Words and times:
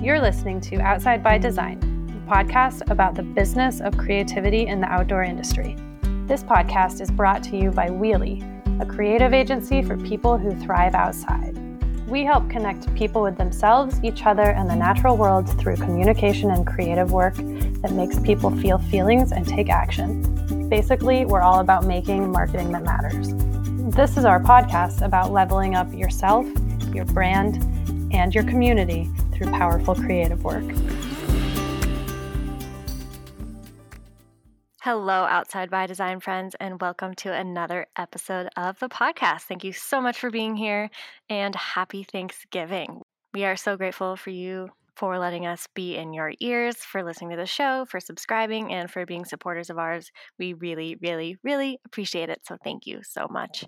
You're 0.00 0.20
listening 0.20 0.60
to 0.60 0.76
Outside 0.76 1.24
by 1.24 1.38
Design, 1.38 1.76
a 1.82 2.30
podcast 2.32 2.88
about 2.88 3.16
the 3.16 3.24
business 3.24 3.80
of 3.80 3.98
creativity 3.98 4.68
in 4.68 4.80
the 4.80 4.86
outdoor 4.86 5.24
industry. 5.24 5.74
This 6.28 6.44
podcast 6.44 7.00
is 7.00 7.10
brought 7.10 7.42
to 7.44 7.56
you 7.56 7.72
by 7.72 7.88
Wheelie, 7.88 8.40
a 8.80 8.86
creative 8.86 9.34
agency 9.34 9.82
for 9.82 9.96
people 9.96 10.38
who 10.38 10.54
thrive 10.54 10.94
outside. 10.94 11.58
We 12.06 12.22
help 12.22 12.48
connect 12.48 12.94
people 12.94 13.22
with 13.22 13.36
themselves, 13.36 13.98
each 14.04 14.24
other, 14.24 14.44
and 14.44 14.70
the 14.70 14.76
natural 14.76 15.16
world 15.16 15.48
through 15.58 15.74
communication 15.78 16.52
and 16.52 16.64
creative 16.64 17.10
work 17.10 17.34
that 17.34 17.90
makes 17.90 18.20
people 18.20 18.56
feel 18.58 18.78
feelings 18.78 19.32
and 19.32 19.48
take 19.48 19.68
action. 19.68 20.68
Basically, 20.68 21.24
we're 21.24 21.42
all 21.42 21.58
about 21.58 21.86
making 21.86 22.30
marketing 22.30 22.70
that 22.70 22.84
matters. 22.84 23.34
This 23.96 24.16
is 24.16 24.24
our 24.24 24.38
podcast 24.38 25.02
about 25.02 25.32
leveling 25.32 25.74
up 25.74 25.92
yourself, 25.92 26.46
your 26.94 27.04
brand, 27.06 27.56
and 28.12 28.32
your 28.32 28.44
community 28.44 29.10
through 29.38 29.52
powerful 29.52 29.94
creative 29.94 30.42
work. 30.42 30.64
Hello, 34.82 35.24
Outside 35.24 35.70
by 35.70 35.86
Design 35.86 36.18
friends, 36.18 36.56
and 36.58 36.80
welcome 36.80 37.14
to 37.16 37.32
another 37.32 37.86
episode 37.96 38.48
of 38.56 38.78
the 38.80 38.88
podcast. 38.88 39.42
Thank 39.42 39.62
you 39.62 39.72
so 39.72 40.00
much 40.00 40.18
for 40.18 40.30
being 40.30 40.56
here 40.56 40.90
and 41.28 41.54
happy 41.54 42.02
Thanksgiving. 42.02 43.02
We 43.32 43.44
are 43.44 43.56
so 43.56 43.76
grateful 43.76 44.16
for 44.16 44.30
you 44.30 44.70
for 44.96 45.18
letting 45.18 45.46
us 45.46 45.68
be 45.74 45.96
in 45.96 46.12
your 46.12 46.32
ears, 46.40 46.76
for 46.78 47.04
listening 47.04 47.30
to 47.30 47.36
the 47.36 47.46
show, 47.46 47.84
for 47.88 48.00
subscribing, 48.00 48.72
and 48.72 48.90
for 48.90 49.06
being 49.06 49.24
supporters 49.24 49.70
of 49.70 49.78
ours. 49.78 50.10
We 50.38 50.54
really, 50.54 50.96
really, 51.00 51.36
really 51.44 51.78
appreciate 51.84 52.30
it. 52.30 52.40
So 52.44 52.56
thank 52.64 52.86
you 52.86 53.00
so 53.04 53.28
much. 53.30 53.64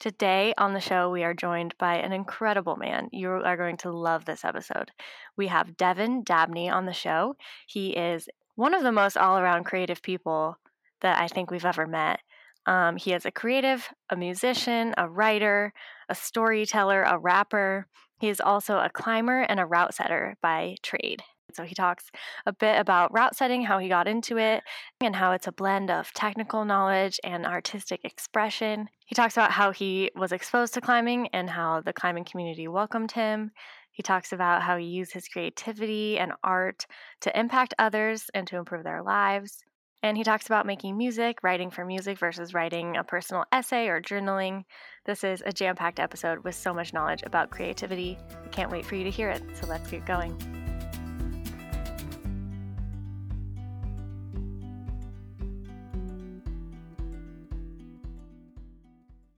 Today 0.00 0.54
on 0.56 0.74
the 0.74 0.80
show, 0.80 1.10
we 1.10 1.24
are 1.24 1.34
joined 1.34 1.74
by 1.76 1.96
an 1.96 2.12
incredible 2.12 2.76
man. 2.76 3.08
You 3.10 3.30
are 3.30 3.56
going 3.56 3.78
to 3.78 3.90
love 3.90 4.26
this 4.26 4.44
episode. 4.44 4.92
We 5.36 5.48
have 5.48 5.76
Devin 5.76 6.22
Dabney 6.22 6.70
on 6.70 6.86
the 6.86 6.92
show. 6.92 7.34
He 7.66 7.90
is 7.96 8.28
one 8.54 8.74
of 8.74 8.84
the 8.84 8.92
most 8.92 9.16
all 9.16 9.38
around 9.38 9.64
creative 9.64 10.00
people 10.00 10.56
that 11.00 11.20
I 11.20 11.26
think 11.26 11.50
we've 11.50 11.64
ever 11.64 11.84
met. 11.84 12.20
Um, 12.64 12.96
he 12.96 13.12
is 13.12 13.26
a 13.26 13.32
creative, 13.32 13.88
a 14.08 14.14
musician, 14.14 14.94
a 14.96 15.08
writer, 15.08 15.72
a 16.08 16.14
storyteller, 16.14 17.02
a 17.02 17.18
rapper. 17.18 17.88
He 18.20 18.28
is 18.28 18.40
also 18.40 18.78
a 18.78 18.90
climber 18.90 19.40
and 19.40 19.58
a 19.58 19.66
route 19.66 19.94
setter 19.94 20.36
by 20.40 20.76
trade. 20.80 21.24
So 21.58 21.64
he 21.64 21.74
talks 21.74 22.12
a 22.46 22.52
bit 22.52 22.78
about 22.78 23.12
route 23.12 23.34
setting, 23.34 23.62
how 23.62 23.80
he 23.80 23.88
got 23.88 24.06
into 24.06 24.38
it, 24.38 24.62
and 25.00 25.16
how 25.16 25.32
it's 25.32 25.48
a 25.48 25.52
blend 25.52 25.90
of 25.90 26.12
technical 26.12 26.64
knowledge 26.64 27.18
and 27.24 27.44
artistic 27.44 28.04
expression. 28.04 28.88
He 29.06 29.16
talks 29.16 29.36
about 29.36 29.50
how 29.50 29.72
he 29.72 30.12
was 30.14 30.30
exposed 30.30 30.74
to 30.74 30.80
climbing 30.80 31.26
and 31.32 31.50
how 31.50 31.80
the 31.80 31.92
climbing 31.92 32.24
community 32.24 32.68
welcomed 32.68 33.10
him. 33.10 33.50
He 33.90 34.04
talks 34.04 34.32
about 34.32 34.62
how 34.62 34.76
he 34.76 34.84
used 34.84 35.12
his 35.12 35.26
creativity 35.26 36.16
and 36.16 36.30
art 36.44 36.86
to 37.22 37.36
impact 37.36 37.74
others 37.76 38.30
and 38.34 38.46
to 38.46 38.56
improve 38.56 38.84
their 38.84 39.02
lives. 39.02 39.64
And 40.04 40.16
he 40.16 40.22
talks 40.22 40.46
about 40.46 40.64
making 40.64 40.96
music, 40.96 41.38
writing 41.42 41.72
for 41.72 41.84
music 41.84 42.20
versus 42.20 42.54
writing 42.54 42.96
a 42.96 43.02
personal 43.02 43.46
essay 43.50 43.88
or 43.88 44.00
journaling. 44.00 44.62
This 45.06 45.24
is 45.24 45.42
a 45.44 45.52
jam 45.52 45.74
packed 45.74 45.98
episode 45.98 46.44
with 46.44 46.54
so 46.54 46.72
much 46.72 46.92
knowledge 46.92 47.24
about 47.26 47.50
creativity. 47.50 48.16
I 48.44 48.48
can't 48.50 48.70
wait 48.70 48.86
for 48.86 48.94
you 48.94 49.02
to 49.02 49.10
hear 49.10 49.28
it, 49.28 49.42
so 49.60 49.66
let's 49.66 49.90
get 49.90 50.06
going. 50.06 50.57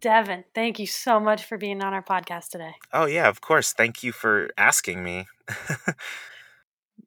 Devin, 0.00 0.44
thank 0.54 0.78
you 0.78 0.86
so 0.86 1.20
much 1.20 1.44
for 1.44 1.58
being 1.58 1.82
on 1.82 1.92
our 1.92 2.02
podcast 2.02 2.48
today. 2.48 2.74
Oh, 2.92 3.06
yeah, 3.06 3.28
of 3.28 3.40
course. 3.40 3.72
Thank 3.72 4.02
you 4.02 4.12
for 4.12 4.50
asking 4.56 5.04
me. 5.04 5.26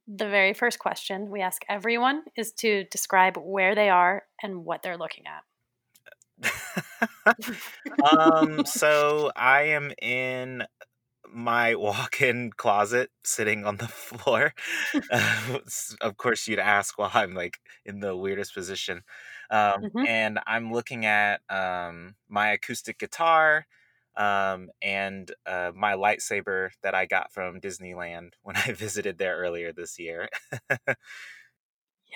the 0.07 0.29
very 0.29 0.53
first 0.53 0.79
question 0.79 1.29
we 1.29 1.41
ask 1.41 1.63
everyone 1.69 2.23
is 2.35 2.51
to 2.53 2.83
describe 2.85 3.37
where 3.37 3.73
they 3.73 3.89
are 3.89 4.23
and 4.41 4.65
what 4.65 4.83
they're 4.83 4.97
looking 4.97 5.23
at. 5.25 5.43
um, 8.19 8.65
so 8.65 9.31
I 9.35 9.63
am 9.63 9.91
in 10.01 10.63
my 11.33 11.75
walk-in 11.75 12.51
closet 12.51 13.09
sitting 13.23 13.65
on 13.65 13.77
the 13.77 13.87
floor. 13.87 14.53
Uh, 15.11 15.59
of 16.01 16.17
course, 16.17 16.47
you'd 16.47 16.59
ask 16.59 16.97
while 16.97 17.11
I'm 17.13 17.33
like 17.33 17.59
in 17.85 17.99
the 17.99 18.15
weirdest 18.15 18.53
position. 18.53 19.01
Um, 19.49 19.83
mm-hmm. 19.83 20.05
And 20.07 20.39
I'm 20.47 20.71
looking 20.71 21.05
at 21.05 21.41
um, 21.49 22.15
my 22.29 22.51
acoustic 22.51 22.99
guitar 22.99 23.65
um, 24.15 24.69
and 24.81 25.31
uh, 25.45 25.71
my 25.75 25.93
lightsaber 25.93 26.69
that 26.83 26.93
I 26.93 27.05
got 27.05 27.31
from 27.31 27.59
Disneyland 27.59 28.33
when 28.41 28.55
I 28.67 28.73
visited 28.73 29.17
there 29.17 29.37
earlier 29.37 29.73
this 29.73 29.99
year. 29.99 30.29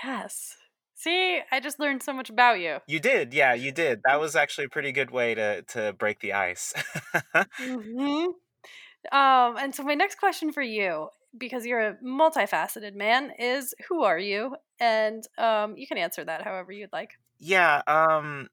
yes. 0.04 0.56
See, 0.96 1.40
I 1.52 1.60
just 1.60 1.80
learned 1.80 2.02
so 2.02 2.12
much 2.12 2.32
about 2.32 2.60
you. 2.60 2.80
You 2.88 3.00
did, 3.00 3.32
yeah, 3.32 3.54
you 3.54 3.72
did. 3.72 4.02
That 4.06 4.20
was 4.20 4.36
actually 4.36 4.66
a 4.66 4.70
pretty 4.70 4.92
good 4.92 5.12
way 5.12 5.36
to 5.36 5.62
to 5.62 5.94
break 5.94 6.20
the 6.22 6.34
ice. 6.34 6.74
mm-hmm. 7.36 8.32
Um, 9.12 9.58
and 9.58 9.76
so 9.76 9.84
my 9.84 9.94
next 9.94 10.16
question 10.16 10.52
for 10.52 10.64
you, 10.64 11.10
because 11.38 11.66
you're 11.66 11.80
a 11.82 11.98
multifaceted 11.98 12.96
man, 12.96 13.32
is 13.40 13.74
who 13.90 14.04
are 14.04 14.20
you? 14.20 14.56
And 14.80 15.24
um, 15.38 15.78
you 15.78 15.88
can 15.88 15.98
answer 15.98 16.24
that 16.24 16.44
however 16.44 16.72
you'd 16.72 16.94
like. 16.94 17.12
Yeah, 17.40 17.82
um 17.88 18.50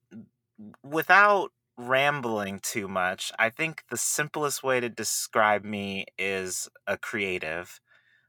without 0.83 1.53
rambling 1.77 2.61
too 2.61 2.87
much, 2.89 3.33
I 3.39 3.51
think 3.51 3.85
the 3.91 3.97
simplest 3.97 4.62
way 4.62 4.81
to 4.81 4.89
describe 4.89 5.65
me 5.65 6.07
is 6.19 6.69
a 6.87 6.99
creative. 6.99 7.81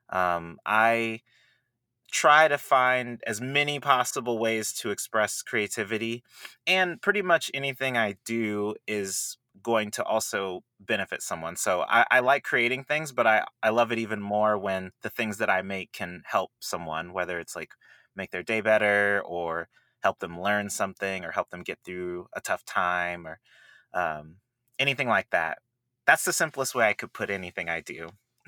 Um 0.10 0.60
I 0.66 1.22
try 2.12 2.48
to 2.48 2.58
find 2.58 3.22
as 3.28 3.42
many 3.42 3.80
possible 3.80 4.40
ways 4.40 4.74
to 4.74 4.92
express 4.92 5.42
creativity 5.42 6.24
and 6.68 7.02
pretty 7.02 7.22
much 7.22 7.52
anything 7.54 7.98
I 7.98 8.18
do 8.26 8.76
is 8.88 9.38
going 9.66 9.90
to 9.90 10.04
also 10.04 10.62
benefit 10.80 11.24
someone. 11.24 11.56
So 11.56 11.82
I, 11.90 12.06
I, 12.12 12.20
like 12.20 12.44
creating 12.44 12.84
things, 12.84 13.12
but 13.12 13.26
I, 13.26 13.44
I 13.64 13.70
love 13.70 13.92
it 13.92 13.98
even 13.98 14.22
more 14.22 14.60
when 14.60 14.92
the 15.02 15.10
things 15.10 15.40
that 15.40 15.50
I 15.50 15.64
make 15.64 15.92
can 15.92 16.22
help 16.24 16.52
someone, 16.60 17.14
whether 17.14 17.40
it's 17.40 17.56
like 17.56 17.72
make 18.16 18.30
their 18.30 18.44
day 18.44 18.62
better 18.62 19.24
or 19.26 19.68
help 20.04 20.20
them 20.20 20.40
learn 20.40 20.70
something 20.70 21.26
or 21.26 21.32
help 21.32 21.50
them 21.50 21.64
get 21.64 21.80
through 21.84 22.28
a 22.36 22.42
tough 22.42 22.64
time 22.64 23.26
or 23.26 23.40
um, 23.96 24.36
anything 24.78 25.08
like 25.08 25.32
that. 25.32 25.58
That's 26.06 26.26
the 26.26 26.34
simplest 26.34 26.76
way 26.76 26.88
I 26.88 26.94
could 26.94 27.12
put 27.12 27.32
anything 27.32 27.68
I 27.68 27.82
do. 27.82 28.10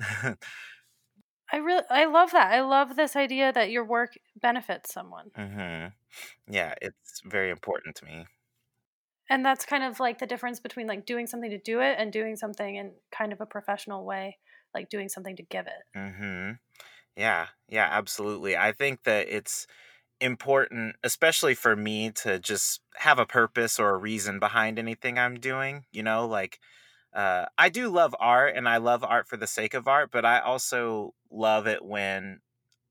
I 1.50 1.56
really, 1.56 1.82
I 1.90 2.04
love 2.04 2.30
that. 2.30 2.52
I 2.52 2.60
love 2.60 2.94
this 2.94 3.16
idea 3.16 3.52
that 3.52 3.72
your 3.72 3.84
work 3.84 4.14
benefits 4.40 4.94
someone. 4.94 5.32
Mm-hmm. 5.36 5.88
Yeah, 6.54 6.74
it's 6.80 7.22
very 7.24 7.50
important 7.50 7.96
to 7.96 8.04
me. 8.04 8.26
And 9.28 9.44
that's 9.44 9.64
kind 9.64 9.84
of 9.84 10.00
like 10.00 10.18
the 10.18 10.26
difference 10.26 10.60
between 10.60 10.86
like 10.86 11.06
doing 11.06 11.26
something 11.26 11.50
to 11.50 11.58
do 11.58 11.80
it 11.80 11.96
and 11.98 12.12
doing 12.12 12.36
something 12.36 12.76
in 12.76 12.92
kind 13.10 13.32
of 13.32 13.40
a 13.40 13.46
professional 13.46 14.04
way, 14.04 14.38
like 14.74 14.88
doing 14.88 15.08
something 15.08 15.36
to 15.36 15.42
give 15.42 15.66
it. 15.66 15.98
Mm-hmm. 15.98 16.52
Yeah, 17.16 17.48
yeah, 17.68 17.88
absolutely. 17.90 18.56
I 18.56 18.72
think 18.72 19.02
that 19.04 19.28
it's 19.28 19.66
important, 20.20 20.96
especially 21.02 21.54
for 21.54 21.76
me, 21.76 22.10
to 22.22 22.38
just 22.38 22.80
have 22.96 23.18
a 23.18 23.26
purpose 23.26 23.78
or 23.78 23.90
a 23.90 23.98
reason 23.98 24.38
behind 24.38 24.78
anything 24.78 25.18
I'm 25.18 25.38
doing. 25.38 25.84
You 25.92 26.02
know, 26.04 26.26
like 26.26 26.60
uh, 27.12 27.46
I 27.56 27.68
do 27.68 27.88
love 27.88 28.14
art 28.18 28.54
and 28.56 28.68
I 28.68 28.78
love 28.78 29.04
art 29.04 29.28
for 29.28 29.36
the 29.36 29.46
sake 29.46 29.74
of 29.74 29.88
art, 29.88 30.10
but 30.12 30.24
I 30.24 30.40
also 30.40 31.14
love 31.30 31.66
it 31.66 31.84
when 31.84 32.40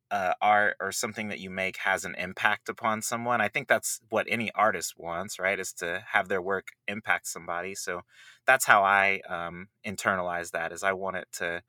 uh, 0.10 0.34
art 0.42 0.78
or 0.80 0.92
something 0.92 1.28
that 1.30 1.40
you 1.40 1.50
make 1.50 1.78
has 1.78 2.06
an 2.06 2.16
impact 2.16 2.70
upon 2.70 3.02
someone. 3.02 3.42
I 3.42 3.50
think 3.50 3.68
that's 3.68 4.00
what 4.10 4.28
any 4.30 4.52
artist 4.54 4.96
wants, 4.98 5.40
right? 5.40 5.60
Is 5.60 5.74
to 5.74 6.04
have 6.12 6.28
their 6.30 6.42
work 6.42 6.70
impact 6.88 7.28
somebody. 7.28 7.76
So 7.76 8.02
that's 8.46 8.66
how 8.66 8.84
I 8.84 9.22
um, 9.30 9.68
internalize 9.86 10.52
that. 10.52 10.72
Is 10.72 10.84
I 10.84 10.94
want 10.94 11.18
it 11.18 11.28
to 11.34 11.62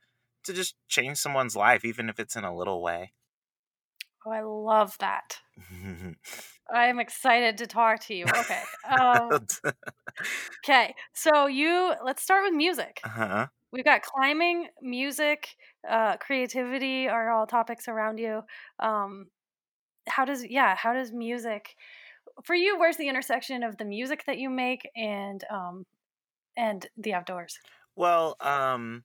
to 0.44 0.52
just 0.52 0.76
change 0.88 1.18
someone's 1.18 1.56
life, 1.56 1.84
even 1.84 2.08
if 2.08 2.20
it's 2.20 2.36
in 2.36 2.44
a 2.44 2.56
little 2.56 2.80
way. 2.80 3.12
Oh, 4.24 4.30
I 4.30 4.42
love 4.42 4.96
that. 4.98 5.38
I'm 6.72 7.00
excited 7.00 7.58
to 7.58 7.66
talk 7.66 8.00
to 8.04 8.14
you. 8.14 8.24
Okay. 8.24 8.62
Um, 8.88 9.46
okay. 10.64 10.94
So 11.12 11.46
you 11.46 11.92
let's 12.02 12.22
start 12.22 12.44
with 12.44 12.54
music. 12.54 13.00
Uh-huh. 13.04 13.48
We've 13.72 13.84
got 13.84 14.02
climbing, 14.02 14.68
music, 14.80 15.56
uh, 15.88 16.16
creativity 16.16 17.08
are 17.08 17.30
all 17.30 17.46
topics 17.46 17.86
around 17.88 18.18
you. 18.18 18.42
Um, 18.78 19.26
how 20.08 20.24
does 20.24 20.44
yeah? 20.46 20.76
How 20.76 20.92
does 20.94 21.12
music 21.12 21.76
for 22.44 22.54
you? 22.54 22.78
Where's 22.78 22.98
the 22.98 23.08
intersection 23.08 23.62
of 23.62 23.78
the 23.78 23.84
music 23.86 24.24
that 24.26 24.38
you 24.38 24.50
make 24.50 24.88
and 24.96 25.44
um, 25.50 25.86
and 26.56 26.86
the 26.96 27.14
outdoors? 27.14 27.58
Well, 27.96 28.36
um, 28.40 29.04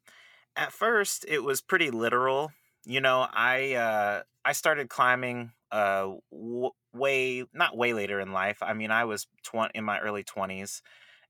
at 0.56 0.72
first 0.74 1.26
it 1.28 1.40
was 1.42 1.62
pretty 1.62 1.92
literal. 1.92 2.52
You 2.86 3.02
know, 3.02 3.28
I 3.32 3.74
uh, 3.76 4.24
I 4.46 4.54
started 4.54 4.90
climbing 4.90 5.54
uh 5.72 6.14
w- 6.32 6.72
way 6.94 7.46
not 7.54 7.78
way 7.78 7.94
later 7.94 8.20
in 8.20 8.32
life. 8.34 8.60
I 8.64 8.74
mean, 8.74 8.92
I 8.92 9.06
was 9.06 9.28
20 9.44 9.72
in 9.76 9.84
my 9.86 10.00
early 10.00 10.24
20s 10.24 10.82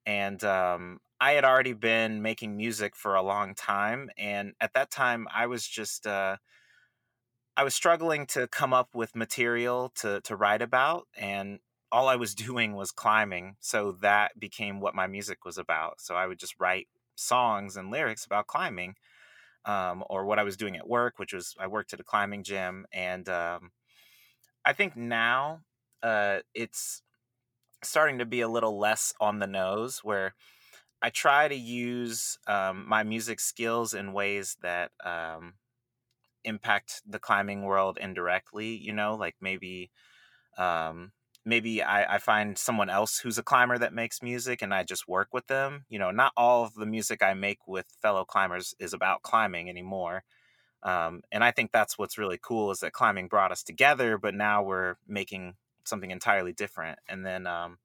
and 0.06 0.44
um 0.44 1.00
I 1.24 1.32
had 1.32 1.46
already 1.46 1.72
been 1.72 2.22
making 2.22 2.58
music 2.58 2.98
for 2.98 3.16
a 3.16 3.22
long 3.22 3.56
time, 3.56 4.10
and 4.18 4.56
at 4.60 4.74
that 4.74 4.92
time, 4.92 5.26
I 5.34 5.46
was 5.46 5.66
just 5.66 6.06
uh, 6.06 6.36
I 7.56 7.64
was 7.64 7.74
struggling 7.74 8.26
to 8.28 8.46
come 8.50 8.74
up 8.74 8.90
with 8.94 9.16
material 9.16 9.94
to 10.02 10.20
to 10.20 10.36
write 10.36 10.62
about, 10.62 11.08
and 11.16 11.60
all 11.94 12.10
I 12.10 12.18
was 12.18 12.36
doing 12.48 12.76
was 12.76 12.92
climbing. 12.92 13.56
So 13.62 13.94
that 14.02 14.38
became 14.38 14.82
what 14.82 14.96
my 14.96 15.08
music 15.08 15.46
was 15.46 15.58
about. 15.58 16.02
So 16.02 16.16
I 16.16 16.28
would 16.28 16.40
just 16.40 16.56
write 16.60 16.90
songs 17.16 17.78
and 17.78 17.90
lyrics 17.90 18.26
about 18.26 18.48
climbing, 18.48 18.96
um, 19.64 20.04
or 20.10 20.26
what 20.26 20.40
I 20.40 20.44
was 20.44 20.58
doing 20.58 20.76
at 20.76 20.90
work, 20.90 21.20
which 21.20 21.32
was 21.32 21.56
I 21.58 21.68
worked 21.68 21.94
at 21.94 22.02
a 22.02 22.04
climbing 22.04 22.44
gym, 22.44 22.86
and 22.92 23.30
um, 23.30 23.72
I 24.66 24.74
think 24.74 24.98
now 24.98 25.62
uh, 26.02 26.40
it's 26.54 27.02
starting 27.82 28.20
to 28.20 28.26
be 28.26 28.42
a 28.42 28.50
little 28.50 28.78
less 28.78 29.14
on 29.22 29.40
the 29.40 29.48
nose, 29.48 30.02
where 30.04 30.36
I 31.04 31.10
try 31.10 31.50
to 31.50 31.56
use 31.56 32.40
um, 32.48 32.86
my 32.88 33.04
music 33.04 33.42
skills 33.42 33.94
in 33.94 34.14
ways 34.14 34.56
that 34.62 34.92
um, 35.04 35.56
impact 36.46 37.02
the 37.06 37.20
climbing 37.20 37.64
world 37.64 37.98
indirectly. 38.02 38.78
You 38.78 38.94
know, 38.94 39.16
like 39.16 39.36
maybe 39.42 39.92
um, 40.58 41.12
maybe 41.46 41.84
I, 41.84 42.16
I 42.16 42.18
find 42.20 42.58
someone 42.58 42.90
else 42.90 43.20
who's 43.20 43.38
a 43.38 43.44
climber 43.44 43.78
that 43.78 43.94
makes 43.94 44.22
music 44.22 44.62
and 44.62 44.74
I 44.74 44.84
just 44.84 45.08
work 45.08 45.30
with 45.34 45.48
them. 45.48 45.86
You 45.90 46.00
know, 46.00 46.12
not 46.12 46.32
all 46.38 46.64
of 46.64 46.74
the 46.76 46.86
music 46.86 47.22
I 47.22 47.34
make 47.34 47.68
with 47.68 47.86
fellow 48.02 48.24
climbers 48.24 48.74
is 48.80 48.94
about 48.94 49.24
climbing 49.24 49.70
anymore. 49.70 50.24
Um, 50.84 51.22
and 51.32 51.44
I 51.44 51.52
think 51.52 51.72
that's 51.72 51.98
what's 51.98 52.18
really 52.18 52.40
cool 52.42 52.72
is 52.72 52.80
that 52.80 52.94
climbing 52.94 53.28
brought 53.28 53.52
us 53.52 53.64
together, 53.64 54.18
but 54.18 54.36
now 54.36 54.64
we're 54.64 54.96
making 55.08 55.56
something 55.86 56.12
entirely 56.12 56.54
different. 56.54 57.00
And 57.08 57.26
then 57.26 57.46
um, 57.48 57.78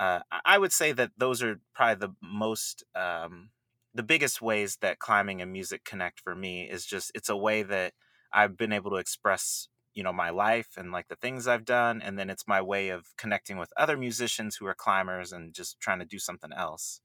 uh, 0.00 0.22
I 0.46 0.58
would 0.58 0.72
say 0.72 0.92
that 0.92 1.12
those 1.18 1.42
are 1.44 1.60
probably 1.74 2.08
the 2.08 2.14
most, 2.22 2.84
um, 2.96 3.52
the 3.94 4.02
biggest 4.04 4.42
ways 4.42 4.78
that 4.78 4.98
climbing 5.00 5.42
and 5.42 5.52
music 5.52 5.84
connect 5.84 6.20
for 6.20 6.34
me 6.36 6.68
is 6.70 6.86
just 6.86 7.12
it's 7.14 7.28
a 7.28 7.36
way 7.36 7.62
that 7.64 7.94
I've 8.32 8.56
been 8.56 8.72
able 8.72 8.90
to 8.92 8.96
express 8.98 9.68
you 9.94 10.02
know 10.04 10.12
my 10.12 10.30
life 10.30 10.76
and 10.76 10.92
like 10.92 11.08
the 11.08 11.16
things 11.16 11.48
I've 11.48 11.64
done 11.64 12.00
and 12.02 12.18
then 12.18 12.30
it's 12.30 12.46
my 12.48 12.62
way 12.62 12.90
of 12.90 13.08
connecting 13.18 13.58
with 13.58 13.72
other 13.76 13.96
musicians 13.96 14.56
who 14.56 14.66
are 14.66 14.74
climbers 14.74 15.32
and 15.32 15.54
just 15.54 15.80
trying 15.80 15.98
to 16.00 16.04
do 16.06 16.18
something 16.20 16.52
else. 16.52 17.02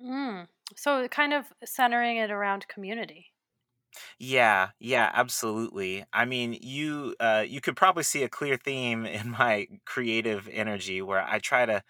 Mm. 0.00 0.48
So 0.76 1.06
kind 1.08 1.32
of 1.34 1.52
centering 1.64 2.16
it 2.16 2.30
around 2.30 2.66
community. 2.68 3.32
Yeah, 4.18 4.70
yeah, 4.78 5.10
absolutely. 5.14 6.04
I 6.12 6.24
mean, 6.24 6.54
you 6.54 7.14
uh 7.20 7.44
you 7.46 7.60
could 7.60 7.76
probably 7.76 8.02
see 8.02 8.22
a 8.22 8.28
clear 8.28 8.56
theme 8.56 9.06
in 9.06 9.30
my 9.30 9.68
creative 9.84 10.48
energy 10.48 11.02
where 11.02 11.22
I 11.22 11.38
try 11.38 11.66
to 11.66 11.82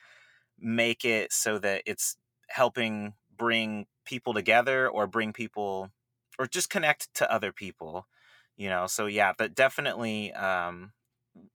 make 0.58 1.04
it 1.04 1.32
so 1.32 1.58
that 1.58 1.82
it's 1.86 2.16
helping 2.48 3.14
bring 3.36 3.86
people 4.04 4.32
together 4.34 4.88
or 4.88 5.06
bring 5.06 5.32
people 5.32 5.90
or 6.38 6.46
just 6.46 6.70
connect 6.70 7.12
to 7.14 7.30
other 7.32 7.52
people 7.52 8.06
you 8.56 8.68
know 8.68 8.86
so 8.86 9.06
yeah 9.06 9.32
but 9.36 9.54
definitely 9.54 10.32
um 10.34 10.92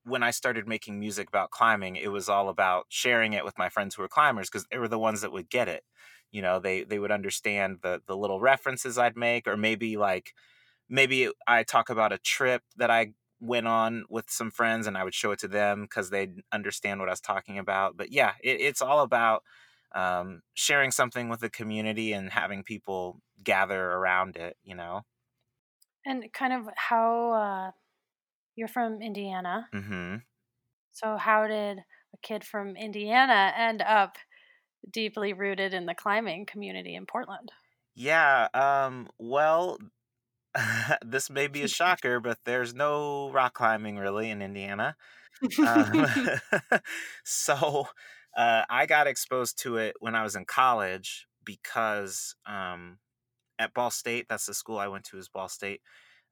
when 0.03 0.23
I 0.23 0.31
started 0.31 0.67
making 0.67 0.99
music 0.99 1.27
about 1.27 1.51
climbing, 1.51 1.95
it 1.95 2.11
was 2.11 2.29
all 2.29 2.49
about 2.49 2.85
sharing 2.89 3.33
it 3.33 3.45
with 3.45 3.57
my 3.57 3.69
friends 3.69 3.95
who 3.95 4.01
were 4.01 4.07
climbers 4.07 4.49
because 4.49 4.65
they 4.71 4.77
were 4.77 4.87
the 4.87 4.99
ones 4.99 5.21
that 5.21 5.31
would 5.31 5.49
get 5.49 5.67
it. 5.67 5.83
You 6.31 6.41
know, 6.41 6.59
they 6.59 6.83
they 6.83 6.99
would 6.99 7.11
understand 7.11 7.79
the 7.81 8.01
the 8.05 8.15
little 8.15 8.39
references 8.39 8.97
I'd 8.97 9.17
make, 9.17 9.47
or 9.47 9.57
maybe 9.57 9.97
like 9.97 10.33
maybe 10.89 11.29
I 11.47 11.63
talk 11.63 11.89
about 11.89 12.13
a 12.13 12.17
trip 12.19 12.63
that 12.77 12.91
I 12.91 13.13
went 13.41 13.67
on 13.67 14.05
with 14.09 14.29
some 14.29 14.51
friends, 14.51 14.87
and 14.87 14.97
I 14.97 15.03
would 15.03 15.15
show 15.15 15.31
it 15.31 15.39
to 15.39 15.47
them 15.47 15.81
because 15.81 16.09
they'd 16.09 16.41
understand 16.53 16.99
what 16.99 17.09
I 17.09 17.11
was 17.11 17.19
talking 17.19 17.57
about. 17.57 17.97
But 17.97 18.11
yeah, 18.11 18.33
it, 18.41 18.61
it's 18.61 18.81
all 18.81 19.01
about 19.01 19.43
um, 19.93 20.41
sharing 20.53 20.91
something 20.91 21.27
with 21.27 21.41
the 21.41 21.49
community 21.49 22.13
and 22.13 22.29
having 22.29 22.63
people 22.63 23.19
gather 23.43 23.83
around 23.83 24.37
it. 24.37 24.55
You 24.63 24.75
know. 24.75 25.01
And 26.05 26.31
kind 26.33 26.53
of 26.53 26.69
how 26.75 27.31
uh, 27.31 27.71
you're 28.55 28.67
from 28.67 29.01
Indiana. 29.01 29.67
Mm-hmm. 29.73 30.17
So, 30.93 31.17
how 31.17 31.47
did 31.47 31.79
a 31.79 32.17
kid 32.21 32.43
from 32.43 32.75
Indiana 32.75 33.53
end 33.57 33.81
up 33.81 34.17
deeply 34.91 35.33
rooted 35.33 35.73
in 35.73 35.85
the 35.85 35.95
climbing 35.95 36.45
community 36.45 36.95
in 36.95 37.05
Portland? 37.05 37.51
Yeah. 37.95 38.47
Um. 38.53 39.09
Well, 39.17 39.77
this 41.05 41.29
may 41.29 41.47
be 41.47 41.63
a 41.63 41.67
shocker, 41.67 42.19
but 42.19 42.37
there's 42.45 42.73
no 42.73 43.31
rock 43.31 43.53
climbing 43.53 43.97
really 43.97 44.29
in 44.29 44.41
Indiana. 44.41 44.95
Um, 45.65 46.07
so 47.23 47.87
uh, 48.35 48.63
I 48.69 48.85
got 48.85 49.07
exposed 49.07 49.61
to 49.63 49.77
it 49.77 49.95
when 49.99 50.15
I 50.15 50.23
was 50.23 50.35
in 50.35 50.45
college 50.45 51.27
because 51.43 52.35
um, 52.45 52.99
at 53.59 53.73
Ball 53.73 53.91
State, 53.91 54.27
that's 54.29 54.45
the 54.45 54.53
school 54.53 54.77
I 54.77 54.87
went 54.87 55.05
to, 55.05 55.17
is 55.17 55.29
Ball 55.29 55.49
State. 55.49 55.81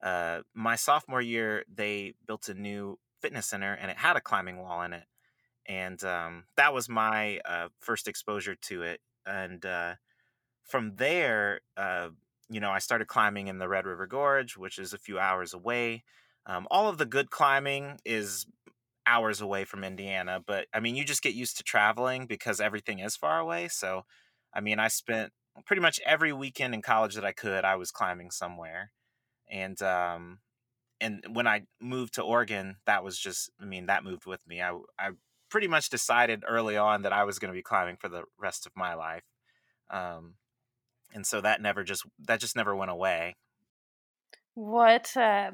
Uh, 0.02 0.42
my 0.54 0.76
sophomore 0.76 1.22
year, 1.22 1.64
they 1.74 2.14
built 2.26 2.48
a 2.50 2.54
new 2.54 2.98
fitness 3.22 3.48
center 3.48 3.74
and 3.74 3.92
it 3.92 3.98
had 3.98 4.16
a 4.16 4.22
climbing 4.22 4.58
wall 4.58 4.82
in 4.84 4.94
it. 4.94 5.04
And 5.68 6.04
um, 6.04 6.46
that 6.56 6.74
was 6.74 6.90
my 6.90 7.40
uh, 7.46 7.68
first 7.80 8.08
exposure 8.08 8.56
to 8.56 8.84
it. 8.84 9.02
And 9.26 9.64
uh, 9.66 9.96
from 10.64 10.96
there, 10.96 11.62
uh, 11.78 12.10
you 12.50 12.60
know, 12.60 12.72
I 12.72 12.80
started 12.80 13.08
climbing 13.08 13.48
in 13.48 13.60
the 13.60 13.70
Red 13.70 13.86
River 13.86 14.08
Gorge, 14.08 14.58
which 14.58 14.80
is 14.80 14.94
a 14.94 14.98
few 14.98 15.20
hours 15.20 15.54
away. 15.54 16.04
Um, 16.46 16.68
all 16.72 16.90
of 16.90 16.98
the 16.98 17.06
good 17.06 17.30
climbing 17.32 18.00
is 18.06 18.46
hours 19.08 19.42
away 19.42 19.66
from 19.66 19.84
Indiana, 19.84 20.42
but 20.46 20.68
I 20.74 20.80
mean, 20.80 20.96
you 20.96 21.04
just 21.04 21.24
get 21.24 21.34
used 21.34 21.58
to 21.58 21.64
traveling 21.64 22.28
because 22.28 22.60
everything 22.62 23.00
is 23.00 23.16
far 23.16 23.40
away. 23.40 23.68
So, 23.68 24.04
I 24.54 24.62
mean, 24.62 24.80
I 24.80 24.88
spent 24.88 25.34
pretty 25.66 25.82
much 25.82 26.00
every 26.06 26.32
weekend 26.34 26.74
in 26.74 26.82
college 26.82 27.16
that 27.16 27.26
I 27.26 27.32
could, 27.32 27.66
I 27.66 27.76
was 27.76 27.92
climbing 27.92 28.32
somewhere. 28.32 28.92
And 29.50 29.82
um 29.82 30.40
and 31.02 31.26
when 31.34 31.48
I 31.48 31.64
moved 31.82 32.16
to 32.16 32.24
Oregon, 32.24 32.78
that 32.86 33.04
was 33.04 33.18
just 33.20 33.52
I 33.62 33.66
mean, 33.66 33.88
that 33.88 34.04
moved 34.04 34.26
with 34.26 34.46
me. 34.48 34.62
I 34.62 34.78
I 35.00 35.12
pretty 35.50 35.68
much 35.68 35.90
decided 35.90 36.44
early 36.48 36.78
on 36.78 37.04
that 37.04 37.14
I 37.14 37.24
was 37.26 37.40
going 37.40 37.52
to 37.54 37.58
be 37.58 37.64
climbing 37.64 37.98
for 37.98 38.10
the 38.10 38.24
rest 38.40 38.66
of 38.68 38.74
my 38.76 38.94
life. 38.96 39.26
Um 39.90 40.36
and 41.14 41.26
so 41.28 41.42
that 41.42 41.62
never 41.62 41.84
just 41.84 42.06
that 42.20 42.40
just 42.40 42.56
never 42.56 42.76
went 42.76 42.92
away. 42.92 43.36
What 44.54 45.16
uh 45.18 45.54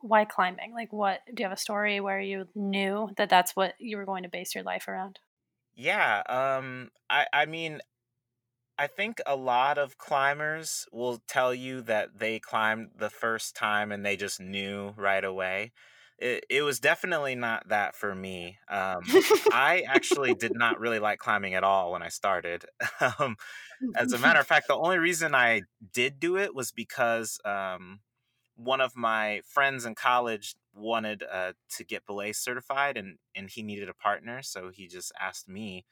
why 0.00 0.24
climbing? 0.24 0.72
Like 0.74 0.92
what 0.92 1.22
do 1.26 1.42
you 1.42 1.44
have 1.48 1.56
a 1.56 1.60
story 1.60 2.00
where 2.00 2.20
you 2.20 2.48
knew 2.54 3.10
that 3.16 3.28
that's 3.30 3.56
what 3.56 3.74
you 3.80 3.96
were 3.96 4.04
going 4.04 4.22
to 4.24 4.28
base 4.28 4.54
your 4.54 4.64
life 4.64 4.88
around? 4.88 5.20
Yeah, 5.74 6.22
um 6.28 6.90
I 7.10 7.26
I 7.32 7.46
mean 7.46 7.80
I 8.78 8.86
think 8.86 9.20
a 9.26 9.36
lot 9.36 9.78
of 9.78 9.98
climbers 9.98 10.86
will 10.92 11.18
tell 11.28 11.54
you 11.54 11.82
that 11.82 12.18
they 12.18 12.40
climbed 12.40 12.92
the 12.96 13.10
first 13.10 13.56
time 13.56 13.92
and 13.92 14.04
they 14.04 14.16
just 14.16 14.40
knew 14.40 14.90
right 14.96 15.24
away. 15.24 15.72
It, 16.22 16.44
it 16.48 16.62
was 16.62 16.78
definitely 16.80 17.34
not 17.34 17.68
that 17.68 17.96
for 17.96 18.14
me. 18.14 18.58
Um, 18.68 19.02
I 19.52 19.84
actually 19.86 20.34
did 20.34 20.54
not 20.54 20.80
really 20.80 20.98
like 20.98 21.18
climbing 21.18 21.54
at 21.54 21.64
all 21.64 21.92
when 21.92 22.02
I 22.02 22.08
started. 22.08 22.64
Um, 23.18 23.36
as 23.96 24.12
a 24.12 24.18
matter 24.18 24.38
of 24.38 24.46
fact, 24.46 24.68
the 24.68 24.76
only 24.76 24.98
reason 24.98 25.34
I 25.34 25.62
did 25.92 26.20
do 26.20 26.36
it 26.36 26.54
was 26.54 26.70
because 26.70 27.40
um, 27.44 28.00
one 28.54 28.80
of 28.80 28.96
my 28.96 29.42
friends 29.44 29.84
in 29.84 29.96
college 29.96 30.54
wanted 30.72 31.24
uh, 31.30 31.52
to 31.76 31.84
get 31.84 32.06
belay 32.06 32.32
certified 32.32 32.96
and, 32.96 33.18
and 33.34 33.50
he 33.50 33.62
needed 33.62 33.88
a 33.88 33.94
partner. 33.94 34.40
So 34.42 34.70
he 34.72 34.86
just 34.86 35.12
asked 35.20 35.48
me 35.48 35.84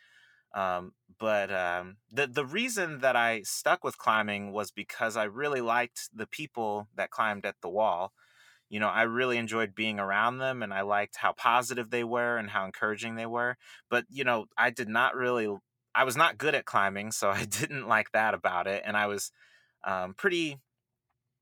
um, 0.53 0.93
but 1.19 1.53
um, 1.53 1.97
the 2.11 2.27
the 2.27 2.45
reason 2.45 3.01
that 3.01 3.15
I 3.15 3.43
stuck 3.43 3.85
with 3.85 3.99
climbing 3.99 4.53
was 4.53 4.71
because 4.71 5.17
I 5.17 5.25
really 5.25 5.61
liked 5.61 6.09
the 6.13 6.27
people 6.27 6.89
that 6.97 7.11
climbed 7.11 7.47
at 7.47 7.57
the 7.63 7.69
wall. 7.69 8.13
You 8.71 8.81
know, 8.81 8.89
I 8.89 9.03
really 9.03 9.37
enjoyed 9.37 9.75
being 9.75 10.01
around 10.01 10.39
them, 10.39 10.63
and 10.63 10.73
I 10.73 10.83
liked 10.83 11.17
how 11.17 11.33
positive 11.33 11.91
they 11.91 12.05
were 12.05 12.39
and 12.39 12.51
how 12.51 12.65
encouraging 12.65 13.17
they 13.17 13.27
were. 13.27 13.57
But 13.91 14.07
you 14.11 14.25
know, 14.25 14.47
I 14.57 14.71
did 14.71 14.89
not 14.89 15.17
really. 15.17 15.49
I 15.95 16.05
was 16.05 16.17
not 16.17 16.39
good 16.39 16.55
at 16.55 16.65
climbing, 16.67 17.13
so 17.13 17.31
I 17.31 17.45
didn't 17.61 17.89
like 17.89 18.13
that 18.13 18.35
about 18.35 18.67
it, 18.67 18.83
and 18.87 18.97
I 18.97 19.07
was 19.09 19.33
um, 19.85 20.15
pretty 20.15 20.59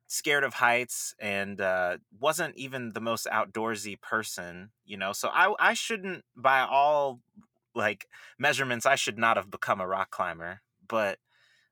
scared 0.08 0.42
of 0.44 0.54
heights 0.54 1.14
and 1.20 1.60
uh, 1.60 1.98
wasn't 2.18 2.56
even 2.56 2.92
the 2.94 3.00
most 3.00 3.26
outdoorsy 3.30 4.00
person, 4.00 4.70
you 4.84 4.96
know. 4.96 5.12
So 5.12 5.28
I 5.28 5.54
I 5.58 5.74
shouldn't 5.74 6.24
by 6.36 6.60
all 6.60 7.20
like 7.74 8.06
measurements, 8.38 8.86
I 8.86 8.96
should 8.96 9.18
not 9.18 9.36
have 9.36 9.50
become 9.50 9.80
a 9.80 9.86
rock 9.86 10.10
climber. 10.10 10.60
But 10.88 11.18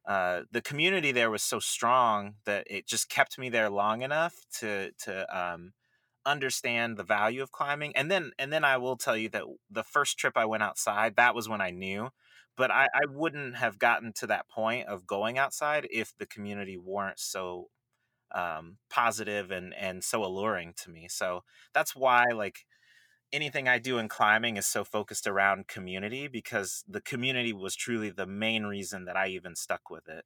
uh, 0.07 0.43
the 0.53 0.63
community 0.63 1.13
there 1.13 1.31
was 1.31 1.43
so 1.43 1.59
strong 1.59 2.35
that 2.45 2.67
it 2.71 2.87
just 2.87 3.09
kept 3.09 3.39
me 3.39 3.49
there 3.49 3.71
long 3.71 4.03
enough 4.03 4.35
to 4.61 4.93
to 5.01 5.39
um, 5.39 5.73
understand 6.25 6.97
the 6.97 7.05
value 7.05 7.43
of 7.43 7.53
climbing. 7.53 7.95
And 7.97 8.11
then 8.11 8.33
and 8.39 8.53
then 8.53 8.65
I 8.65 8.77
will 8.79 8.97
tell 8.97 9.17
you 9.17 9.29
that 9.31 9.45
the 9.71 9.85
first 9.85 10.19
trip 10.19 10.37
I 10.37 10.45
went 10.47 10.63
outside, 10.63 11.17
that 11.17 11.35
was 11.35 11.49
when 11.49 11.61
I 11.61 11.71
knew. 11.71 12.11
But 12.57 12.71
I, 12.71 12.87
I 12.95 13.07
wouldn't 13.11 13.57
have 13.57 13.79
gotten 13.79 14.13
to 14.15 14.27
that 14.29 14.49
point 14.49 14.89
of 14.89 15.07
going 15.07 15.39
outside 15.39 15.87
if 15.91 16.15
the 16.19 16.27
community 16.27 16.79
weren't 16.79 17.19
so 17.21 17.69
um, 18.35 18.79
positive 18.91 19.51
and 19.51 19.75
and 19.75 20.03
so 20.05 20.25
alluring 20.25 20.75
to 20.85 20.91
me. 20.91 21.09
So 21.09 21.45
that's 21.75 21.95
why 21.97 22.27
like 22.35 22.67
anything 23.33 23.69
I 23.69 23.79
do 23.79 23.99
in 23.99 24.09
climbing 24.09 24.57
is 24.57 24.67
so 24.67 24.85
focused 24.85 25.27
around 25.27 25.69
community 25.69 26.29
because 26.29 26.85
the 26.89 27.01
community 27.01 27.53
was 27.53 27.75
truly 27.77 28.11
the 28.11 28.27
main 28.27 28.65
reason 28.65 29.05
that 29.07 29.17
I 29.17 29.29
even 29.29 29.57
stuck 29.57 29.91
with 29.91 30.09
it. 30.09 30.25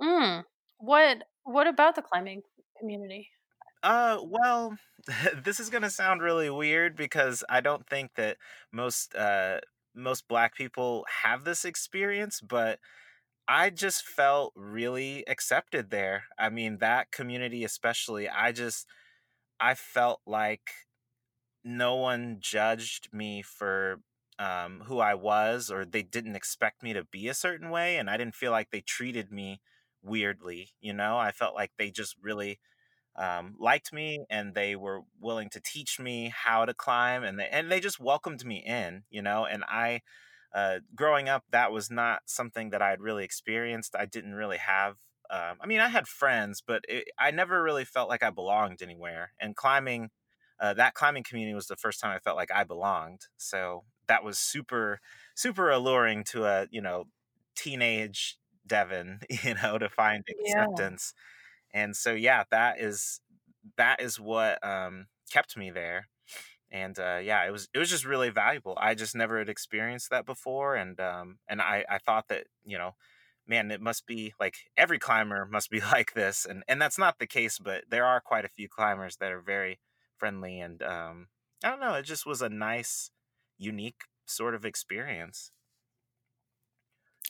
Mm. 0.00 0.44
What 0.78 1.24
what 1.44 1.66
about 1.66 1.96
the 1.96 2.02
climbing 2.02 2.42
community? 2.78 3.30
Uh, 3.82 4.18
well, 4.24 4.76
this 5.34 5.60
is 5.60 5.70
gonna 5.70 5.90
sound 5.90 6.22
really 6.22 6.50
weird 6.50 6.96
because 6.96 7.44
I 7.48 7.60
don't 7.60 7.86
think 7.86 8.14
that 8.16 8.36
most 8.72 9.14
uh 9.14 9.60
most 9.94 10.28
black 10.28 10.54
people 10.54 11.04
have 11.22 11.44
this 11.44 11.64
experience, 11.64 12.40
but 12.40 12.78
I 13.48 13.70
just 13.70 14.04
felt 14.04 14.52
really 14.56 15.24
accepted 15.28 15.90
there. 15.90 16.24
I 16.38 16.50
mean, 16.50 16.78
that 16.78 17.12
community 17.12 17.64
especially, 17.64 18.28
I 18.28 18.52
just 18.52 18.86
I 19.60 19.74
felt 19.74 20.20
like 20.26 20.70
no 21.68 21.96
one 21.96 22.38
judged 22.40 23.08
me 23.12 23.42
for 23.42 24.00
um, 24.38 24.82
who 24.86 25.00
I 25.00 25.14
was, 25.14 25.70
or 25.70 25.84
they 25.84 26.02
didn't 26.02 26.36
expect 26.36 26.82
me 26.82 26.92
to 26.94 27.04
be 27.04 27.28
a 27.28 27.34
certain 27.34 27.70
way, 27.70 27.96
and 27.98 28.08
I 28.08 28.16
didn't 28.16 28.36
feel 28.36 28.52
like 28.52 28.70
they 28.70 28.80
treated 28.80 29.32
me 29.32 29.60
weirdly. 30.02 30.70
You 30.80 30.92
know, 30.94 31.18
I 31.18 31.32
felt 31.32 31.54
like 31.54 31.72
they 31.78 31.90
just 31.90 32.16
really 32.22 32.58
um, 33.16 33.56
liked 33.58 33.92
me 33.92 34.24
and 34.30 34.54
they 34.54 34.76
were 34.76 35.00
willing 35.20 35.50
to 35.50 35.60
teach 35.60 35.98
me 35.98 36.32
how 36.34 36.64
to 36.64 36.72
climb 36.74 37.24
and 37.24 37.38
they, 37.38 37.48
and 37.48 37.70
they 37.70 37.80
just 37.80 37.98
welcomed 37.98 38.44
me 38.44 38.62
in 38.64 39.02
you 39.10 39.20
know 39.20 39.44
and 39.44 39.64
i 39.68 40.00
uh, 40.54 40.78
growing 40.94 41.28
up 41.28 41.44
that 41.50 41.72
was 41.72 41.90
not 41.90 42.20
something 42.26 42.70
that 42.70 42.80
i 42.80 42.90
had 42.90 43.00
really 43.00 43.24
experienced 43.24 43.96
i 43.96 44.06
didn't 44.06 44.34
really 44.34 44.56
have 44.58 44.96
um, 45.30 45.58
i 45.60 45.66
mean 45.66 45.80
i 45.80 45.88
had 45.88 46.06
friends 46.06 46.62
but 46.64 46.84
it, 46.88 47.08
i 47.18 47.30
never 47.30 47.62
really 47.62 47.84
felt 47.84 48.08
like 48.08 48.22
i 48.22 48.30
belonged 48.30 48.82
anywhere 48.82 49.32
and 49.40 49.56
climbing 49.56 50.10
uh, 50.60 50.74
that 50.74 50.94
climbing 50.94 51.22
community 51.24 51.54
was 51.54 51.66
the 51.66 51.76
first 51.76 52.00
time 52.00 52.14
i 52.14 52.18
felt 52.18 52.36
like 52.36 52.50
i 52.52 52.64
belonged 52.64 53.22
so 53.36 53.84
that 54.08 54.24
was 54.24 54.38
super 54.38 55.00
super 55.36 55.70
alluring 55.70 56.24
to 56.24 56.44
a 56.44 56.66
you 56.70 56.80
know 56.80 57.04
teenage 57.56 58.38
devin 58.66 59.20
you 59.44 59.54
know 59.54 59.78
to 59.78 59.88
find 59.88 60.24
Yeah. 60.28 60.80
acceptance 60.80 61.14
and 61.72 61.96
so 61.96 62.12
yeah 62.14 62.44
that 62.50 62.80
is 62.80 63.20
that 63.76 64.00
is 64.00 64.20
what 64.20 64.64
um 64.66 65.06
kept 65.32 65.56
me 65.56 65.70
there 65.70 66.08
and 66.70 66.98
uh 66.98 67.20
yeah 67.22 67.46
it 67.46 67.50
was 67.50 67.68
it 67.72 67.78
was 67.78 67.90
just 67.90 68.04
really 68.04 68.30
valuable 68.30 68.74
i 68.80 68.94
just 68.94 69.14
never 69.14 69.38
had 69.38 69.48
experienced 69.48 70.10
that 70.10 70.26
before 70.26 70.76
and 70.76 71.00
um 71.00 71.38
and 71.48 71.62
i 71.62 71.84
i 71.88 71.98
thought 71.98 72.28
that 72.28 72.46
you 72.64 72.76
know 72.76 72.92
man 73.46 73.70
it 73.70 73.80
must 73.80 74.06
be 74.06 74.34
like 74.38 74.56
every 74.76 74.98
climber 74.98 75.46
must 75.46 75.70
be 75.70 75.80
like 75.92 76.12
this 76.14 76.44
and 76.44 76.62
and 76.68 76.80
that's 76.80 76.98
not 76.98 77.18
the 77.18 77.26
case 77.26 77.58
but 77.58 77.84
there 77.88 78.04
are 78.04 78.20
quite 78.20 78.44
a 78.44 78.48
few 78.48 78.68
climbers 78.68 79.16
that 79.16 79.32
are 79.32 79.40
very 79.40 79.78
friendly 80.18 80.60
and 80.60 80.82
um 80.82 81.28
i 81.64 81.70
don't 81.70 81.80
know 81.80 81.94
it 81.94 82.02
just 82.02 82.26
was 82.26 82.42
a 82.42 82.48
nice 82.48 83.10
unique 83.58 84.02
sort 84.26 84.54
of 84.54 84.64
experience. 84.64 85.52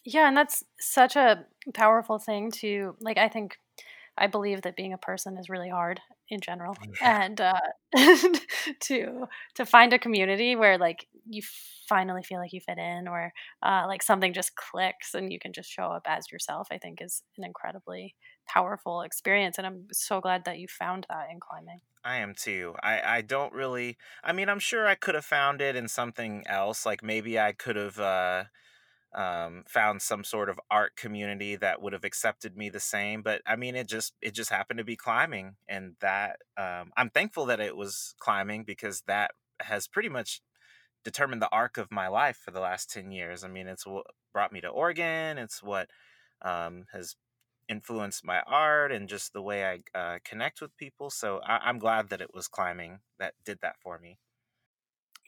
Yeah, 0.04 0.28
and 0.28 0.36
that's 0.36 0.62
such 0.80 1.16
a 1.16 1.46
powerful 1.74 2.18
thing 2.18 2.50
to 2.52 2.96
like 3.00 3.18
I 3.18 3.28
think 3.28 3.58
I 4.18 4.26
believe 4.26 4.62
that 4.62 4.76
being 4.76 4.92
a 4.92 4.98
person 4.98 5.36
is 5.38 5.48
really 5.48 5.68
hard 5.68 6.00
in 6.28 6.40
general, 6.40 6.76
yeah 7.00 7.22
and 7.22 7.40
uh, 7.40 7.60
to 8.80 9.26
to 9.54 9.66
find 9.66 9.92
a 9.92 9.98
community 9.98 10.56
where 10.56 10.78
like 10.78 11.06
you 11.28 11.42
finally 11.88 12.22
feel 12.22 12.38
like 12.38 12.52
you 12.52 12.60
fit 12.60 12.78
in, 12.78 13.08
or 13.08 13.32
uh, 13.62 13.84
like 13.86 14.02
something 14.02 14.32
just 14.32 14.54
clicks 14.56 15.14
and 15.14 15.32
you 15.32 15.38
can 15.38 15.52
just 15.52 15.70
show 15.70 15.84
up 15.84 16.02
as 16.06 16.30
yourself. 16.30 16.68
I 16.70 16.78
think 16.78 17.00
is 17.00 17.22
an 17.36 17.44
incredibly 17.44 18.14
powerful 18.46 19.02
experience, 19.02 19.58
and 19.58 19.66
I'm 19.66 19.86
so 19.92 20.20
glad 20.20 20.44
that 20.44 20.58
you 20.58 20.66
found 20.68 21.06
that 21.08 21.28
in 21.32 21.38
climbing. 21.40 21.80
I 22.04 22.18
am 22.18 22.34
too. 22.34 22.74
I 22.82 23.18
I 23.18 23.20
don't 23.22 23.52
really 23.52 23.96
I 24.22 24.32
mean, 24.32 24.48
I'm 24.48 24.58
sure 24.60 24.86
I 24.86 24.94
could 24.94 25.14
have 25.14 25.24
found 25.24 25.60
it 25.60 25.76
in 25.76 25.88
something 25.88 26.44
else. 26.46 26.84
Like 26.86 27.02
maybe 27.02 27.38
I 27.38 27.52
could 27.52 27.76
have 27.76 27.98
uh 27.98 28.44
um 29.14 29.64
found 29.68 30.02
some 30.02 30.22
sort 30.24 30.50
of 30.50 30.60
art 30.70 30.94
community 30.96 31.56
that 31.56 31.80
would 31.80 31.94
have 31.94 32.04
accepted 32.04 32.56
me 32.56 32.68
the 32.68 32.80
same, 32.80 33.22
but 33.22 33.42
I 33.46 33.56
mean, 33.56 33.74
it 33.76 33.88
just 33.88 34.14
it 34.20 34.32
just 34.32 34.50
happened 34.50 34.78
to 34.78 34.84
be 34.84 34.96
climbing 34.96 35.56
and 35.68 35.96
that 36.00 36.40
um 36.56 36.92
I'm 36.96 37.10
thankful 37.10 37.46
that 37.46 37.60
it 37.60 37.76
was 37.76 38.14
climbing 38.20 38.64
because 38.64 39.02
that 39.02 39.32
has 39.60 39.88
pretty 39.88 40.08
much 40.10 40.42
determined 41.04 41.42
the 41.42 41.50
arc 41.50 41.76
of 41.78 41.90
my 41.92 42.08
life 42.08 42.36
for 42.36 42.50
the 42.50 42.60
last 42.60 42.90
10 42.90 43.10
years. 43.12 43.44
I 43.44 43.48
mean, 43.48 43.68
it's 43.68 43.86
what 43.86 44.06
brought 44.32 44.52
me 44.52 44.60
to 44.60 44.68
Oregon, 44.68 45.38
it's 45.38 45.62
what 45.62 45.90
um 46.42 46.86
has 46.92 47.16
influenced 47.68 48.24
my 48.24 48.40
art 48.42 48.92
and 48.92 49.08
just 49.08 49.32
the 49.32 49.42
way 49.42 49.64
I 49.64 49.98
uh, 49.98 50.18
connect 50.24 50.60
with 50.60 50.76
people. 50.76 51.10
So 51.10 51.38
I, 51.40 51.58
I'm 51.68 51.78
glad 51.78 52.10
that 52.10 52.20
it 52.22 52.34
was 52.34 52.48
climbing 52.48 53.00
that 53.18 53.34
did 53.44 53.60
that 53.62 53.76
for 53.80 53.98
me. 54.00 54.18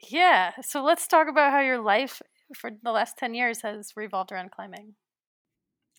Yeah, 0.08 0.60
so 0.62 0.82
let's 0.82 1.06
talk 1.06 1.28
about 1.28 1.52
how 1.52 1.60
your 1.60 1.78
life 1.80 2.22
for 2.54 2.70
the 2.82 2.92
last 2.92 3.16
ten 3.18 3.34
years 3.34 3.62
has 3.62 3.92
revolved 3.96 4.32
around 4.32 4.50
climbing. 4.52 4.96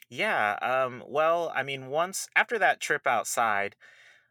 Yeah. 0.09 0.57
Um, 0.61 1.03
well, 1.07 1.51
I 1.55 1.63
mean, 1.63 1.87
once 1.87 2.27
after 2.35 2.59
that 2.59 2.79
trip 2.81 3.07
outside, 3.07 3.75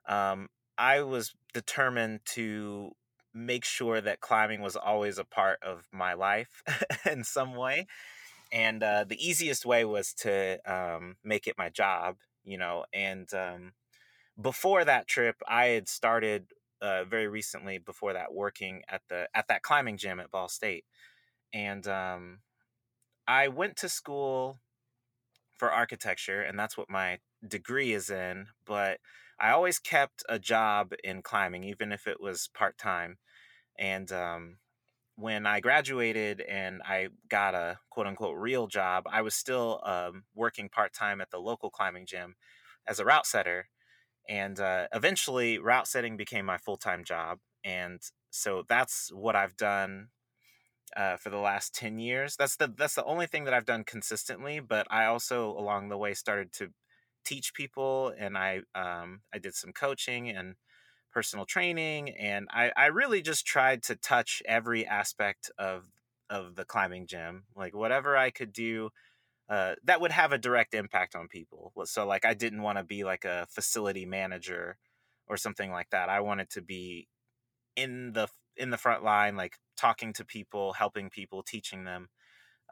um, 0.06 0.48
I 0.78 1.02
was 1.02 1.34
determined 1.54 2.22
to 2.26 2.92
make 3.34 3.64
sure 3.64 4.00
that 4.00 4.20
climbing 4.20 4.62
was 4.62 4.76
always 4.76 5.18
a 5.18 5.24
part 5.24 5.62
of 5.62 5.88
my 5.92 6.14
life 6.14 6.62
in 7.10 7.24
some 7.24 7.54
way. 7.54 7.86
And 8.52 8.82
uh, 8.82 9.04
the 9.04 9.24
easiest 9.26 9.66
way 9.66 9.84
was 9.84 10.14
to 10.16 10.60
um, 10.70 11.16
make 11.24 11.46
it 11.46 11.58
my 11.58 11.70
job, 11.70 12.18
you 12.44 12.58
know. 12.58 12.86
And 12.92 13.32
um, 13.34 13.74
before 14.40 14.84
that 14.84 15.06
trip, 15.06 15.36
I 15.46 15.66
had 15.66 15.88
started 15.88 16.52
uh, 16.80 17.04
very 17.04 17.28
recently 17.28 17.78
before 17.78 18.12
that 18.14 18.32
working 18.32 18.82
at 18.88 19.02
the 19.08 19.28
at 19.34 19.48
that 19.48 19.62
climbing 19.62 19.98
gym 19.98 20.20
at 20.20 20.30
Ball 20.30 20.48
State, 20.48 20.84
and 21.52 21.86
um, 21.86 22.38
I 23.26 23.48
went 23.48 23.76
to 23.78 23.88
school 23.88 24.58
for 25.56 25.70
architecture, 25.70 26.42
and 26.42 26.58
that's 26.58 26.76
what 26.76 26.90
my 26.90 27.18
degree 27.46 27.92
is 27.92 28.10
in. 28.10 28.46
But 28.66 28.98
I 29.38 29.50
always 29.50 29.78
kept 29.78 30.22
a 30.28 30.38
job 30.38 30.92
in 31.04 31.22
climbing, 31.22 31.64
even 31.64 31.92
if 31.92 32.06
it 32.06 32.20
was 32.20 32.48
part 32.54 32.78
time. 32.78 33.18
And 33.78 34.12
um, 34.12 34.56
when 35.16 35.46
I 35.46 35.60
graduated 35.60 36.40
and 36.42 36.82
I 36.82 37.08
got 37.28 37.54
a 37.54 37.78
quote 37.90 38.06
unquote 38.06 38.36
real 38.38 38.66
job, 38.66 39.04
I 39.10 39.22
was 39.22 39.34
still 39.34 39.80
um, 39.84 40.24
working 40.34 40.68
part 40.68 40.92
time 40.92 41.20
at 41.20 41.30
the 41.30 41.38
local 41.38 41.70
climbing 41.70 42.06
gym 42.06 42.36
as 42.86 42.98
a 42.98 43.04
route 43.04 43.26
setter 43.26 43.68
and 44.28 44.60
uh, 44.60 44.86
eventually 44.94 45.58
route 45.58 45.88
setting 45.88 46.16
became 46.16 46.46
my 46.46 46.58
full-time 46.58 47.04
job 47.04 47.38
and 47.64 48.00
so 48.30 48.64
that's 48.68 49.10
what 49.12 49.36
i've 49.36 49.56
done 49.56 50.08
uh, 50.96 51.16
for 51.16 51.30
the 51.30 51.38
last 51.38 51.74
10 51.74 51.98
years 51.98 52.36
that's 52.36 52.56
the 52.56 52.72
that's 52.76 52.94
the 52.94 53.04
only 53.04 53.26
thing 53.26 53.44
that 53.44 53.54
i've 53.54 53.66
done 53.66 53.84
consistently 53.84 54.60
but 54.60 54.86
i 54.90 55.04
also 55.04 55.50
along 55.50 55.88
the 55.88 55.98
way 55.98 56.14
started 56.14 56.52
to 56.52 56.68
teach 57.24 57.54
people 57.54 58.12
and 58.18 58.36
i 58.36 58.60
um, 58.74 59.20
i 59.32 59.38
did 59.38 59.54
some 59.54 59.72
coaching 59.72 60.28
and 60.28 60.54
personal 61.12 61.44
training 61.44 62.08
and 62.10 62.46
I, 62.52 62.70
I 62.76 62.86
really 62.86 63.20
just 63.20 63.44
tried 63.44 63.82
to 63.84 63.96
touch 63.96 64.42
every 64.46 64.86
aspect 64.86 65.50
of 65.58 65.88
of 66.28 66.54
the 66.54 66.64
climbing 66.64 67.06
gym 67.06 67.44
like 67.56 67.74
whatever 67.74 68.16
i 68.16 68.30
could 68.30 68.52
do 68.52 68.90
uh, 69.50 69.74
that 69.82 70.00
would 70.00 70.12
have 70.12 70.32
a 70.32 70.38
direct 70.38 70.74
impact 70.74 71.16
on 71.16 71.26
people. 71.26 71.72
So 71.84 72.06
like 72.06 72.24
I 72.24 72.34
didn't 72.34 72.62
want 72.62 72.78
to 72.78 72.84
be 72.84 73.02
like 73.02 73.24
a 73.24 73.48
facility 73.50 74.06
manager 74.06 74.78
or 75.26 75.36
something 75.36 75.72
like 75.72 75.90
that. 75.90 76.08
I 76.08 76.20
wanted 76.20 76.50
to 76.50 76.62
be 76.62 77.08
in 77.74 78.12
the 78.12 78.28
in 78.56 78.70
the 78.70 78.78
front 78.78 79.02
line, 79.04 79.36
like 79.36 79.58
talking 79.76 80.12
to 80.14 80.24
people, 80.24 80.72
helping 80.74 81.10
people, 81.10 81.42
teaching 81.42 81.84
them. 81.84 82.08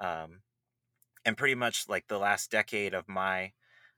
Um, 0.01 0.43
and 1.25 1.37
pretty 1.37 1.55
much 1.55 1.89
like 1.89 2.09
the 2.09 2.19
last 2.19 2.51
decade 2.51 2.95
of 2.95 3.09
my 3.09 3.53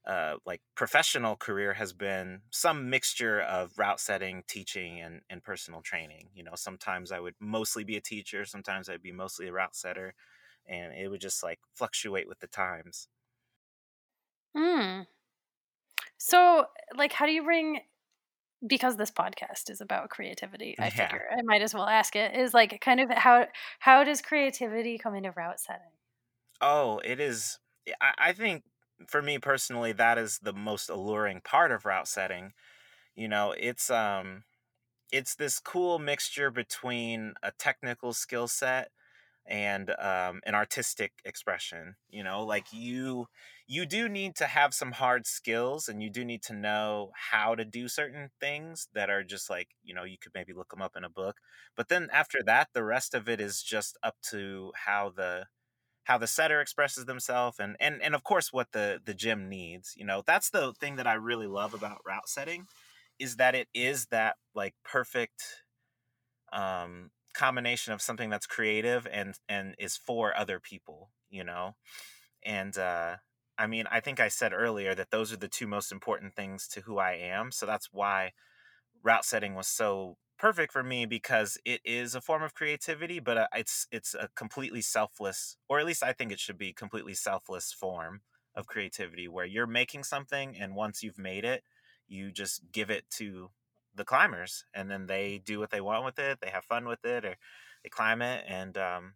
uh, 0.07 0.37
like 0.47 0.63
professional 0.75 1.37
career 1.37 1.75
has 1.75 1.93
been 1.93 2.43
some 2.51 2.89
mixture 2.89 3.41
of 3.41 3.79
route 3.79 4.01
setting, 4.01 4.43
teaching, 4.49 5.01
and 5.01 5.21
and 5.29 5.43
personal 5.45 5.83
training. 5.83 6.31
You 6.35 6.43
know, 6.45 6.55
sometimes 6.55 7.13
I 7.13 7.21
would 7.21 7.35
mostly 7.39 7.85
be 7.85 7.97
a 7.97 8.01
teacher, 8.01 8.45
sometimes 8.47 8.89
I'd 8.89 9.03
be 9.03 9.13
mostly 9.13 9.49
a 9.49 9.53
route 9.53 9.77
setter, 9.77 10.15
and 10.67 10.95
it 10.95 11.09
would 11.09 11.21
just 11.21 11.43
like 11.43 11.61
fluctuate 11.75 12.29
with 12.29 12.41
the 12.41 12.47
times. 12.49 13.09
Mm. 14.55 15.07
So, 16.19 16.67
like, 16.95 17.13
how 17.13 17.27
do 17.27 17.33
you 17.33 17.43
bring 17.43 17.81
because 18.67 18.97
this 18.97 19.11
podcast 19.11 19.71
is 19.71 19.81
about 19.81 20.11
creativity, 20.11 20.77
I 20.81 20.91
Yeah. 20.97 21.21
figure 21.21 21.29
I 21.33 21.43
might 21.43 21.63
as 21.63 21.75
well 21.75 21.87
ask 21.89 22.17
it, 22.17 22.35
is 22.37 22.55
like 22.55 22.81
kind 22.81 23.01
of 23.01 23.11
how 23.11 23.47
how 23.81 24.05
does 24.05 24.23
creativity 24.23 24.99
come 24.99 25.15
into 25.15 25.31
route 25.33 25.61
setting? 25.61 25.93
Oh, 26.61 26.99
it 27.05 27.21
is. 27.21 27.59
I, 28.01 28.15
I 28.19 28.33
think 28.33 28.65
for 29.07 29.23
me 29.23 29.39
personally, 29.39 29.93
that 29.93 30.19
is 30.19 30.39
the 30.41 30.53
most 30.53 30.89
alluring 30.91 31.41
part 31.43 31.73
of 31.73 31.85
route 31.85 32.09
setting. 32.09 32.53
You 33.17 33.29
know, 33.29 33.53
it's 33.59 33.91
um, 33.91 34.45
it's 35.13 35.35
this 35.37 35.61
cool 35.61 35.99
mixture 35.99 36.51
between 36.51 37.35
a 37.43 37.53
technical 37.53 38.15
skill 38.15 38.49
set 38.49 38.93
and 39.51 39.91
um, 39.99 40.41
an 40.47 40.55
artistic 40.55 41.13
expression 41.27 41.97
you 42.11 42.25
know 42.25 42.45
like 42.45 42.73
you 42.73 43.27
you 43.69 43.87
do 43.87 44.09
need 44.09 44.37
to 44.37 44.47
have 44.47 44.75
some 44.75 44.93
hard 44.93 45.27
skills 45.27 45.89
and 45.89 46.03
you 46.03 46.11
do 46.11 46.25
need 46.25 46.43
to 46.43 46.55
know 46.55 47.13
how 47.33 47.55
to 47.57 47.65
do 47.65 47.89
certain 47.89 48.31
things 48.41 48.89
that 48.95 49.11
are 49.11 49.25
just 49.25 49.51
like 49.51 49.71
you 49.83 49.95
know 49.95 50.05
you 50.05 50.19
could 50.19 50.33
maybe 50.35 50.55
look 50.55 50.71
them 50.71 50.83
up 50.83 50.97
in 50.97 51.05
a 51.05 51.11
book 51.11 51.39
but 51.77 51.89
then 51.89 52.09
after 52.13 52.39
that 52.45 52.69
the 52.75 52.85
rest 52.85 53.15
of 53.15 53.29
it 53.29 53.41
is 53.41 53.63
just 53.63 53.99
up 54.03 54.17
to 54.23 54.73
how 54.87 55.11
the 55.11 55.47
how 56.05 56.19
the 56.19 56.27
setter 56.27 56.61
expresses 56.61 57.05
themselves 57.07 57.59
and 57.61 57.77
and 57.81 58.03
and 58.03 58.15
of 58.15 58.25
course 58.25 58.53
what 58.53 58.73
the 58.73 59.01
the 59.05 59.15
gym 59.15 59.49
needs 59.49 59.95
you 59.97 60.05
know? 60.05 60.23
That's 60.27 60.51
the 60.51 60.73
thing 60.75 60.97
that 60.97 61.07
i 61.07 61.15
really 61.15 61.47
love 61.47 61.75
about 61.75 62.01
route 62.07 62.29
setting 62.29 62.67
is 63.19 63.37
that 63.37 63.55
it 63.55 63.69
is 63.75 64.07
that 64.07 64.37
like 64.55 64.75
perfect 64.85 65.43
um 66.53 67.11
combination 67.35 67.93
of 67.93 68.03
something 68.03 68.31
that's 68.31 68.47
creative 68.47 69.07
and 69.11 69.39
and 69.49 69.75
is 69.79 69.97
for 69.97 70.37
other 70.37 70.61
people 70.61 71.11
you 71.33 71.45
know? 71.45 71.75
And 72.45 72.77
uh 72.79 73.17
i 73.59 73.67
mean 73.67 73.87
i 73.91 74.01
think 74.01 74.21
i 74.21 74.29
said 74.29 74.53
earlier 74.53 74.95
that 74.95 75.11
those 75.11 75.33
are 75.33 75.37
the 75.37 75.49
two 75.49 75.67
most 75.67 75.93
important 75.93 76.35
things 76.35 76.67
to 76.69 76.81
who 76.83 76.99
i 76.99 77.13
am 77.13 77.53
so 77.53 77.67
that's 77.67 77.89
why 77.93 78.33
route 79.03 79.25
setting 79.25 79.55
was 79.55 79.67
so 79.69 80.17
perfect 80.39 80.73
for 80.73 80.83
me 80.83 81.07
because 81.07 81.59
it 81.65 81.81
is 81.85 82.15
a 82.15 82.21
form 82.21 82.43
of 82.43 82.55
creativity 82.55 83.19
but 83.21 83.37
uh, 83.39 83.47
it's 83.55 83.87
it's 83.91 84.15
a 84.15 84.29
completely 84.37 84.81
selfless 84.81 85.57
or 85.69 85.79
at 85.79 85.87
least 85.87 86.03
i 86.03 86.13
think 86.13 86.33
it 86.33 86.41
should 86.41 86.59
be 86.59 86.73
completely 86.73 87.15
selfless 87.15 87.73
form 87.73 88.23
of 88.55 88.67
creativity 88.67 89.29
where 89.29 89.45
you're 89.47 89.67
making 89.67 90.03
something 90.05 90.57
and 90.59 90.75
once 90.75 91.03
you've 91.03 91.19
made 91.19 91.45
it 91.45 91.63
you 92.09 92.31
just 92.33 92.63
give 92.73 92.91
it 92.91 93.05
to 93.11 93.51
the 94.01 94.07
climbers 94.07 94.67
and 94.75 94.91
then 94.91 95.07
they 95.07 95.39
do 95.39 95.61
what 95.61 95.71
they 95.71 95.83
want 95.83 96.05
with 96.07 96.19
it 96.19 96.41
they 96.43 96.51
have 96.51 96.65
fun 96.67 96.89
with 96.89 97.05
it 97.07 97.25
or 97.25 97.37
they 97.85 97.91
climb 97.91 98.23
it 98.23 98.45
and 98.49 98.79
um 98.79 99.15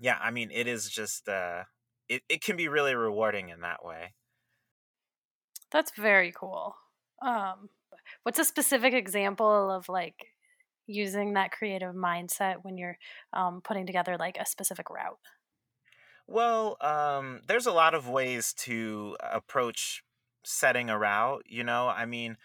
yeah 0.00 0.18
i 0.20 0.30
mean 0.30 0.50
it 0.52 0.66
is 0.66 0.90
just 0.90 1.28
uh 1.28 1.64
it, 2.08 2.22
it 2.28 2.42
can 2.42 2.56
be 2.56 2.68
really 2.68 2.94
rewarding 2.94 3.50
in 3.50 3.60
that 3.62 3.84
way. 3.84 4.14
That's 5.70 5.92
very 5.96 6.32
cool. 6.32 6.76
Um 7.22 7.70
what's 8.22 8.38
a 8.38 8.44
specific 8.44 8.94
example 8.94 9.70
of 9.70 9.88
like 9.88 10.16
using 10.86 11.34
that 11.34 11.52
creative 11.52 11.94
mindset 11.94 12.64
when 12.64 12.78
you're 12.78 12.98
um, 13.32 13.62
putting 13.62 13.86
together 13.86 14.16
like 14.18 14.38
a 14.38 14.46
specific 14.46 14.90
route? 14.90 15.20
Well 16.26 16.76
um 16.80 17.40
there's 17.46 17.66
a 17.66 17.72
lot 17.72 17.94
of 17.94 18.08
ways 18.08 18.52
to 18.54 19.16
approach 19.20 20.04
setting 20.44 20.88
a 20.90 20.98
route 20.98 21.44
you 21.46 21.64
know? 21.64 21.88
I 21.88 22.06
mean 22.06 22.36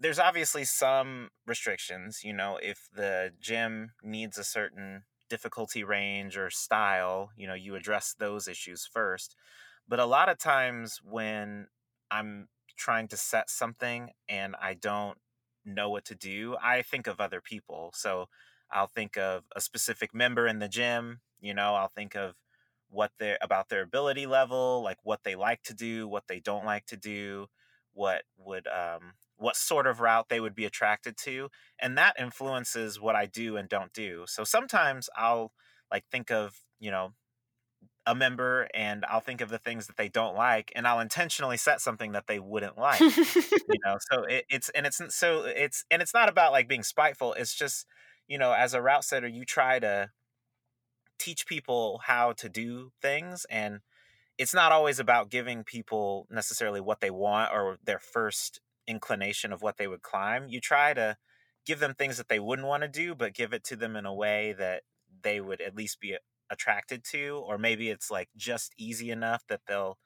there's 0.00 0.18
obviously 0.18 0.64
some 0.64 1.30
restrictions. 1.46 2.20
You 2.24 2.32
know, 2.32 2.58
if 2.62 2.88
the 2.94 3.32
gym 3.40 3.92
needs 4.02 4.38
a 4.38 4.44
certain 4.44 5.04
difficulty 5.30 5.84
range 5.84 6.36
or 6.36 6.50
style, 6.50 7.30
you 7.36 7.46
know, 7.46 7.54
you 7.54 7.74
address 7.74 8.14
those 8.18 8.48
issues 8.48 8.88
first. 8.92 9.36
But 9.88 10.00
a 10.00 10.06
lot 10.06 10.28
of 10.28 10.38
times 10.38 11.00
when 11.02 11.68
I'm 12.10 12.48
trying 12.76 13.08
to 13.08 13.16
set 13.16 13.50
something 13.50 14.10
and 14.28 14.56
I 14.60 14.74
don't 14.74 15.18
know 15.64 15.90
what 15.90 16.04
to 16.06 16.14
do, 16.14 16.56
I 16.62 16.82
think 16.82 17.06
of 17.06 17.20
other 17.20 17.40
people. 17.40 17.92
So 17.94 18.28
I'll 18.70 18.86
think 18.88 19.16
of 19.16 19.44
a 19.54 19.60
specific 19.60 20.14
member 20.14 20.46
in 20.46 20.58
the 20.58 20.68
gym, 20.68 21.20
you 21.40 21.54
know, 21.54 21.74
I'll 21.74 21.88
think 21.94 22.14
of 22.16 22.34
what 22.88 23.12
they're 23.18 23.38
about 23.40 23.68
their 23.68 23.82
ability 23.82 24.26
level, 24.26 24.82
like 24.82 24.98
what 25.02 25.20
they 25.24 25.34
like 25.34 25.62
to 25.64 25.74
do, 25.74 26.06
what 26.08 26.24
they 26.28 26.40
don't 26.40 26.64
like 26.64 26.86
to 26.86 26.96
do, 26.96 27.46
what 27.92 28.22
would 28.36 28.66
um 28.68 29.14
what 29.44 29.56
sort 29.56 29.86
of 29.86 30.00
route 30.00 30.30
they 30.30 30.40
would 30.40 30.54
be 30.54 30.64
attracted 30.64 31.18
to 31.18 31.50
and 31.78 31.98
that 31.98 32.16
influences 32.18 32.98
what 32.98 33.14
i 33.14 33.26
do 33.26 33.58
and 33.58 33.68
don't 33.68 33.92
do. 33.92 34.24
So 34.26 34.42
sometimes 34.42 35.10
i'll 35.16 35.52
like 35.92 36.04
think 36.10 36.30
of 36.30 36.56
you 36.80 36.90
know 36.90 37.12
a 38.06 38.14
member 38.14 38.66
and 38.74 39.04
i'll 39.04 39.20
think 39.20 39.42
of 39.42 39.50
the 39.50 39.58
things 39.58 39.86
that 39.86 39.98
they 39.98 40.08
don't 40.08 40.34
like 40.34 40.72
and 40.74 40.88
i'll 40.88 41.00
intentionally 41.00 41.58
set 41.58 41.82
something 41.82 42.12
that 42.12 42.26
they 42.26 42.38
wouldn't 42.38 42.78
like 42.88 43.00
you 43.00 43.78
know? 43.84 43.98
So 44.10 44.22
it, 44.24 44.46
it's 44.48 44.70
and 44.70 44.86
it's 44.86 45.00
so 45.14 45.44
it's 45.44 45.84
and 45.90 46.00
it's 46.00 46.14
not 46.14 46.30
about 46.30 46.52
like 46.52 46.66
being 46.66 46.82
spiteful 46.82 47.34
it's 47.34 47.54
just 47.54 47.86
you 48.26 48.38
know 48.38 48.52
as 48.52 48.72
a 48.72 48.80
route 48.80 49.04
setter 49.04 49.28
you 49.28 49.44
try 49.44 49.78
to 49.78 50.10
teach 51.18 51.46
people 51.46 52.00
how 52.04 52.32
to 52.32 52.48
do 52.48 52.92
things 53.02 53.44
and 53.50 53.80
it's 54.38 54.54
not 54.54 54.72
always 54.72 54.98
about 54.98 55.30
giving 55.30 55.64
people 55.64 56.26
necessarily 56.30 56.80
what 56.80 57.00
they 57.00 57.10
want 57.10 57.52
or 57.52 57.78
their 57.84 58.00
first 58.00 58.60
inclination 58.86 59.52
of 59.52 59.62
what 59.62 59.76
they 59.76 59.86
would 59.86 60.02
climb. 60.02 60.48
You 60.48 60.60
try 60.60 60.94
to 60.94 61.16
give 61.66 61.80
them 61.80 61.94
things 61.94 62.16
that 62.18 62.28
they 62.28 62.40
wouldn't 62.40 62.68
want 62.68 62.82
to 62.82 62.88
do, 62.88 63.14
but 63.14 63.34
give 63.34 63.52
it 63.52 63.64
to 63.64 63.76
them 63.76 63.96
in 63.96 64.06
a 64.06 64.14
way 64.14 64.52
that 64.58 64.82
they 65.22 65.40
would 65.40 65.60
at 65.60 65.76
least 65.76 66.00
be 66.00 66.16
attracted 66.50 67.04
to, 67.04 67.42
or 67.46 67.58
maybe 67.58 67.90
it's 67.90 68.10
like 68.10 68.28
just 68.36 68.72
easy 68.78 69.10
enough 69.10 69.44
that 69.48 69.62
they'll 69.66 69.98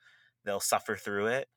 they'll 0.44 0.60
suffer 0.60 0.96
through 0.96 1.26
it. 1.26 1.48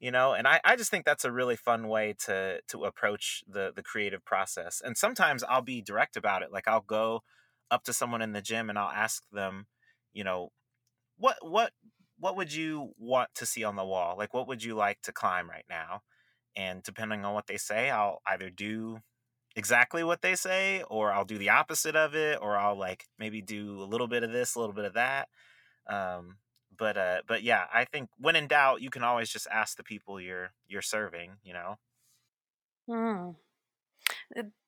You 0.00 0.10
know, 0.10 0.34
and 0.34 0.46
I, 0.46 0.60
I 0.64 0.76
just 0.76 0.90
think 0.90 1.04
that's 1.06 1.24
a 1.24 1.32
really 1.32 1.56
fun 1.56 1.88
way 1.88 2.14
to 2.26 2.60
to 2.68 2.84
approach 2.84 3.42
the 3.48 3.72
the 3.74 3.82
creative 3.82 4.24
process. 4.24 4.82
And 4.84 4.96
sometimes 4.98 5.44
I'll 5.44 5.62
be 5.62 5.80
direct 5.82 6.16
about 6.16 6.42
it. 6.42 6.52
Like 6.52 6.68
I'll 6.68 6.80
go 6.82 7.22
up 7.70 7.84
to 7.84 7.92
someone 7.94 8.20
in 8.22 8.32
the 8.32 8.42
gym 8.42 8.68
and 8.70 8.78
I'll 8.78 8.90
ask 8.90 9.22
them, 9.32 9.66
you 10.12 10.24
know, 10.24 10.50
what 11.16 11.36
what 11.42 11.72
what 12.18 12.36
would 12.36 12.52
you 12.52 12.92
want 12.98 13.30
to 13.36 13.46
see 13.46 13.64
on 13.64 13.76
the 13.76 13.84
wall? 13.84 14.16
Like 14.16 14.34
what 14.34 14.48
would 14.48 14.62
you 14.62 14.74
like 14.74 15.00
to 15.02 15.12
climb 15.12 15.48
right 15.50 15.64
now? 15.68 16.02
And 16.56 16.82
depending 16.82 17.24
on 17.24 17.34
what 17.34 17.46
they 17.46 17.56
say 17.56 17.90
i'll 17.90 18.20
either 18.26 18.50
do 18.50 18.98
exactly 19.56 20.02
what 20.02 20.22
they 20.22 20.34
say 20.34 20.82
or 20.88 21.12
i'll 21.12 21.24
do 21.24 21.38
the 21.38 21.50
opposite 21.50 21.96
of 21.96 22.14
it 22.14 22.38
or 22.40 22.56
i'll 22.56 22.78
like 22.78 23.06
maybe 23.18 23.40
do 23.40 23.80
a 23.82 23.84
little 23.84 24.08
bit 24.08 24.22
of 24.22 24.32
this 24.32 24.54
a 24.54 24.60
little 24.60 24.74
bit 24.74 24.84
of 24.84 24.94
that 24.94 25.28
um, 25.88 26.36
but 26.76 26.96
uh 26.96 27.20
but 27.26 27.42
yeah 27.42 27.64
i 27.72 27.84
think 27.84 28.08
when 28.18 28.36
in 28.36 28.46
doubt 28.46 28.82
you 28.82 28.90
can 28.90 29.04
always 29.04 29.30
just 29.30 29.46
ask 29.52 29.76
the 29.76 29.82
people 29.84 30.20
you're 30.20 30.50
you're 30.68 30.82
serving 30.82 31.32
you 31.44 31.52
know 31.52 31.78
mm. 32.88 33.34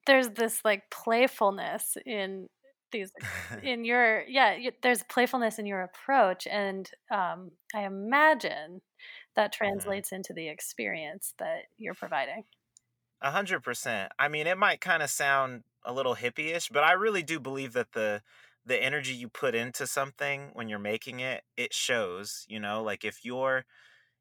there's 0.07 0.31
this 0.31 0.61
like 0.65 0.83
playfulness 0.91 1.97
in 2.07 2.49
these 2.93 3.13
in 3.63 3.85
your 3.85 4.25
yeah 4.29 4.55
you, 4.55 4.71
there's 4.83 5.03
playfulness 5.05 5.59
in 5.59 5.67
your 5.67 5.83
approach 5.83 6.47
and 6.47 6.91
um, 7.11 7.51
i 7.75 7.83
imagine 7.83 8.81
that 9.37 9.53
mm-hmm. 9.53 9.65
translates 9.65 10.13
into 10.13 10.33
the 10.33 10.49
experience 10.49 11.35
that 11.39 11.65
you're 11.77 11.95
providing. 11.95 12.45
A 13.23 13.31
hundred 13.31 13.61
percent. 13.61 14.13
I 14.19 14.29
mean, 14.29 14.47
it 14.47 14.59
might 14.59 14.81
kind 14.81 15.03
of 15.03 15.09
sound 15.09 15.63
a 15.85 15.93
little 15.93 16.17
hippie-ish, 16.17 16.69
but 16.69 16.85
I 16.85 16.93
really 16.93 17.23
do 17.23 17.41
believe 17.41 17.73
that 17.73 17.93
the 17.93 18.23
the 18.67 18.83
energy 18.83 19.13
you 19.15 19.29
put 19.29 19.55
into 19.55 19.87
something 19.87 20.51
when 20.53 20.69
you're 20.69 20.79
making 20.81 21.21
it, 21.21 21.45
it 21.57 21.73
shows. 21.73 22.45
You 22.49 22.61
know, 22.61 22.83
like 22.83 23.05
if 23.05 23.25
you're 23.25 23.65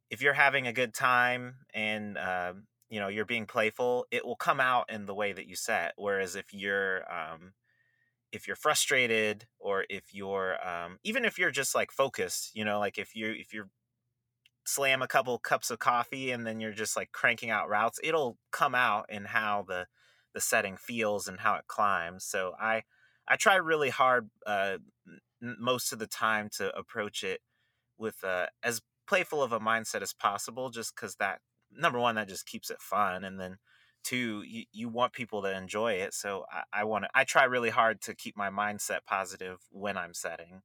if 0.10 0.22
you're 0.22 0.34
having 0.34 0.68
a 0.68 0.74
good 0.74 0.94
time 0.94 1.56
and 1.74 2.18
uh, 2.18 2.54
you 2.90 3.00
know 3.00 3.08
you're 3.08 3.26
being 3.26 3.48
playful, 3.48 4.06
it 4.12 4.26
will 4.26 4.36
come 4.36 4.60
out 4.60 4.90
in 4.90 5.06
the 5.08 5.16
way 5.16 5.34
that 5.34 5.48
you 5.48 5.56
set. 5.56 5.94
Whereas 5.98 6.36
if 6.36 6.54
you're 6.54 7.02
um, 7.12 7.54
if 8.32 8.48
you're 8.48 8.56
frustrated 8.56 9.46
or 9.60 9.86
if 9.90 10.14
you're 10.14 10.56
um, 10.66 11.00
even 11.04 11.26
if 11.26 11.38
you're 11.38 11.52
just 11.52 11.76
like 11.76 11.92
focused, 11.92 12.52
you 12.56 12.64
know, 12.64 12.80
like 12.80 12.98
if 12.98 13.16
you 13.16 13.32
if 13.32 13.54
you're 13.54 13.70
slam 14.66 15.02
a 15.02 15.08
couple 15.08 15.38
cups 15.40 15.70
of 15.70 15.80
coffee 15.80 16.32
and 16.32 16.46
then 16.46 16.60
you're 16.60 16.72
just 16.72 16.96
like 16.96 17.12
cranking 17.12 17.50
out 17.50 17.70
routes 17.70 18.00
it'll 18.04 18.38
come 18.52 18.76
out 18.76 19.06
in 19.10 19.26
how 19.26 19.64
the 19.68 19.86
the 20.34 20.42
setting 20.42 20.76
feels 20.76 21.28
and 21.28 21.40
how 21.40 21.56
it 21.56 21.68
climbs 21.68 22.26
so 22.26 22.54
i 22.60 22.82
i 23.28 23.36
try 23.36 23.56
really 23.56 23.90
hard 23.90 24.30
uh 24.46 24.78
most 25.42 25.94
of 25.94 26.00
the 26.00 26.08
time 26.08 26.50
to 26.50 26.76
approach 26.76 27.24
it 27.24 27.42
with 27.98 28.24
uh 28.24 28.48
as 28.64 28.82
playful 29.08 29.44
of 29.44 29.52
a 29.52 29.60
mindset 29.60 30.02
as 30.02 30.14
possible 30.14 30.70
just 30.70 30.96
because 30.96 31.16
that 31.18 31.40
number 31.72 32.00
one 32.00 32.16
that 32.16 32.28
just 32.28 32.48
keeps 32.48 32.70
it 32.70 32.82
fun 32.82 33.24
and 33.24 33.40
then 33.40 33.58
two 34.04 34.44
you, 34.46 34.64
you 34.72 34.90
want 34.90 35.14
people 35.14 35.42
to 35.42 35.56
enjoy 35.56 35.94
it 35.94 36.14
so 36.14 36.46
i, 36.52 36.82
I 36.82 36.84
want 36.86 37.06
to 37.06 37.10
i 37.14 37.24
try 37.24 37.44
really 37.44 37.70
hard 37.70 38.02
to 38.02 38.16
keep 38.16 38.36
my 38.36 38.50
mindset 38.50 39.00
positive 39.08 39.58
when 39.72 39.98
i'm 39.98 40.14
setting 40.14 40.62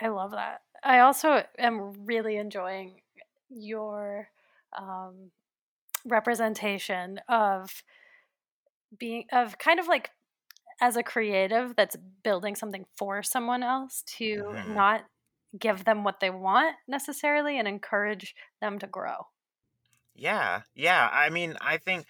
I 0.00 0.08
love 0.08 0.32
that. 0.32 0.62
I 0.82 1.00
also 1.00 1.44
am 1.58 1.92
really 2.04 2.36
enjoying 2.36 3.00
your 3.48 4.28
um, 4.76 5.30
representation 6.04 7.20
of 7.28 7.82
being 8.98 9.24
of 9.32 9.58
kind 9.58 9.80
of 9.80 9.88
like 9.88 10.10
as 10.80 10.96
a 10.96 11.02
creative 11.02 11.74
that's 11.76 11.96
building 12.22 12.54
something 12.54 12.84
for 12.96 13.22
someone 13.22 13.62
else 13.62 14.02
to 14.18 14.44
mm-hmm. 14.44 14.74
not 14.74 15.04
give 15.58 15.84
them 15.84 16.04
what 16.04 16.20
they 16.20 16.30
want 16.30 16.76
necessarily 16.88 17.58
and 17.58 17.68
encourage 17.68 18.34
them 18.60 18.78
to 18.78 18.86
grow. 18.86 19.26
Yeah. 20.14 20.62
Yeah, 20.74 21.08
I 21.12 21.30
mean, 21.30 21.56
I 21.60 21.78
think 21.78 22.06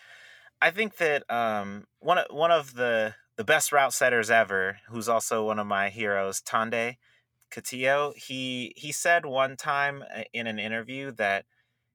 I 0.61 0.71
think 0.71 0.97
that 0.97 1.31
um 1.31 1.87
one 2.01 2.19
of 2.19 2.27
one 2.31 2.51
of 2.51 2.75
the 2.75 3.15
the 3.37 3.45
best 3.45 3.73
route 3.73 3.93
setters 3.93 4.31
ever, 4.31 4.79
who's 4.89 5.09
also 5.09 5.45
one 5.45 5.59
of 5.59 5.67
my 5.67 5.89
heroes, 5.91 6.41
Tonde, 6.41 6.97
Katiyo, 7.51 8.17
he 8.17 8.73
he 8.77 8.93
said 8.93 9.27
one 9.27 9.57
time 9.57 10.05
uh, 10.15 10.23
in 10.33 10.47
an 10.47 10.59
interview 10.59 11.13
that 11.13 11.45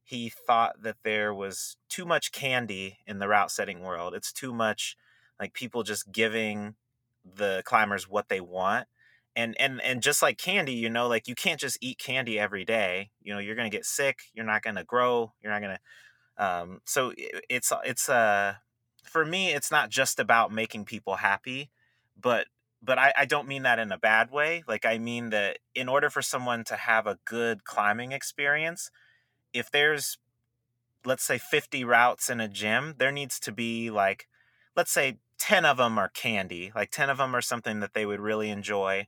he 0.04 0.30
thought 0.30 0.82
that 0.84 0.98
there 1.04 1.34
was 1.34 1.78
too 1.90 2.06
much 2.06 2.32
candy 2.32 3.00
in 3.06 3.20
the 3.20 3.28
route 3.28 3.52
setting 3.52 3.82
world. 3.82 4.14
It's 4.16 4.34
too 4.34 4.54
much 4.54 4.96
like 5.40 5.54
people 5.54 5.84
just 5.84 6.12
giving 6.12 6.76
the 7.26 7.62
climbers 7.66 8.10
what 8.10 8.30
they 8.30 8.42
want 8.42 8.88
and 9.36 9.56
and 9.60 9.82
and 9.82 10.02
just 10.02 10.22
like 10.22 10.38
candy 10.38 10.74
you 10.74 10.90
know 10.90 11.08
like 11.08 11.28
you 11.28 11.36
can't 11.36 11.60
just 11.60 11.78
eat 11.82 11.98
candy 11.98 12.40
every 12.40 12.66
day 12.66 13.12
you 13.22 13.34
know 13.34 13.40
you're 13.40 13.56
gonna 13.56 13.70
get 13.70 13.86
sick 13.86 14.20
you're 14.34 14.46
not 14.46 14.62
gonna 14.62 14.84
grow 14.84 15.32
you're 15.42 15.52
not 15.52 15.62
gonna 15.62 15.80
um 16.38 16.80
so 16.86 17.14
it's 17.50 17.72
it's 17.84 18.10
uh 18.10 18.54
for 19.04 19.26
me 19.26 19.54
it's 19.54 19.72
not 19.72 19.90
just 19.90 20.20
about 20.20 20.52
making 20.52 20.86
people 20.86 21.16
happy 21.18 21.70
but 22.20 22.48
but 22.82 22.98
I, 22.98 23.14
I 23.18 23.26
don't 23.26 23.48
mean 23.48 23.64
that 23.64 23.80
in 23.80 23.92
a 23.92 23.98
bad 23.98 24.32
way 24.32 24.64
like 24.68 24.86
i 24.86 24.98
mean 24.98 25.30
that 25.32 25.58
in 25.76 25.90
order 25.90 26.10
for 26.10 26.22
someone 26.22 26.64
to 26.66 26.76
have 26.76 27.08
a 27.08 27.20
good 27.26 27.64
climbing 27.64 28.12
experience 28.12 28.92
if 29.54 29.70
there's 29.72 30.18
let's 31.06 31.24
say 31.24 31.38
50 31.38 31.84
routes 31.84 32.30
in 32.30 32.40
a 32.40 32.48
gym 32.48 32.96
there 32.98 33.12
needs 33.12 33.40
to 33.42 33.52
be 33.52 33.90
like 33.90 34.28
let's 34.76 34.92
say 34.92 35.18
10 35.38 35.66
of 35.66 35.78
them 35.78 35.98
are 35.98 36.10
candy 36.10 36.72
like 36.76 36.92
10 36.92 37.10
of 37.10 37.18
them 37.18 37.36
are 37.36 37.42
something 37.42 37.80
that 37.80 37.94
they 37.94 38.06
would 38.06 38.20
really 38.20 38.50
enjoy 38.50 39.08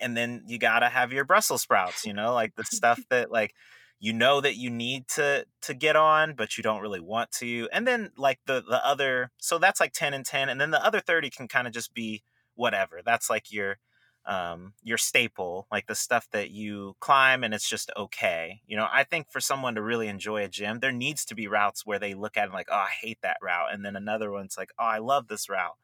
and 0.00 0.16
then 0.16 0.42
you 0.46 0.58
gotta 0.58 0.88
have 0.88 1.12
your 1.12 1.24
Brussels 1.24 1.62
sprouts, 1.62 2.06
you 2.06 2.12
know, 2.12 2.32
like 2.32 2.54
the 2.54 2.64
stuff 2.64 3.00
that 3.10 3.30
like 3.30 3.54
you 4.00 4.12
know 4.12 4.40
that 4.40 4.56
you 4.56 4.70
need 4.70 5.08
to 5.08 5.46
to 5.62 5.74
get 5.74 5.96
on, 5.96 6.34
but 6.34 6.56
you 6.56 6.62
don't 6.62 6.80
really 6.80 7.00
want 7.00 7.30
to. 7.32 7.68
And 7.72 7.86
then 7.86 8.10
like 8.16 8.40
the 8.46 8.62
the 8.62 8.84
other, 8.84 9.30
so 9.38 9.58
that's 9.58 9.80
like 9.80 9.92
ten 9.92 10.14
and 10.14 10.24
ten, 10.24 10.48
and 10.48 10.60
then 10.60 10.70
the 10.70 10.84
other 10.84 11.00
thirty 11.00 11.30
can 11.30 11.48
kind 11.48 11.66
of 11.66 11.72
just 11.72 11.94
be 11.94 12.22
whatever. 12.54 13.00
That's 13.04 13.30
like 13.30 13.52
your 13.52 13.78
um 14.24 14.74
your 14.82 14.98
staple, 14.98 15.66
like 15.72 15.86
the 15.86 15.94
stuff 15.94 16.28
that 16.32 16.50
you 16.50 16.96
climb 17.00 17.42
and 17.44 17.52
it's 17.54 17.68
just 17.68 17.90
okay. 17.96 18.60
You 18.66 18.76
know, 18.76 18.86
I 18.92 19.04
think 19.04 19.30
for 19.30 19.40
someone 19.40 19.74
to 19.74 19.82
really 19.82 20.08
enjoy 20.08 20.44
a 20.44 20.48
gym, 20.48 20.80
there 20.80 20.92
needs 20.92 21.24
to 21.26 21.34
be 21.34 21.48
routes 21.48 21.84
where 21.86 21.98
they 21.98 22.14
look 22.14 22.36
at 22.36 22.48
it 22.48 22.54
like, 22.54 22.68
oh, 22.70 22.76
I 22.76 22.90
hate 23.00 23.18
that 23.22 23.38
route, 23.42 23.72
and 23.72 23.84
then 23.84 23.96
another 23.96 24.30
one's 24.30 24.56
like, 24.56 24.70
oh, 24.78 24.84
I 24.84 24.98
love 24.98 25.28
this 25.28 25.48
route. 25.48 25.76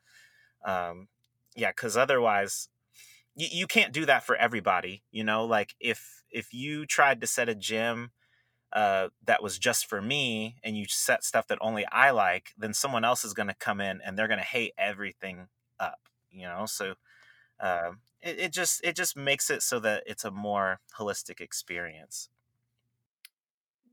Um, 0.64 1.09
yeah, 1.57 1.70
because 1.70 1.96
otherwise 1.96 2.68
you, 3.37 3.48
you 3.50 3.66
can't 3.66 3.92
do 3.92 4.07
that 4.07 4.24
for 4.24 4.37
everybody 4.37 5.02
you 5.12 5.24
know 5.24 5.44
like 5.44 5.74
if 5.81 6.22
if 6.31 6.52
you 6.52 6.87
tried 6.87 7.20
to 7.20 7.26
set 7.26 7.48
a 7.48 7.54
gym 7.54 8.11
uh, 8.72 9.09
that 9.24 9.42
was 9.42 9.59
just 9.59 9.87
for 9.87 10.00
me 10.00 10.57
and 10.62 10.76
you 10.76 10.85
set 10.88 11.24
stuff 11.24 11.46
that 11.48 11.59
only 11.61 11.87
I 11.87 12.11
like, 12.11 12.50
then 12.59 12.74
someone 12.74 13.04
else 13.04 13.24
is 13.24 13.35
going 13.35 13.48
to 13.48 13.54
come 13.54 13.81
in 13.81 14.00
and 14.04 14.18
they're 14.18 14.28
going 14.28 14.40
to 14.40 14.44
hate 14.44 14.72
everything 14.76 15.48
up, 15.81 16.08
you 16.31 16.47
know? 16.47 16.64
So 16.67 16.95
uh, 17.61 17.93
it, 18.23 18.38
it 18.41 18.53
just 18.53 18.85
it 18.85 18.97
just 18.97 19.17
makes 19.17 19.51
it 19.51 19.62
so 19.62 19.79
that 19.81 20.05
it's 20.07 20.25
a 20.25 20.31
more 20.31 20.81
holistic 20.99 21.41
experience. 21.41 22.29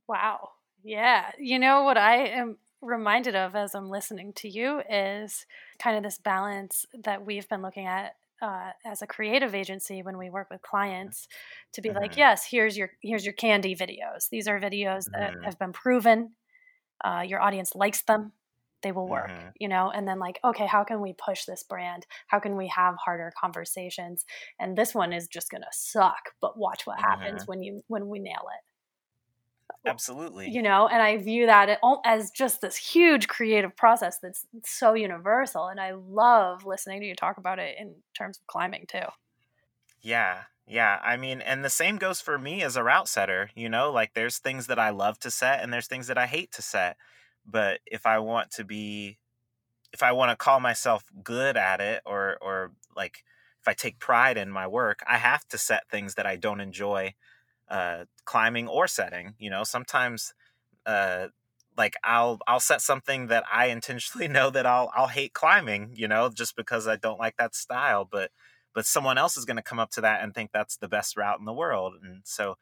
Wow. 0.07 0.51
Yeah. 0.83 1.31
You 1.39 1.59
know 1.59 1.83
what 1.83 1.97
I 1.97 2.27
am 2.27 2.57
reminded 2.81 3.35
of 3.35 3.55
as 3.55 3.73
I'm 3.73 3.89
listening 3.89 4.33
to 4.33 4.49
you 4.49 4.81
is 4.89 5.45
kind 5.79 5.97
of 5.97 6.03
this 6.03 6.19
balance 6.19 6.85
that 7.03 7.25
we've 7.25 7.49
been 7.49 7.61
looking 7.61 7.87
at 7.87 8.15
uh, 8.41 8.71
as 8.85 9.01
a 9.01 9.07
creative 9.07 9.55
agency 9.55 10.03
when 10.03 10.17
we 10.17 10.29
work 10.29 10.49
with 10.51 10.61
clients 10.61 11.27
to 11.71 11.81
be 11.81 11.89
mm-hmm. 11.89 11.99
like 11.99 12.17
yes 12.17 12.45
here's 12.45 12.77
your 12.77 12.91
here's 13.01 13.25
your 13.25 13.33
candy 13.33 13.75
videos 13.75 14.29
these 14.29 14.47
are 14.47 14.59
videos 14.59 15.09
that 15.11 15.33
mm-hmm. 15.33 15.43
have 15.43 15.57
been 15.57 15.71
proven 15.71 16.31
uh, 17.03 17.23
your 17.25 17.41
audience 17.41 17.73
likes 17.75 18.03
them 18.03 18.33
they 18.85 18.91
will 18.91 19.07
work 19.07 19.31
mm-hmm. 19.31 19.47
you 19.59 19.67
know 19.67 19.89
and 19.89 20.07
then 20.07 20.19
like 20.19 20.39
okay 20.43 20.67
how 20.67 20.83
can 20.83 21.01
we 21.01 21.13
push 21.13 21.45
this 21.45 21.63
brand 21.63 22.05
how 22.27 22.39
can 22.39 22.55
we 22.55 22.67
have 22.67 22.93
harder 23.03 23.33
conversations 23.39 24.23
and 24.59 24.77
this 24.77 24.93
one 24.93 25.11
is 25.11 25.27
just 25.27 25.49
gonna 25.49 25.65
suck 25.71 26.29
but 26.39 26.55
watch 26.55 26.85
what 26.85 26.99
happens 26.99 27.41
mm-hmm. 27.41 27.49
when 27.49 27.63
you 27.63 27.83
when 27.87 28.07
we 28.07 28.19
nail 28.19 28.45
it 28.53 28.63
Absolutely. 29.87 30.49
You 30.49 30.63
know, 30.63 30.87
and 30.87 31.01
I 31.01 31.17
view 31.17 31.45
that 31.45 31.79
as 32.05 32.31
just 32.31 32.61
this 32.61 32.75
huge 32.75 33.27
creative 33.27 33.75
process 33.75 34.17
that's 34.21 34.45
so 34.63 34.93
universal. 34.93 35.67
And 35.67 35.79
I 35.79 35.91
love 35.91 36.65
listening 36.65 37.01
to 37.01 37.07
you 37.07 37.15
talk 37.15 37.37
about 37.37 37.59
it 37.59 37.75
in 37.79 37.93
terms 38.17 38.37
of 38.37 38.47
climbing 38.47 38.85
too. 38.87 39.05
Yeah. 40.01 40.43
Yeah. 40.67 40.99
I 41.03 41.17
mean, 41.17 41.41
and 41.41 41.63
the 41.63 41.69
same 41.69 41.97
goes 41.97 42.19
for 42.19 42.39
me 42.39 42.63
as 42.63 42.75
a 42.75 42.83
route 42.83 43.07
setter. 43.07 43.51
You 43.55 43.69
know, 43.69 43.91
like 43.91 44.13
there's 44.13 44.39
things 44.39 44.67
that 44.67 44.79
I 44.79 44.89
love 44.89 45.19
to 45.19 45.31
set 45.31 45.61
and 45.61 45.71
there's 45.71 45.87
things 45.87 46.07
that 46.07 46.17
I 46.17 46.25
hate 46.25 46.51
to 46.53 46.61
set. 46.61 46.97
But 47.45 47.79
if 47.85 48.05
I 48.05 48.19
want 48.19 48.51
to 48.51 48.63
be, 48.63 49.17
if 49.93 50.03
I 50.03 50.11
want 50.11 50.31
to 50.31 50.35
call 50.35 50.59
myself 50.59 51.05
good 51.23 51.57
at 51.57 51.79
it 51.81 52.01
or, 52.05 52.37
or 52.41 52.71
like, 52.95 53.23
if 53.61 53.67
I 53.67 53.73
take 53.73 53.99
pride 53.99 54.37
in 54.37 54.51
my 54.51 54.67
work, 54.67 55.03
I 55.07 55.17
have 55.17 55.47
to 55.47 55.57
set 55.57 55.89
things 55.89 56.15
that 56.15 56.25
I 56.27 56.35
don't 56.35 56.61
enjoy 56.61 57.15
uh, 57.69 58.05
climbing 58.25 58.67
or 58.67 58.87
setting. 58.87 59.33
You 59.39 59.49
know, 59.49 59.63
sometimes 59.63 60.33
uh, 60.85 61.27
like 61.77 61.95
I'll 62.03 62.39
I'll 62.47 62.59
set 62.59 62.81
something 62.81 63.27
that 63.27 63.43
I 63.51 63.67
intentionally 63.67 64.27
know 64.29 64.49
that 64.49 64.65
I'll 64.65 64.91
I'll 64.95 65.07
hate 65.07 65.33
climbing. 65.33 65.91
You 65.95 66.07
know, 66.07 66.29
just 66.29 66.55
because 66.55 66.87
I 66.87 66.95
don't 66.95 67.19
like 67.19 67.37
that 67.37 67.55
style, 67.55 68.07
but 68.09 68.31
but 68.73 68.85
someone 68.85 69.17
else 69.17 69.37
is 69.37 69.45
going 69.45 69.57
to 69.57 69.63
come 69.63 69.79
up 69.79 69.91
to 69.91 70.01
that 70.01 70.23
and 70.23 70.33
think 70.33 70.51
that's 70.51 70.77
the 70.77 70.87
best 70.87 71.17
route 71.17 71.39
in 71.39 71.45
the 71.45 71.53
world, 71.53 71.95
and 72.03 72.21
so. 72.23 72.57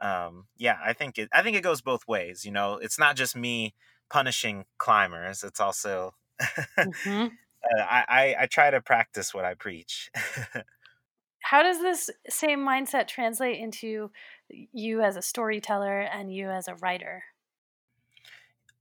Um, 0.00 0.46
yeah, 0.56 0.78
I 0.84 0.94
think 0.94 1.16
it. 1.16 1.28
I 1.32 1.42
think 1.42 1.56
it 1.56 1.62
goes 1.62 1.80
both 1.80 2.08
ways. 2.08 2.44
You 2.44 2.50
know, 2.50 2.74
it's 2.74 2.98
not 2.98 3.14
just 3.14 3.36
me 3.36 3.72
punishing 4.12 4.66
climbers. 4.76 5.42
It's 5.42 5.58
also 5.58 6.14
mm-hmm. 6.78 7.22
uh, 7.22 7.82
I, 7.82 8.04
I 8.08 8.36
I 8.40 8.46
try 8.46 8.70
to 8.70 8.80
practice 8.80 9.32
what 9.32 9.46
I 9.46 9.54
preach. 9.54 10.10
how 11.40 11.62
does 11.62 11.80
this 11.80 12.10
same 12.28 12.60
mindset 12.60 13.08
translate 13.08 13.58
into 13.58 14.10
you 14.50 15.00
as 15.00 15.16
a 15.16 15.22
storyteller 15.22 16.00
and 16.00 16.32
you 16.32 16.50
as 16.50 16.68
a 16.68 16.74
writer? 16.76 17.24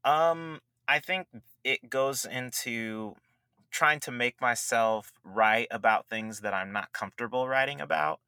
Um, 0.03 0.59
I 0.87 0.99
think 0.99 1.27
it 1.63 1.89
goes 1.89 2.25
into 2.25 3.15
trying 3.71 4.01
to 4.01 4.11
make 4.11 4.41
myself 4.41 5.13
write 5.23 5.67
about 5.71 6.09
things 6.09 6.41
that 6.41 6.53
I'm 6.53 6.73
not 6.73 6.91
comfortable 6.91 7.47
writing 7.47 7.79
about. 7.79 8.19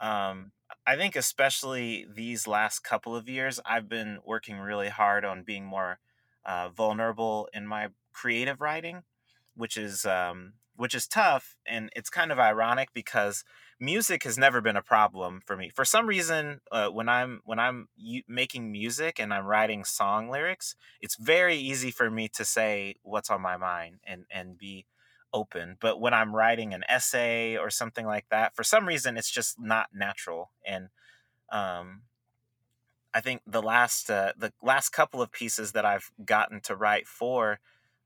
Um, 0.00 0.52
I 0.86 0.96
think 0.96 1.16
especially 1.16 2.06
these 2.12 2.46
last 2.46 2.80
couple 2.80 3.16
of 3.16 3.28
years, 3.28 3.58
I've 3.64 3.88
been 3.88 4.18
working 4.24 4.58
really 4.58 4.88
hard 4.88 5.24
on 5.24 5.44
being 5.44 5.64
more 5.64 5.98
uh, 6.46 6.70
vulnerable 6.70 7.48
in 7.52 7.66
my 7.66 7.88
creative 8.14 8.60
writing, 8.60 9.02
which 9.54 9.76
is 9.76 10.06
um, 10.06 10.54
which 10.76 10.94
is 10.94 11.06
tough 11.06 11.56
and 11.66 11.90
it's 11.96 12.10
kind 12.10 12.30
of 12.30 12.38
ironic 12.38 12.90
because 12.94 13.44
music 13.80 14.22
has 14.24 14.38
never 14.38 14.60
been 14.60 14.76
a 14.76 14.82
problem 14.82 15.40
for 15.44 15.56
me. 15.56 15.70
For 15.74 15.84
some 15.84 16.06
reason 16.06 16.60
uh, 16.70 16.88
when 16.88 17.08
i'm 17.08 17.40
when 17.44 17.58
i'm 17.58 17.88
u- 17.96 18.22
making 18.28 18.70
music 18.70 19.18
and 19.18 19.32
i'm 19.32 19.46
writing 19.46 19.84
song 19.84 20.28
lyrics 20.30 20.76
it's 21.00 21.16
very 21.16 21.56
easy 21.56 21.90
for 21.90 22.10
me 22.10 22.28
to 22.28 22.44
say 22.44 22.96
what's 23.02 23.30
on 23.30 23.40
my 23.40 23.56
mind 23.56 24.00
and 24.04 24.24
and 24.30 24.58
be 24.58 24.86
open. 25.32 25.76
But 25.80 26.00
when 26.00 26.14
i'm 26.14 26.34
writing 26.34 26.72
an 26.74 26.84
essay 26.88 27.56
or 27.56 27.70
something 27.70 28.06
like 28.06 28.26
that 28.30 28.54
for 28.54 28.64
some 28.64 28.86
reason 28.86 29.16
it's 29.16 29.30
just 29.30 29.58
not 29.58 29.88
natural. 29.94 30.50
And 30.66 30.88
um 31.50 32.02
i 33.16 33.20
think 33.20 33.40
the 33.46 33.62
last 33.62 34.10
uh, 34.10 34.32
the 34.36 34.52
last 34.62 34.90
couple 34.90 35.22
of 35.22 35.32
pieces 35.32 35.72
that 35.72 35.84
i've 35.86 36.10
gotten 36.24 36.60
to 36.60 36.76
write 36.76 37.08
for 37.08 37.58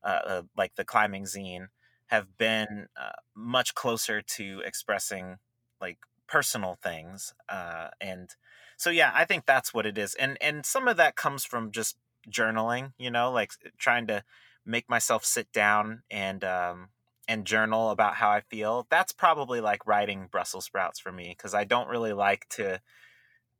uh, 0.03 0.19
uh 0.25 0.41
like 0.57 0.75
the 0.75 0.85
climbing 0.85 1.25
zine 1.25 1.67
have 2.07 2.37
been 2.37 2.87
uh, 2.99 3.11
much 3.35 3.75
closer 3.75 4.21
to 4.21 4.61
expressing 4.65 5.37
like 5.79 5.97
personal 6.27 6.77
things 6.81 7.33
uh, 7.49 7.89
and 7.99 8.35
so 8.77 8.89
yeah 8.89 9.11
i 9.13 9.25
think 9.25 9.45
that's 9.45 9.73
what 9.73 9.85
it 9.85 9.97
is 9.97 10.15
and 10.15 10.37
and 10.41 10.65
some 10.65 10.87
of 10.87 10.97
that 10.97 11.15
comes 11.15 11.43
from 11.43 11.71
just 11.71 11.97
journaling 12.29 12.93
you 12.97 13.11
know 13.11 13.31
like 13.31 13.51
trying 13.77 14.07
to 14.07 14.23
make 14.65 14.89
myself 14.89 15.25
sit 15.25 15.51
down 15.51 16.03
and 16.09 16.43
um 16.43 16.89
and 17.27 17.45
journal 17.45 17.91
about 17.91 18.15
how 18.15 18.29
i 18.29 18.41
feel. 18.41 18.87
That's 18.89 19.11
probably 19.11 19.61
like 19.61 19.85
writing 19.87 20.27
brussels 20.31 20.65
sprouts 20.65 20.99
for 20.99 21.11
me 21.11 21.33
because 21.35 21.53
i 21.53 21.63
don't 21.63 21.87
really 21.87 22.13
like 22.13 22.47
to 22.49 22.81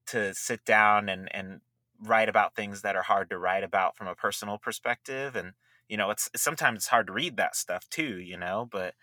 to 0.08 0.34
sit 0.34 0.64
down 0.66 1.10
and 1.10 1.34
and 1.34 1.62
write 2.04 2.30
about 2.30 2.56
things 2.56 2.82
that 2.82 2.96
are 2.96 3.04
hard 3.04 3.30
to 3.30 3.38
write 3.38 3.64
about 3.64 3.96
from 3.96 4.08
a 4.08 4.16
personal 4.16 4.58
perspective 4.58 5.36
and 5.36 5.54
you 5.88 5.98
know 5.98 6.10
it's 6.10 6.30
sometimes 6.36 6.78
it's 6.78 6.88
hard 6.88 7.08
to 7.08 7.14
read 7.14 7.38
that 7.38 7.56
stuff 7.56 7.88
too 7.90 8.18
you 8.18 8.38
know 8.38 8.68
but 8.72 8.96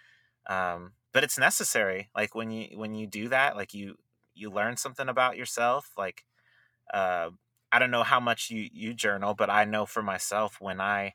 um 0.48 0.92
but 1.12 1.22
it's 1.22 1.38
necessary 1.38 2.08
like 2.16 2.34
when 2.34 2.50
you 2.50 2.68
when 2.76 2.94
you 2.94 3.06
do 3.06 3.28
that 3.28 3.56
like 3.56 3.72
you 3.72 3.94
you 4.34 4.50
learn 4.50 4.76
something 4.76 5.08
about 5.08 5.36
yourself 5.36 5.90
like 5.96 6.24
uh 6.92 7.30
i 7.70 7.78
don't 7.78 7.90
know 7.90 8.02
how 8.02 8.18
much 8.18 8.50
you 8.50 8.68
you 8.72 8.94
journal 8.94 9.34
but 9.34 9.50
i 9.50 9.64
know 9.64 9.86
for 9.86 10.02
myself 10.02 10.56
when 10.60 10.80
i 10.80 11.14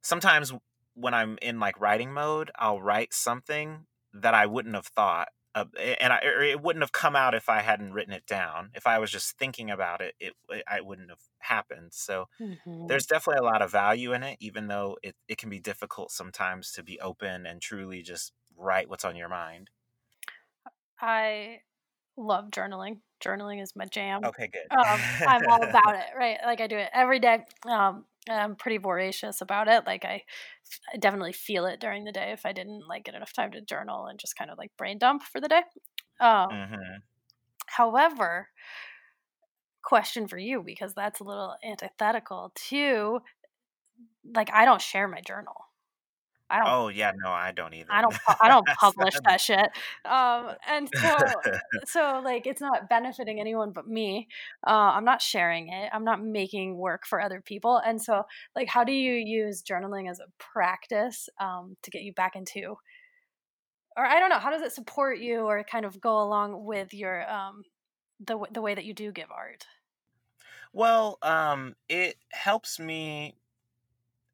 sometimes 0.00 0.52
when 0.94 1.12
i'm 1.12 1.38
in 1.42 1.60
like 1.60 1.78
writing 1.80 2.12
mode 2.12 2.50
i'll 2.58 2.80
write 2.80 3.12
something 3.12 3.86
that 4.14 4.34
i 4.34 4.46
wouldn't 4.46 4.74
have 4.74 4.86
thought 4.86 5.28
uh, 5.54 5.64
and 6.00 6.12
I, 6.12 6.20
it 6.22 6.62
wouldn't 6.62 6.82
have 6.82 6.92
come 6.92 7.16
out 7.16 7.34
if 7.34 7.48
I 7.48 7.60
hadn't 7.60 7.92
written 7.92 8.12
it 8.12 8.26
down. 8.26 8.70
If 8.74 8.86
I 8.86 8.98
was 8.98 9.10
just 9.10 9.36
thinking 9.36 9.70
about 9.70 10.00
it, 10.00 10.14
it, 10.20 10.32
it 10.48 10.64
I 10.68 10.80
wouldn't 10.80 11.10
have 11.10 11.20
happened. 11.38 11.90
So 11.92 12.26
mm-hmm. 12.40 12.86
there's 12.86 13.06
definitely 13.06 13.46
a 13.46 13.50
lot 13.50 13.62
of 13.62 13.72
value 13.72 14.12
in 14.12 14.22
it, 14.22 14.36
even 14.40 14.68
though 14.68 14.96
it, 15.02 15.16
it 15.28 15.38
can 15.38 15.50
be 15.50 15.58
difficult 15.58 16.12
sometimes 16.12 16.70
to 16.72 16.84
be 16.84 17.00
open 17.00 17.46
and 17.46 17.60
truly 17.60 18.02
just 18.02 18.32
write 18.56 18.88
what's 18.88 19.04
on 19.04 19.16
your 19.16 19.28
mind. 19.28 19.70
I 21.00 21.60
love 22.16 22.50
journaling. 22.50 22.98
Journaling 23.24 23.62
is 23.62 23.74
my 23.74 23.86
jam. 23.86 24.24
Okay, 24.24 24.48
good. 24.52 24.70
um, 24.70 25.00
I'm 25.26 25.48
all 25.48 25.62
about 25.62 25.96
it, 25.96 26.06
right? 26.16 26.38
Like 26.44 26.60
I 26.60 26.68
do 26.68 26.76
it 26.76 26.90
every 26.92 27.18
day. 27.18 27.44
Um, 27.68 28.04
I'm 28.28 28.54
pretty 28.56 28.78
voracious 28.78 29.40
about 29.40 29.68
it. 29.68 29.86
Like 29.86 30.04
I, 30.04 30.22
I 30.92 30.98
definitely 30.98 31.32
feel 31.32 31.66
it 31.66 31.80
during 31.80 32.04
the 32.04 32.12
day 32.12 32.32
if 32.32 32.44
I 32.46 32.52
didn't 32.52 32.86
like 32.88 33.04
get 33.04 33.14
enough 33.14 33.32
time 33.32 33.52
to 33.52 33.62
journal 33.62 34.06
and 34.06 34.18
just 34.18 34.36
kind 34.36 34.50
of 34.50 34.58
like 34.58 34.76
brain 34.76 34.98
dump 34.98 35.22
for 35.22 35.40
the 35.40 35.48
day. 35.48 35.62
Um, 36.20 36.48
hmm 36.50 37.02
However, 37.68 38.50
question 39.82 40.28
for 40.28 40.38
you 40.38 40.62
because 40.62 40.94
that's 40.94 41.20
a 41.20 41.24
little 41.24 41.56
antithetical 41.64 42.52
to 42.54 43.20
like 44.34 44.50
I 44.52 44.64
don't 44.64 44.80
share 44.82 45.08
my 45.08 45.20
journal. 45.20 45.54
I 46.50 46.58
don't 46.58 46.66
Oh 46.66 46.88
yeah, 46.88 47.12
no, 47.14 47.30
I 47.30 47.52
don't 47.52 47.74
either. 47.74 47.90
I 47.92 48.02
don't 48.02 48.16
I 48.40 48.48
don't 48.48 48.68
publish 48.78 49.14
that 49.26 49.40
shit. 49.40 49.70
Um 50.04 50.54
and 50.68 50.88
so 50.88 51.42
so 51.84 52.20
like 52.24 52.46
it's 52.46 52.60
not 52.60 52.88
benefiting 52.88 53.40
anyone 53.40 53.72
but 53.72 53.86
me. 53.88 54.28
Uh 54.66 54.92
I'm 54.94 55.04
not 55.04 55.22
sharing 55.22 55.72
it. 55.72 55.90
I'm 55.92 56.04
not 56.04 56.22
making 56.22 56.76
work 56.76 57.06
for 57.06 57.20
other 57.20 57.40
people. 57.40 57.78
And 57.78 58.00
so 58.00 58.24
like 58.54 58.68
how 58.68 58.84
do 58.84 58.92
you 58.92 59.14
use 59.14 59.62
journaling 59.62 60.08
as 60.10 60.20
a 60.20 60.26
practice 60.38 61.28
um 61.40 61.76
to 61.82 61.90
get 61.90 62.02
you 62.02 62.12
back 62.12 62.36
into 62.36 62.76
or 63.96 64.04
I 64.04 64.20
don't 64.20 64.30
know, 64.30 64.38
how 64.38 64.50
does 64.50 64.62
it 64.62 64.72
support 64.72 65.18
you 65.18 65.40
or 65.40 65.62
kind 65.64 65.84
of 65.84 66.00
go 66.00 66.22
along 66.22 66.64
with 66.64 66.94
your 66.94 67.28
um 67.30 67.64
the 68.20 68.38
the 68.50 68.62
way 68.62 68.74
that 68.74 68.84
you 68.84 68.94
do 68.94 69.12
give 69.12 69.30
art? 69.30 69.66
well, 70.72 71.18
um, 71.22 71.76
it 71.88 72.16
helps 72.32 72.78
me 72.78 73.34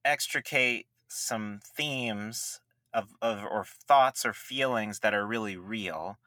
extricate 0.04 0.86
some 1.08 1.60
themes 1.64 2.60
of, 2.92 3.14
of 3.22 3.44
or 3.44 3.64
thoughts 3.64 4.24
or 4.24 4.32
feelings 4.32 5.00
that 5.00 5.14
are 5.14 5.26
really 5.26 5.56
real 5.56 6.18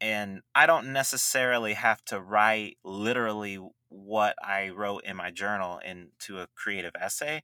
and 0.00 0.42
i 0.54 0.66
don't 0.66 0.92
necessarily 0.92 1.74
have 1.74 2.04
to 2.04 2.20
write 2.20 2.76
literally 2.84 3.58
what 3.88 4.34
i 4.42 4.68
wrote 4.70 5.04
in 5.04 5.16
my 5.16 5.30
journal 5.30 5.78
into 5.78 6.40
a 6.40 6.48
creative 6.54 6.92
essay 7.00 7.42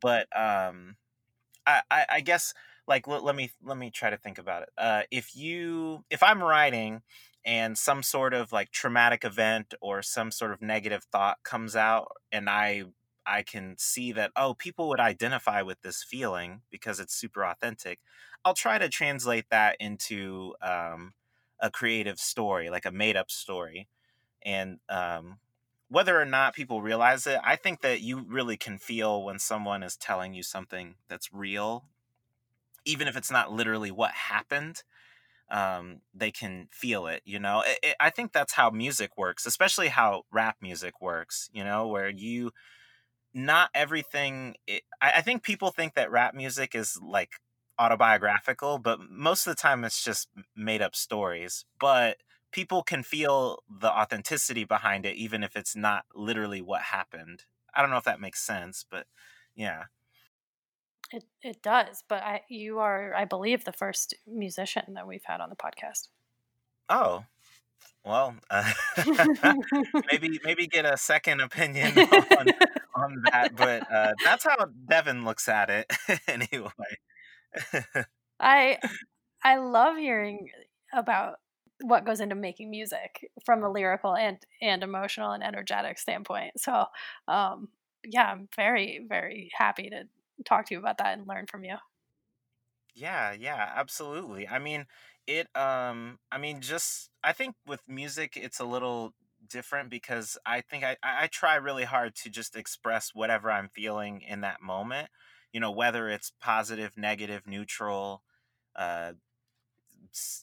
but 0.00 0.26
um 0.38 0.96
i 1.66 1.82
i, 1.90 2.06
I 2.10 2.20
guess 2.20 2.54
like 2.86 3.06
let, 3.06 3.22
let 3.24 3.36
me 3.36 3.50
let 3.62 3.76
me 3.76 3.90
try 3.90 4.10
to 4.10 4.16
think 4.16 4.38
about 4.38 4.62
it. 4.62 4.70
Uh 4.78 5.02
if 5.10 5.36
you 5.36 6.04
if 6.10 6.22
i'm 6.22 6.42
writing 6.42 7.02
and 7.44 7.78
some 7.78 8.02
sort 8.02 8.34
of 8.34 8.52
like 8.52 8.70
traumatic 8.70 9.24
event 9.24 9.74
or 9.80 10.02
some 10.02 10.30
sort 10.30 10.52
of 10.52 10.62
negative 10.62 11.04
thought 11.12 11.38
comes 11.44 11.76
out 11.76 12.08
and 12.32 12.48
i 12.48 12.84
I 13.28 13.42
can 13.42 13.76
see 13.78 14.12
that, 14.12 14.32
oh, 14.36 14.54
people 14.54 14.88
would 14.88 15.00
identify 15.00 15.62
with 15.62 15.82
this 15.82 16.02
feeling 16.02 16.62
because 16.70 16.98
it's 17.00 17.14
super 17.14 17.44
authentic. 17.44 18.00
I'll 18.44 18.54
try 18.54 18.78
to 18.78 18.88
translate 18.88 19.50
that 19.50 19.76
into 19.78 20.54
um, 20.62 21.12
a 21.60 21.70
creative 21.70 22.18
story, 22.18 22.70
like 22.70 22.86
a 22.86 22.92
made 22.92 23.16
up 23.16 23.30
story. 23.30 23.88
And 24.42 24.78
um, 24.88 25.38
whether 25.88 26.20
or 26.20 26.24
not 26.24 26.54
people 26.54 26.80
realize 26.82 27.26
it, 27.26 27.40
I 27.44 27.56
think 27.56 27.82
that 27.82 28.00
you 28.00 28.24
really 28.26 28.56
can 28.56 28.78
feel 28.78 29.22
when 29.22 29.38
someone 29.38 29.82
is 29.82 29.96
telling 29.96 30.34
you 30.34 30.42
something 30.42 30.94
that's 31.08 31.32
real, 31.32 31.84
even 32.84 33.08
if 33.08 33.16
it's 33.16 33.30
not 33.30 33.52
literally 33.52 33.90
what 33.90 34.12
happened. 34.12 34.82
Um, 35.50 36.02
they 36.14 36.30
can 36.30 36.68
feel 36.70 37.06
it, 37.06 37.22
you 37.24 37.38
know. 37.38 37.62
It, 37.66 37.78
it, 37.82 37.96
I 37.98 38.10
think 38.10 38.32
that's 38.32 38.52
how 38.52 38.68
music 38.70 39.16
works, 39.16 39.46
especially 39.46 39.88
how 39.88 40.24
rap 40.30 40.56
music 40.60 41.00
works, 41.00 41.48
you 41.54 41.64
know, 41.64 41.88
where 41.88 42.10
you 42.10 42.50
not 43.46 43.70
everything 43.74 44.56
it, 44.66 44.82
I, 45.00 45.12
I 45.16 45.22
think 45.22 45.42
people 45.42 45.70
think 45.70 45.94
that 45.94 46.10
rap 46.10 46.34
music 46.34 46.74
is 46.74 46.98
like 47.02 47.32
autobiographical 47.78 48.78
but 48.78 48.98
most 49.10 49.46
of 49.46 49.52
the 49.56 49.60
time 49.60 49.84
it's 49.84 50.02
just 50.04 50.28
made 50.56 50.82
up 50.82 50.96
stories 50.96 51.64
but 51.80 52.18
people 52.52 52.82
can 52.82 53.02
feel 53.02 53.62
the 53.68 53.90
authenticity 53.90 54.64
behind 54.64 55.06
it 55.06 55.16
even 55.16 55.44
if 55.44 55.56
it's 55.56 55.76
not 55.76 56.04
literally 56.14 56.60
what 56.62 56.82
happened 56.82 57.44
i 57.74 57.80
don't 57.80 57.90
know 57.90 57.96
if 57.98 58.04
that 58.04 58.20
makes 58.20 58.42
sense 58.42 58.84
but 58.90 59.06
yeah 59.56 59.84
It 61.10 61.24
it 61.42 61.60
does, 61.62 62.02
but 62.08 62.22
I 62.22 62.44
you 62.48 62.78
are 62.78 63.14
I 63.14 63.26
believe 63.26 63.64
the 63.64 63.72
first 63.74 64.14
musician 64.26 64.94
that 64.94 65.06
we've 65.06 65.24
had 65.24 65.42
on 65.42 65.50
the 65.50 65.56
podcast. 65.56 66.08
oh 66.88 67.24
well 68.04 68.36
uh, 68.50 68.72
maybe 70.10 70.40
maybe 70.44 70.66
get 70.66 70.84
a 70.84 70.96
second 70.96 71.40
opinion 71.40 71.98
on 72.38 72.52
on 72.98 73.22
that 73.32 73.54
but 73.56 73.84
uh, 73.90 74.14
that's 74.22 74.44
how 74.44 74.56
devin 74.88 75.24
looks 75.24 75.48
at 75.48 75.70
it 75.70 75.86
anyway 76.28 76.70
I 78.40 78.78
I 79.44 79.56
love 79.58 79.96
hearing 79.96 80.50
about 80.92 81.38
what 81.82 82.04
goes 82.04 82.20
into 82.20 82.34
making 82.34 82.70
music 82.70 83.30
from 83.44 83.62
a 83.62 83.70
lyrical 83.70 84.16
and 84.16 84.38
and 84.60 84.82
emotional 84.82 85.32
and 85.32 85.42
energetic 85.44 85.98
standpoint. 85.98 86.60
So, 86.60 86.86
um, 87.28 87.70
yeah, 88.04 88.32
I'm 88.32 88.48
very 88.56 89.06
very 89.08 89.50
happy 89.54 89.90
to 89.90 90.08
talk 90.44 90.66
to 90.66 90.74
you 90.74 90.80
about 90.80 90.98
that 90.98 91.18
and 91.18 91.26
learn 91.28 91.46
from 91.46 91.64
you. 91.64 91.76
Yeah, 92.94 93.32
yeah, 93.32 93.72
absolutely. 93.76 94.48
I 94.48 94.58
mean, 94.58 94.86
it 95.26 95.54
um 95.56 96.18
I 96.32 96.38
mean 96.38 96.60
just 96.60 97.10
I 97.22 97.32
think 97.32 97.54
with 97.66 97.82
music 97.86 98.36
it's 98.36 98.60
a 98.60 98.64
little 98.64 99.14
different 99.48 99.90
because 99.90 100.38
I 100.46 100.60
think 100.60 100.84
I 100.84 100.96
I 101.02 101.26
try 101.28 101.56
really 101.56 101.84
hard 101.84 102.14
to 102.16 102.30
just 102.30 102.56
express 102.56 103.10
whatever 103.14 103.50
I'm 103.50 103.68
feeling 103.68 104.22
in 104.22 104.40
that 104.42 104.62
moment. 104.62 105.08
You 105.52 105.60
know, 105.60 105.70
whether 105.70 106.08
it's 106.08 106.32
positive, 106.40 106.96
negative, 106.96 107.46
neutral, 107.46 108.22
uh 108.76 109.12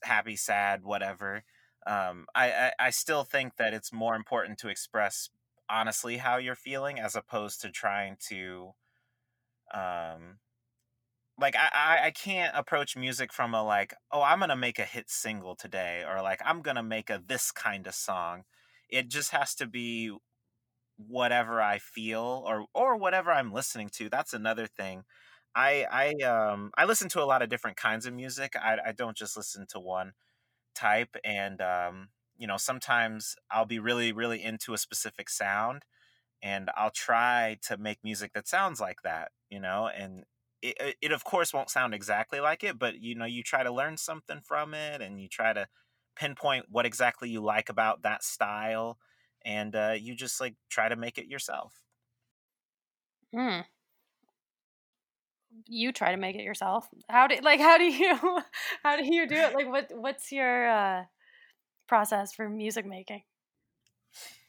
happy, 0.03 0.35
sad, 0.35 0.83
whatever. 0.83 1.43
Um 1.87 2.27
I 2.35 2.51
I, 2.51 2.71
I 2.79 2.89
still 2.89 3.23
think 3.23 3.57
that 3.57 3.73
it's 3.73 3.93
more 3.93 4.15
important 4.15 4.57
to 4.59 4.69
express 4.69 5.29
honestly 5.69 6.17
how 6.17 6.37
you're 6.37 6.55
feeling 6.55 6.99
as 6.99 7.15
opposed 7.15 7.61
to 7.61 7.71
trying 7.71 8.17
to 8.29 8.73
um 9.73 10.39
like 11.39 11.55
I 11.55 11.99
I 12.05 12.11
can't 12.11 12.55
approach 12.55 12.95
music 12.95 13.33
from 13.33 13.53
a 13.53 13.63
like 13.63 13.93
oh 14.11 14.21
I'm 14.21 14.39
gonna 14.39 14.55
make 14.55 14.79
a 14.79 14.83
hit 14.85 15.09
single 15.09 15.55
today 15.55 16.03
or 16.07 16.21
like 16.21 16.41
I'm 16.45 16.61
gonna 16.61 16.83
make 16.83 17.09
a 17.09 17.21
this 17.25 17.51
kind 17.51 17.87
of 17.87 17.95
song. 17.95 18.43
It 18.89 19.09
just 19.09 19.31
has 19.31 19.55
to 19.55 19.67
be 19.67 20.11
whatever 20.97 21.61
I 21.61 21.79
feel 21.79 22.43
or 22.47 22.65
or 22.73 22.97
whatever 22.97 23.31
I'm 23.31 23.51
listening 23.53 23.89
to. 23.95 24.09
That's 24.09 24.33
another 24.33 24.67
thing. 24.67 25.03
I 25.55 25.85
I 25.91 26.25
um 26.25 26.71
I 26.77 26.85
listen 26.85 27.09
to 27.09 27.21
a 27.23 27.25
lot 27.25 27.41
of 27.41 27.49
different 27.49 27.77
kinds 27.77 28.05
of 28.05 28.13
music. 28.13 28.53
I 28.55 28.77
I 28.87 28.91
don't 28.93 29.17
just 29.17 29.37
listen 29.37 29.65
to 29.71 29.79
one 29.79 30.13
type 30.75 31.15
and 31.25 31.61
um 31.61 32.09
you 32.37 32.47
know 32.47 32.57
sometimes 32.57 33.35
I'll 33.51 33.65
be 33.65 33.79
really 33.79 34.11
really 34.13 34.43
into 34.43 34.73
a 34.73 34.77
specific 34.77 35.29
sound 35.29 35.83
and 36.41 36.69
I'll 36.75 36.91
try 36.91 37.57
to 37.63 37.77
make 37.77 37.99
music 38.03 38.33
that 38.33 38.47
sounds 38.47 38.79
like 38.79 39.01
that, 39.03 39.31
you 39.49 39.59
know, 39.59 39.87
and 39.87 40.23
it, 40.61 40.95
it 41.01 41.11
of 41.11 41.23
course 41.23 41.53
won't 41.53 41.69
sound 41.69 41.93
exactly 41.93 42.39
like 42.39 42.63
it, 42.63 42.79
but 42.79 42.99
you 43.01 43.15
know, 43.15 43.25
you 43.25 43.43
try 43.43 43.63
to 43.63 43.71
learn 43.71 43.97
something 43.97 44.41
from 44.43 44.73
it 44.73 45.01
and 45.01 45.21
you 45.21 45.27
try 45.29 45.53
to 45.53 45.67
pinpoint 46.15 46.67
what 46.69 46.85
exactly 46.85 47.29
you 47.29 47.41
like 47.41 47.69
about 47.69 48.03
that 48.03 48.23
style 48.23 48.99
and 49.43 49.75
uh, 49.75 49.95
you 49.99 50.15
just 50.15 50.41
like 50.41 50.55
try 50.69 50.89
to 50.89 50.95
make 50.95 51.17
it 51.17 51.27
yourself. 51.27 51.85
Mm, 53.33 53.65
you 55.67 55.91
try 55.91 56.11
to 56.11 56.17
make 56.17 56.35
it 56.35 56.43
yourself. 56.43 56.89
How 57.09 57.27
do 57.27 57.35
like 57.41 57.59
how 57.59 57.77
do 57.77 57.85
you 57.85 58.15
how 58.83 58.97
do 58.97 59.05
you 59.05 59.27
do 59.27 59.35
it? 59.35 59.53
Like 59.53 59.67
what 59.67 59.91
what's 59.93 60.31
your 60.31 60.69
uh, 60.69 61.05
process 61.87 62.33
for 62.33 62.49
music 62.49 62.85
making? 62.85 63.23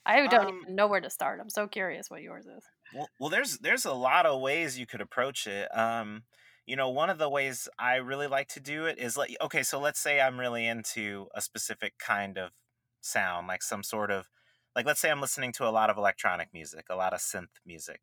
I 0.07 0.27
don't 0.27 0.49
Um, 0.49 0.61
even 0.63 0.75
know 0.75 0.87
where 0.87 1.01
to 1.01 1.11
start. 1.11 1.41
I'm 1.41 1.51
so 1.51 1.67
curious 1.69 2.11
what 2.11 2.23
yours 2.23 2.47
is. 2.47 2.65
Well, 2.91 3.11
well, 3.19 3.31
there's 3.31 3.59
there's 3.59 3.85
a 3.85 3.93
lot 3.93 4.27
of 4.27 4.41
ways 4.41 4.79
you 4.79 4.87
could 4.87 5.01
approach 5.01 5.47
it. 5.47 5.75
Um, 5.77 6.25
you 6.67 6.77
know, 6.77 6.89
one 6.91 7.11
of 7.11 7.19
the 7.19 7.29
ways 7.29 7.69
I 7.79 7.97
really 7.97 8.27
like 8.27 8.49
to 8.49 8.61
do 8.61 8.87
it 8.87 8.99
is 8.99 9.17
like, 9.17 9.37
okay, 9.41 9.63
so 9.63 9.79
let's 9.81 10.01
say 10.01 10.21
I'm 10.21 10.39
really 10.39 10.67
into 10.67 11.29
a 11.35 11.41
specific 11.41 11.99
kind 11.99 12.39
of 12.39 12.53
sound, 13.01 13.47
like 13.47 13.63
some 13.63 13.83
sort 13.83 14.11
of, 14.11 14.29
like 14.75 14.87
let's 14.87 15.01
say 15.01 15.11
I'm 15.11 15.21
listening 15.21 15.53
to 15.53 15.69
a 15.69 15.71
lot 15.71 15.91
of 15.91 15.97
electronic 15.97 16.49
music, 16.53 16.87
a 16.91 16.97
lot 16.97 17.13
of 17.15 17.21
synth 17.21 17.61
music. 17.65 18.01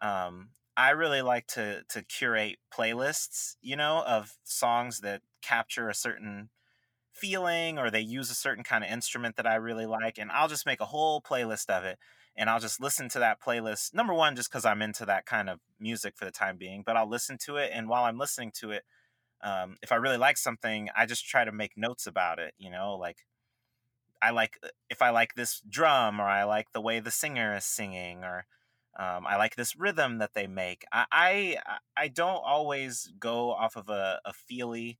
Um, 0.00 0.50
I 0.76 0.90
really 0.90 1.22
like 1.22 1.46
to 1.48 1.84
to 1.90 2.02
curate 2.02 2.58
playlists, 2.72 3.56
you 3.60 3.76
know, 3.76 4.02
of 4.06 4.36
songs 4.44 5.00
that 5.00 5.22
capture 5.42 5.88
a 5.88 5.94
certain 5.94 6.50
feeling 7.12 7.78
or 7.78 7.90
they 7.90 8.00
use 8.00 8.30
a 8.30 8.34
certain 8.34 8.64
kind 8.64 8.82
of 8.84 8.90
instrument 8.90 9.36
that 9.36 9.46
I 9.46 9.56
really 9.56 9.86
like 9.86 10.18
and 10.18 10.30
I'll 10.32 10.48
just 10.48 10.66
make 10.66 10.80
a 10.80 10.86
whole 10.86 11.20
playlist 11.20 11.68
of 11.68 11.84
it 11.84 11.98
and 12.34 12.48
I'll 12.48 12.60
just 12.60 12.80
listen 12.80 13.08
to 13.10 13.18
that 13.18 13.40
playlist 13.40 13.94
number 13.94 14.14
1 14.14 14.36
just 14.36 14.50
cuz 14.50 14.64
I'm 14.64 14.82
into 14.82 15.04
that 15.06 15.26
kind 15.26 15.50
of 15.50 15.60
music 15.78 16.16
for 16.16 16.24
the 16.24 16.30
time 16.30 16.56
being 16.56 16.82
but 16.84 16.96
I'll 16.96 17.08
listen 17.08 17.38
to 17.44 17.56
it 17.56 17.70
and 17.72 17.88
while 17.88 18.04
I'm 18.04 18.18
listening 18.18 18.52
to 18.60 18.70
it 18.70 18.84
um, 19.42 19.76
if 19.82 19.92
I 19.92 19.96
really 19.96 20.16
like 20.16 20.38
something 20.38 20.88
I 20.96 21.06
just 21.06 21.26
try 21.26 21.44
to 21.44 21.52
make 21.52 21.76
notes 21.76 22.06
about 22.06 22.38
it 22.38 22.54
you 22.58 22.70
know 22.70 22.96
like 22.96 23.26
I 24.22 24.30
like 24.30 24.58
uh, 24.62 24.68
if 24.88 25.02
I 25.02 25.10
like 25.10 25.34
this 25.34 25.60
drum 25.68 26.20
or 26.20 26.24
I 26.24 26.44
like 26.44 26.72
the 26.72 26.80
way 26.80 27.00
the 27.00 27.10
singer 27.10 27.56
is 27.56 27.64
singing 27.64 28.24
or 28.24 28.46
um, 28.98 29.26
I 29.26 29.36
like 29.36 29.56
this 29.56 29.74
rhythm 29.74 30.18
that 30.18 30.34
they 30.34 30.46
make. 30.46 30.84
I 30.92 31.06
I, 31.10 31.78
I 31.96 32.08
don't 32.08 32.42
always 32.44 33.12
go 33.18 33.52
off 33.52 33.76
of 33.76 33.88
a, 33.88 34.20
a 34.24 34.32
feely, 34.32 34.98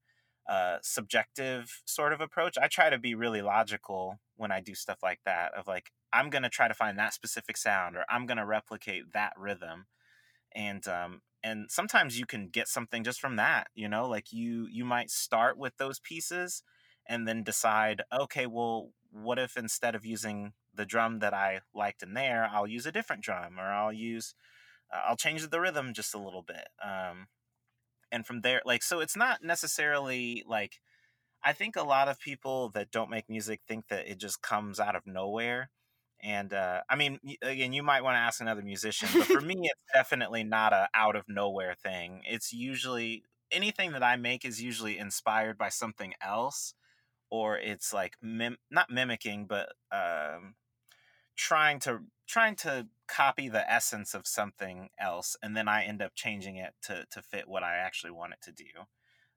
uh, 0.49 0.79
subjective 0.83 1.83
sort 1.85 2.13
of 2.13 2.21
approach. 2.21 2.59
I 2.61 2.69
try 2.69 2.91
to 2.91 2.99
be 2.99 3.15
really 3.15 3.43
logical 3.43 4.19
when 4.37 4.51
I 4.51 4.61
do 4.61 4.75
stuff 4.75 4.99
like 5.03 5.21
that. 5.25 5.53
Of 5.55 5.67
like 5.67 5.91
I'm 6.13 6.31
gonna 6.31 6.49
try 6.49 6.69
to 6.69 6.75
find 6.75 6.99
that 6.99 7.15
specific 7.15 7.57
sound 7.57 7.97
or 7.97 8.05
I'm 8.09 8.27
gonna 8.27 8.47
replicate 8.47 9.13
that 9.13 9.33
rhythm 9.37 9.87
and 10.55 10.87
um, 10.89 11.23
and 11.43 11.71
sometimes 11.71 12.19
you 12.19 12.27
can 12.27 12.49
get 12.49 12.69
something 12.69 13.05
just 13.05 13.21
from 13.21 13.37
that 13.37 13.69
you 13.75 13.89
know 13.89 14.09
like 14.09 14.33
you 14.33 14.67
you 14.71 14.85
might 14.85 15.11
start 15.11 15.59
with 15.59 15.77
those 15.77 15.99
pieces 16.01 16.63
and 17.09 17.27
then 17.27 17.43
decide 17.43 18.03
okay 18.13 18.47
well 18.47 18.91
what 19.11 19.39
if 19.39 19.57
instead 19.57 19.95
of 19.95 20.07
using 20.07 20.53
the 20.75 20.87
drum 20.87 21.19
that 21.19 21.35
i 21.35 21.61
liked 21.75 22.03
in 22.03 22.15
there 22.15 22.49
i'll 22.53 22.67
use 22.67 22.87
a 22.87 22.93
different 22.93 23.23
drum 23.23 23.59
or 23.59 23.65
i'll 23.65 23.93
use 23.93 24.35
uh, 24.93 25.01
i'll 25.09 25.17
change 25.17 25.47
the 25.49 25.61
rhythm 25.61 25.93
just 25.93 26.15
a 26.15 26.19
little 26.19 26.43
bit 26.43 26.69
um, 26.83 27.27
and 28.13 28.27
from 28.27 28.43
there 28.43 28.63
like 28.65 28.83
so 28.83 29.01
it's 29.01 29.17
not 29.17 29.43
necessarily 29.43 30.45
like 30.47 30.81
i 31.43 31.53
think 31.53 31.75
a 31.77 31.83
lot 31.83 32.09
of 32.09 32.21
people 32.21 32.69
that 32.71 32.91
don't 32.91 33.11
make 33.11 33.29
music 33.29 33.61
think 33.67 33.89
that 33.89 34.07
it 34.07 34.19
just 34.19 34.43
comes 34.43 34.79
out 34.79 34.95
of 34.95 35.07
nowhere 35.07 35.71
and 36.23 36.53
uh, 36.53 36.83
I 36.89 36.95
mean, 36.95 37.19
again, 37.43 37.73
you 37.73 37.83
might 37.83 38.05
want 38.05 38.15
to 38.15 38.21
ask 38.21 38.41
another 38.41 38.63
musician, 38.63 39.09
but 39.13 39.25
for 39.25 39.41
me, 39.41 39.57
it's 39.59 39.83
definitely 39.93 40.45
not 40.45 40.73
a 40.73 40.89
out 40.95 41.17
of 41.17 41.25
nowhere 41.29 41.75
thing. 41.75 42.23
It's 42.25 42.53
usually 42.53 43.25
anything 43.51 43.93
that 43.93 44.05
I 44.05 44.17
make 44.17 44.45
is 44.45 44.63
usually 44.63 44.99
inspired 44.99 45.59
by 45.59 45.69
something 45.69 46.15
else, 46.23 46.75
or 47.29 47.59
it's 47.59 47.93
like 47.93 48.15
mim- 48.23 48.59
not 48.71 48.89
mimicking, 48.89 49.47
but 49.47 49.73
um, 49.91 50.55
trying 51.37 51.81
to 51.81 52.01
trying 52.33 52.57
to 52.57 52.87
copy 53.09 53.51
the 53.51 53.71
essence 53.71 54.15
of 54.15 54.27
something 54.27 54.89
else, 54.99 55.37
and 55.43 55.55
then 55.55 55.69
I 55.69 55.85
end 55.85 56.01
up 56.01 56.13
changing 56.15 56.57
it 56.57 56.73
to 56.85 57.05
to 57.11 57.21
fit 57.21 57.47
what 57.47 57.63
I 57.63 57.77
actually 57.77 58.13
want 58.13 58.33
it 58.33 58.41
to 58.45 58.53
do. 58.53 58.65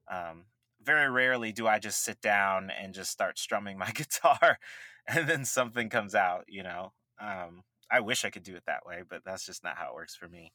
Um, 0.10 0.45
very 0.81 1.10
rarely 1.10 1.51
do 1.51 1.67
I 1.67 1.79
just 1.79 2.03
sit 2.03 2.21
down 2.21 2.69
and 2.69 2.93
just 2.93 3.12
start 3.12 3.38
strumming 3.38 3.77
my 3.77 3.91
guitar 3.95 4.60
and 5.08 5.27
then 5.27 5.43
something 5.43 5.89
comes 5.89 6.15
out, 6.15 6.45
you 6.47 6.63
know. 6.63 6.93
Um, 7.19 7.63
I 7.91 7.99
wish 7.99 8.23
I 8.23 8.29
could 8.29 8.43
do 8.43 8.55
it 8.55 8.63
that 8.65 8.86
way, 8.86 9.01
but 9.08 9.23
that's 9.25 9.45
just 9.45 9.63
not 9.63 9.77
how 9.77 9.89
it 9.89 9.95
works 9.95 10.15
for 10.15 10.27
me. 10.29 10.53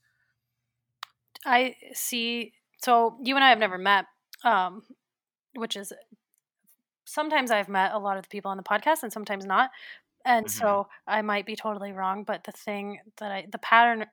I 1.45 1.75
see. 1.93 2.53
So 2.83 3.19
you 3.23 3.35
and 3.35 3.45
I 3.45 3.51
have 3.51 3.59
never 3.59 3.79
met, 3.79 4.07
um, 4.45 4.83
which 5.55 5.77
is 5.77 5.93
sometimes 7.05 7.51
I've 7.51 7.69
met 7.69 7.93
a 7.93 7.99
lot 7.99 8.17
of 8.17 8.23
the 8.23 8.29
people 8.29 8.51
on 8.51 8.57
the 8.57 8.63
podcast 8.63 9.03
and 9.03 9.13
sometimes 9.13 9.45
not. 9.45 9.71
And 10.25 10.47
mm-hmm. 10.47 10.59
so 10.59 10.89
I 11.07 11.23
might 11.23 11.47
be 11.47 11.57
totally 11.57 11.93
wrong, 11.93 12.25
but 12.25 12.45
the 12.45 12.53
thing 12.53 12.99
that 13.19 13.33
I, 13.33 13.47
the 13.51 13.59
pattern, 13.59 14.07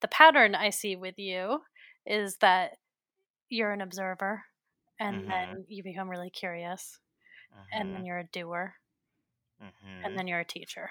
the 0.00 0.08
pattern 0.08 0.54
I 0.54 0.70
see 0.70 0.96
with 0.96 1.18
you 1.18 1.60
is 2.06 2.36
that 2.36 2.76
you're 3.48 3.72
an 3.72 3.80
observer 3.80 4.44
and 4.98 5.22
mm-hmm. 5.22 5.30
then 5.30 5.64
you 5.68 5.82
become 5.82 6.08
really 6.08 6.30
curious 6.30 6.98
mm-hmm. 7.52 7.62
and 7.72 7.90
then 7.90 7.96
mm-hmm. 7.98 8.06
you're 8.06 8.18
a 8.18 8.24
doer 8.24 8.74
mm-hmm. 9.62 10.04
and 10.04 10.16
then 10.16 10.26
you're 10.26 10.40
a 10.40 10.44
teacher 10.44 10.90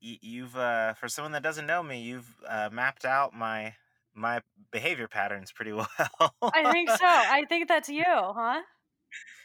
you've 0.00 0.56
uh, 0.56 0.92
for 0.94 1.08
someone 1.08 1.32
that 1.32 1.42
doesn't 1.42 1.66
know 1.66 1.82
me 1.82 2.02
you've 2.02 2.34
uh, 2.48 2.68
mapped 2.70 3.04
out 3.04 3.34
my 3.34 3.74
my 4.14 4.40
behavior 4.70 5.08
patterns 5.08 5.50
pretty 5.50 5.72
well 5.72 5.88
i 6.42 6.70
think 6.70 6.88
so 6.90 7.06
i 7.06 7.44
think 7.48 7.68
that's 7.68 7.88
you 7.88 8.04
huh 8.06 8.60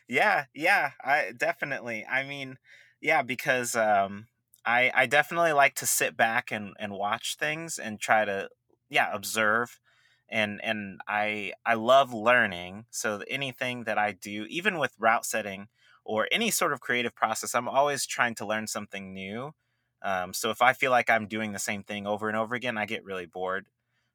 yeah 0.08 0.46
yeah 0.54 0.92
i 1.04 1.32
definitely 1.36 2.06
i 2.06 2.24
mean 2.24 2.58
yeah 3.02 3.22
because 3.22 3.76
um 3.76 4.28
i 4.66 4.92
i 4.96 5.06
definitely 5.06 5.54
like 5.54 5.76
to 5.76 5.86
sit 5.86 6.16
back 6.18 6.52
and 6.52 6.74
and 6.80 6.94
watch 6.94 7.38
things 7.38 7.78
and 7.80 8.00
try 8.00 8.26
to 8.26 8.50
yeah 8.90 9.10
observe 9.14 9.80
and 10.30 10.60
and 10.64 11.00
i 11.08 11.52
i 11.66 11.74
love 11.74 12.14
learning 12.14 12.86
so 12.90 13.22
anything 13.30 13.84
that 13.84 13.98
i 13.98 14.12
do 14.12 14.46
even 14.50 14.78
with 14.78 14.94
route 15.00 15.26
setting 15.26 15.68
or 16.10 16.28
any 16.32 16.50
sort 16.50 16.74
of 16.74 16.82
creative 16.82 17.14
process, 17.14 17.54
I'm 17.54 17.70
always 17.70 18.04
trying 18.04 18.34
to 18.36 18.46
learn 18.46 18.66
something 18.66 19.14
new. 19.14 19.54
Um, 20.02 20.34
so 20.34 20.50
if 20.50 20.60
I 20.60 20.74
feel 20.74 20.90
like 20.90 21.08
I'm 21.08 21.28
doing 21.28 21.52
the 21.52 21.60
same 21.60 21.84
thing 21.84 22.08
over 22.08 22.28
and 22.28 22.36
over 22.36 22.56
again, 22.56 22.80
I 22.80 22.88
get 22.88 23.04
really 23.04 23.28
bored 23.28 23.68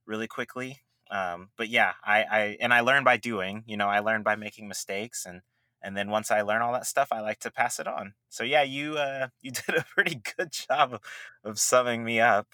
really 0.05 0.27
quickly. 0.27 0.81
Um, 1.09 1.51
but 1.57 1.69
yeah, 1.69 1.93
I, 2.05 2.25
I 2.25 2.57
and 2.59 2.75
I 2.75 2.81
learn 2.81 3.05
by 3.05 3.17
doing. 3.17 3.63
You 3.67 3.77
know, 3.77 3.87
I 3.87 4.01
learn 4.01 4.25
by 4.25 4.35
making 4.35 4.67
mistakes, 4.67 5.25
and 5.25 5.43
and 5.85 5.97
then 5.97 6.11
once 6.11 6.31
I 6.31 6.41
learn 6.41 6.63
all 6.63 6.73
that 6.73 6.87
stuff, 6.87 7.09
I 7.13 7.21
like 7.21 7.39
to 7.41 7.51
pass 7.51 7.79
it 7.79 7.87
on. 7.87 8.15
So 8.31 8.43
yeah, 8.43 8.63
you 8.63 8.97
uh, 8.97 9.29
you 9.43 9.51
did 9.53 9.77
a 9.77 9.85
pretty 9.95 10.21
good 10.37 10.51
job 10.51 10.95
of, 10.95 11.01
of 11.45 11.59
summing 11.61 12.05
me 12.05 12.21
up. 12.21 12.49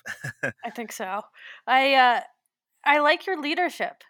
I 0.64 0.70
think 0.70 0.92
so. 0.92 1.22
I 1.66 1.94
uh, 1.94 2.20
I 2.84 2.98
like 2.98 3.26
your 3.26 3.40
leadership 3.40 4.02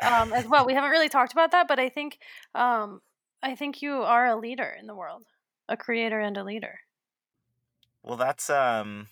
um, 0.00 0.32
as 0.32 0.46
well. 0.46 0.66
We 0.66 0.74
haven't 0.74 0.90
really 0.90 1.08
talked 1.08 1.32
about 1.32 1.52
that, 1.52 1.68
but 1.68 1.78
I 1.78 1.88
think 1.88 2.18
um, 2.54 3.00
I 3.42 3.54
think 3.54 3.80
you 3.80 4.02
are 4.02 4.26
a 4.26 4.36
leader 4.36 4.76
in 4.78 4.86
the 4.86 4.94
world, 4.94 5.24
a 5.68 5.76
creator 5.76 6.18
and 6.18 6.36
a 6.36 6.44
leader. 6.44 6.80
Well, 8.02 8.16
that's 8.16 8.50
um, 8.50 9.08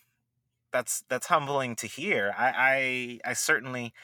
that's 0.72 1.04
that's 1.08 1.28
humbling 1.28 1.76
to 1.76 1.86
hear. 1.86 2.34
I 2.36 3.20
I, 3.24 3.30
I 3.30 3.32
certainly 3.34 3.94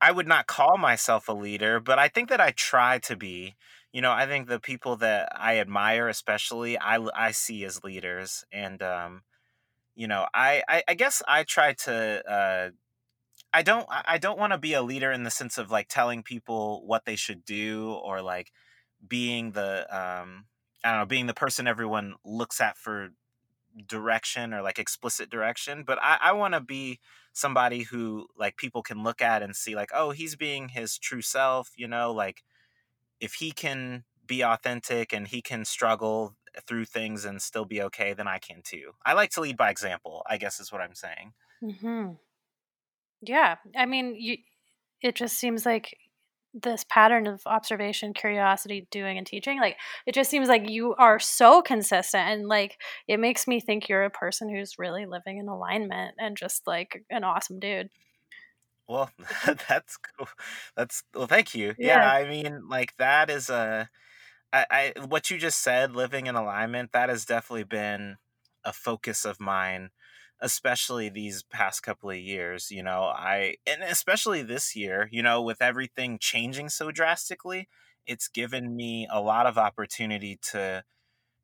I 0.00 0.12
would 0.12 0.26
not 0.26 0.46
call 0.46 0.78
myself 0.78 1.28
a 1.28 1.32
leader, 1.32 1.78
but 1.78 1.98
I 1.98 2.08
think 2.08 2.28
that 2.30 2.40
I 2.40 2.52
try 2.52 2.98
to 3.00 3.16
be. 3.16 3.54
You 3.92 4.02
know, 4.02 4.12
I 4.12 4.26
think 4.26 4.48
the 4.48 4.60
people 4.60 4.96
that 4.96 5.30
I 5.36 5.58
admire, 5.58 6.08
especially, 6.08 6.78
I 6.78 6.98
I 7.14 7.32
see 7.32 7.64
as 7.64 7.82
leaders, 7.82 8.44
and 8.52 8.80
um, 8.82 9.22
you 9.96 10.08
know, 10.08 10.26
I 10.34 10.62
I, 10.68 10.82
I 10.88 10.94
guess 10.94 11.22
I 11.28 11.44
try 11.44 11.74
to. 11.86 12.22
Uh, 12.30 12.70
I 13.52 13.62
don't 13.62 13.86
I 13.90 14.18
don't 14.18 14.38
want 14.38 14.52
to 14.52 14.58
be 14.58 14.74
a 14.74 14.82
leader 14.82 15.10
in 15.12 15.24
the 15.24 15.30
sense 15.30 15.58
of 15.58 15.70
like 15.70 15.88
telling 15.88 16.22
people 16.22 16.86
what 16.86 17.04
they 17.04 17.16
should 17.16 17.44
do 17.44 17.92
or 18.04 18.22
like 18.22 18.52
being 19.06 19.52
the 19.52 19.82
um 19.96 20.46
I 20.84 20.92
don't 20.92 21.00
know, 21.00 21.06
being 21.06 21.26
the 21.26 21.34
person 21.34 21.66
everyone 21.68 22.14
looks 22.24 22.60
at 22.60 22.78
for 22.78 23.10
direction 23.86 24.52
or 24.54 24.62
like 24.62 24.78
explicit 24.78 25.30
direction. 25.30 25.84
But 25.84 25.98
I, 26.02 26.18
I 26.20 26.32
want 26.32 26.54
to 26.54 26.60
be 26.60 27.00
somebody 27.32 27.82
who 27.84 28.26
like 28.36 28.56
people 28.56 28.82
can 28.82 29.02
look 29.02 29.22
at 29.22 29.42
and 29.42 29.54
see 29.54 29.74
like, 29.76 29.90
oh, 29.94 30.10
he's 30.10 30.36
being 30.36 30.68
his 30.70 30.98
true 30.98 31.22
self, 31.22 31.70
you 31.76 31.88
know, 31.88 32.12
like 32.12 32.42
if 33.20 33.34
he 33.34 33.52
can 33.52 34.04
be 34.26 34.42
authentic 34.42 35.12
and 35.12 35.28
he 35.28 35.42
can 35.42 35.64
struggle 35.64 36.36
through 36.66 36.84
things 36.84 37.24
and 37.24 37.40
still 37.40 37.64
be 37.64 37.82
okay, 37.82 38.12
then 38.12 38.28
I 38.28 38.38
can 38.38 38.62
too. 38.62 38.92
I 39.04 39.12
like 39.12 39.30
to 39.30 39.40
lead 39.40 39.56
by 39.56 39.70
example, 39.70 40.22
I 40.28 40.36
guess 40.36 40.60
is 40.60 40.72
what 40.72 40.80
I'm 40.80 40.94
saying. 40.94 41.32
Mm-hmm. 41.62 42.12
Yeah. 43.22 43.56
I 43.76 43.86
mean, 43.86 44.16
you, 44.16 44.38
it 45.02 45.14
just 45.14 45.38
seems 45.38 45.66
like 45.66 45.96
this 46.52 46.84
pattern 46.88 47.26
of 47.26 47.42
observation, 47.46 48.12
curiosity, 48.12 48.86
doing, 48.90 49.18
and 49.18 49.26
teaching. 49.26 49.60
Like 49.60 49.76
it 50.06 50.14
just 50.14 50.30
seems 50.30 50.48
like 50.48 50.68
you 50.68 50.94
are 50.96 51.18
so 51.18 51.62
consistent, 51.62 52.28
and 52.28 52.48
like 52.48 52.78
it 53.06 53.20
makes 53.20 53.46
me 53.46 53.60
think 53.60 53.88
you're 53.88 54.04
a 54.04 54.10
person 54.10 54.48
who's 54.48 54.78
really 54.78 55.06
living 55.06 55.38
in 55.38 55.48
alignment 55.48 56.16
and 56.18 56.36
just 56.36 56.66
like 56.66 57.04
an 57.10 57.24
awesome 57.24 57.60
dude. 57.60 57.88
Well, 58.90 59.10
that's 59.68 59.96
cool. 59.96 60.28
That's 60.76 61.04
well, 61.14 61.28
thank 61.28 61.54
you. 61.54 61.74
Yeah, 61.78 61.98
yeah 61.98 62.10
I 62.12 62.28
mean, 62.28 62.68
like 62.68 62.96
that 62.98 63.30
is 63.30 63.48
a, 63.48 63.88
I, 64.52 64.66
I 64.98 65.06
what 65.06 65.30
you 65.30 65.38
just 65.38 65.62
said, 65.62 65.94
living 65.94 66.26
in 66.26 66.34
alignment. 66.34 66.90
That 66.92 67.08
has 67.08 67.24
definitely 67.24 67.64
been 67.64 68.16
a 68.64 68.72
focus 68.72 69.24
of 69.24 69.40
mine 69.40 69.90
especially 70.42 71.10
these 71.10 71.42
past 71.42 71.82
couple 71.82 72.10
of 72.10 72.16
years 72.16 72.70
you 72.70 72.82
know 72.82 73.04
i 73.14 73.54
and 73.66 73.82
especially 73.82 74.42
this 74.42 74.74
year 74.74 75.08
you 75.12 75.22
know 75.22 75.42
with 75.42 75.60
everything 75.60 76.18
changing 76.18 76.68
so 76.68 76.90
drastically 76.90 77.68
it's 78.06 78.28
given 78.28 78.74
me 78.74 79.06
a 79.12 79.20
lot 79.20 79.46
of 79.46 79.58
opportunity 79.58 80.38
to 80.42 80.82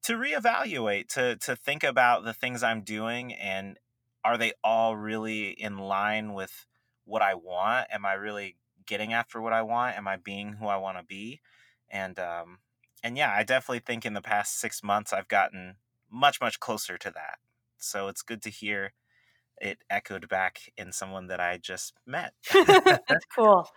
to 0.02 0.14
reevaluate 0.14 1.08
to 1.08 1.36
to 1.36 1.54
think 1.56 1.84
about 1.84 2.24
the 2.24 2.32
things 2.32 2.62
i'm 2.62 2.82
doing 2.82 3.34
and 3.34 3.78
are 4.24 4.38
they 4.38 4.52
all 4.64 4.96
really 4.96 5.50
in 5.50 5.76
line 5.78 6.32
with 6.32 6.66
what 7.06 7.22
i 7.22 7.34
want 7.34 7.86
am 7.90 8.04
i 8.04 8.12
really 8.12 8.56
getting 8.86 9.12
after 9.12 9.40
what 9.40 9.52
i 9.52 9.62
want 9.62 9.96
am 9.96 10.06
i 10.06 10.16
being 10.16 10.54
who 10.54 10.66
i 10.66 10.76
want 10.76 10.98
to 10.98 11.04
be 11.04 11.40
and 11.90 12.18
um 12.18 12.58
and 13.02 13.16
yeah 13.16 13.32
i 13.32 13.42
definitely 13.42 13.80
think 13.80 14.04
in 14.04 14.12
the 14.12 14.20
past 14.20 14.58
six 14.58 14.82
months 14.82 15.12
i've 15.12 15.28
gotten 15.28 15.76
much 16.10 16.40
much 16.40 16.60
closer 16.60 16.98
to 16.98 17.10
that 17.10 17.38
so 17.78 18.08
it's 18.08 18.22
good 18.22 18.42
to 18.42 18.50
hear 18.50 18.92
it 19.58 19.78
echoed 19.88 20.28
back 20.28 20.72
in 20.76 20.92
someone 20.92 21.28
that 21.28 21.40
I 21.40 21.58
just 21.58 21.94
met. 22.06 22.34
That's 22.52 23.24
cool. 23.34 23.68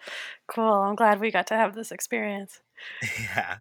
Cool. 0.47 0.73
I'm 0.73 0.95
glad 0.95 1.19
we 1.19 1.31
got 1.31 1.47
to 1.47 1.55
have 1.55 1.75
this 1.75 1.91
experience. 1.91 2.61
Yeah. 3.17 3.57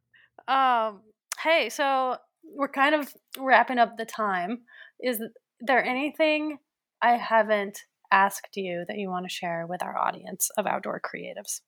Um 0.48 1.00
hey, 1.42 1.68
so 1.68 2.16
we're 2.44 2.68
kind 2.68 2.94
of 2.94 3.14
wrapping 3.38 3.78
up 3.78 3.96
the 3.96 4.04
time. 4.04 4.60
Is 5.00 5.22
there 5.60 5.84
anything 5.84 6.58
I 7.02 7.12
haven't 7.12 7.84
asked 8.10 8.56
you 8.56 8.84
that 8.86 8.98
you 8.98 9.08
want 9.10 9.26
to 9.26 9.30
share 9.34 9.66
with 9.66 9.82
our 9.82 9.96
audience 9.96 10.50
of 10.58 10.66
outdoor 10.66 11.00
creatives? 11.00 11.60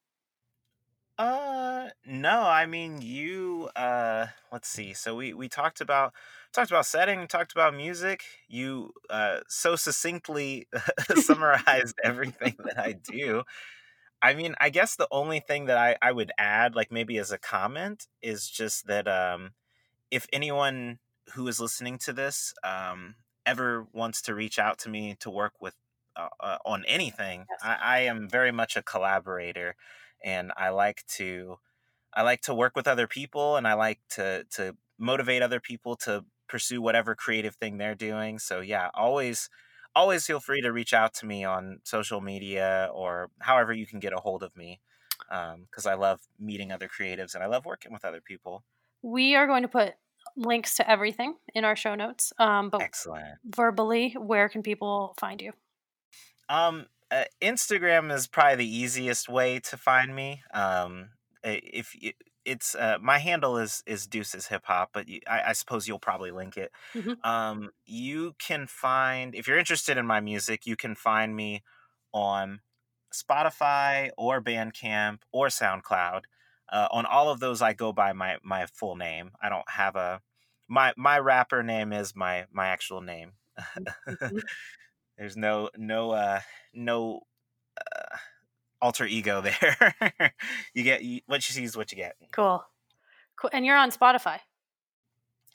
Uh 1.19 1.91
no, 2.07 2.41
I 2.45 2.65
mean 2.65 3.03
you 3.03 3.69
uh 3.77 4.29
let's 4.51 4.69
see. 4.69 4.95
So 4.95 5.15
we 5.17 5.35
we 5.35 5.51
talked 5.51 5.83
about 5.83 6.15
talked 6.53 6.71
about 6.71 6.87
setting, 6.87 7.27
talked 7.29 7.53
about 7.53 7.75
music. 7.75 8.25
You 8.49 8.95
uh 9.11 9.41
so 9.47 9.77
succinctly 9.77 10.67
summarized 11.15 11.99
everything 12.03 12.57
that 12.65 12.79
I 12.79 12.93
do. 12.95 13.45
I 14.23 14.35
mean, 14.35 14.55
I 14.61 14.71
guess 14.71 14.97
the 14.97 15.09
only 15.13 15.41
thing 15.41 15.67
that 15.67 15.79
I 15.79 15.97
I 16.03 16.13
would 16.13 16.33
add 16.39 16.75
like 16.77 16.93
maybe 16.93 17.19
as 17.19 17.33
a 17.33 17.39
comment 17.39 18.09
is 18.23 18.49
just 18.51 18.87
that 18.89 19.09
um 19.09 19.55
if 20.11 20.27
anyone 20.33 21.01
who 21.35 21.49
is 21.49 21.61
listening 21.61 21.99
to 22.01 22.13
this 22.13 22.55
um 22.65 23.17
ever 23.47 23.87
wants 23.93 24.23
to 24.23 24.35
reach 24.35 24.59
out 24.59 24.79
to 24.81 24.89
me 24.91 25.17
to 25.21 25.31
work 25.31 25.55
with 25.61 25.75
uh, 26.21 26.29
uh, 26.41 26.59
on 26.65 26.85
anything. 26.87 27.47
Yes. 27.49 27.61
I, 27.63 27.79
I 27.81 28.01
am 28.01 28.29
very 28.29 28.53
much 28.53 28.77
a 28.77 28.83
collaborator, 28.83 29.77
and 30.25 30.53
I 30.57 30.71
like 30.71 31.05
to 31.17 31.59
I 32.13 32.23
like 32.23 32.43
to 32.43 32.55
work 32.55 32.77
with 32.77 32.89
other 32.89 33.07
people, 33.07 33.57
and 33.57 33.67
I 33.67 33.75
like 33.75 34.01
to 34.11 34.45
to 34.53 34.77
motivate 34.99 35.43
other 35.43 35.61
people 35.61 35.97
to 35.97 36.25
pursue 36.49 36.83
whatever 36.83 37.15
creative 37.15 37.55
thing 37.57 37.79
they're 37.79 37.95
doing. 37.95 38.39
So 38.39 38.61
yeah, 38.61 38.91
always 38.95 39.49
always 39.95 40.27
feel 40.27 40.41
free 40.41 40.61
to 40.61 40.73
reach 40.73 40.93
out 40.93 41.15
to 41.15 41.27
me 41.27 41.45
on 41.45 41.81
social 41.85 42.21
media 42.21 42.91
or 42.95 43.31
however 43.41 43.73
you 43.73 43.87
can 43.87 43.99
get 43.99 44.13
a 44.13 44.21
hold 44.21 44.43
of 44.43 44.57
me 44.57 44.81
because 45.69 45.87
I 45.87 45.95
love 45.95 46.21
meeting 46.39 46.73
other 46.73 46.89
creatives 46.89 47.35
and 47.35 47.43
I 47.43 47.47
love 47.47 47.65
working 47.65 47.93
with 47.93 48.05
other 48.05 48.21
people. 48.21 48.65
We 49.03 49.35
are 49.35 49.47
going 49.47 49.63
to 49.63 49.69
put 49.69 49.95
links 50.37 50.77
to 50.77 50.89
everything 50.91 51.35
in 51.55 51.65
our 51.65 51.77
show 51.77 51.95
notes. 51.95 52.33
Um, 52.39 52.71
but 52.71 52.83
Excellent. 52.83 53.39
verbally, 53.45 54.17
where 54.19 54.49
can 54.49 54.63
people 54.63 55.15
find 55.19 55.41
you? 55.41 55.53
Um, 56.51 56.87
uh, 57.11 57.25
Instagram 57.43 58.13
is 58.13 58.29
probably 58.29 58.57
the 58.57 58.77
easiest 58.77 59.29
way 59.31 59.61
to 59.61 59.79
find 59.79 60.15
me. 60.15 60.43
Um, 60.53 61.11
if 61.45 61.97
it's 62.45 62.75
uh, 62.75 62.99
my 63.01 63.19
handle 63.19 63.59
is 63.59 63.83
is 63.87 64.07
Deuces 64.07 64.49
Hip 64.49 64.65
Hop, 64.67 64.91
but 64.93 65.09
you, 65.09 65.21
I, 65.27 65.51
I 65.51 65.53
suppose 65.55 65.89
you'll 65.89 66.01
probably 66.01 66.33
link 66.33 66.59
it. 66.59 66.73
Mhm. 66.95 67.25
Um, 67.25 67.71
you 67.87 68.35
can 68.39 68.67
find 68.67 69.35
if 69.35 69.49
you're 69.49 69.59
interested 69.59 69.99
in 69.99 70.07
my 70.07 70.21
music, 70.21 70.67
you 70.67 70.77
can 70.77 70.95
find 70.97 71.37
me 71.37 71.63
on 72.13 72.61
Spotify 73.15 74.11
or 74.19 74.43
Bandcamp 74.43 75.21
or 75.33 75.49
SoundCloud. 75.49 76.23
Uh, 76.71 76.89
on 76.93 77.07
all 77.07 77.31
of 77.31 77.41
those, 77.41 77.63
I 77.63 77.75
go 77.75 77.93
by 77.93 78.13
my 78.13 78.39
my 78.43 78.67
full 78.67 78.97
name. 78.97 79.33
I 79.43 79.49
don't 79.49 79.71
have 79.71 79.97
a 79.97 80.23
my 80.69 80.95
my 80.97 81.19
rapper 81.19 81.63
name 81.63 81.93
is 81.93 82.17
my 82.17 82.47
my 82.53 82.69
actual 82.69 83.01
name. 83.03 83.33
There's 85.21 85.37
no 85.37 85.69
no 85.77 86.13
uh 86.13 86.41
no 86.73 87.21
uh, 87.79 88.17
alter 88.81 89.05
ego 89.05 89.41
there. 89.43 90.35
you 90.73 90.83
get 90.83 91.05
you, 91.05 91.21
what 91.27 91.47
you 91.47 91.53
see 91.53 91.63
is 91.63 91.77
what 91.77 91.93
you 91.93 91.97
get. 91.97 92.17
Cool. 92.33 92.65
Cool. 93.39 93.51
And 93.53 93.67
you're 93.67 93.77
on 93.77 93.91
Spotify. 93.91 94.39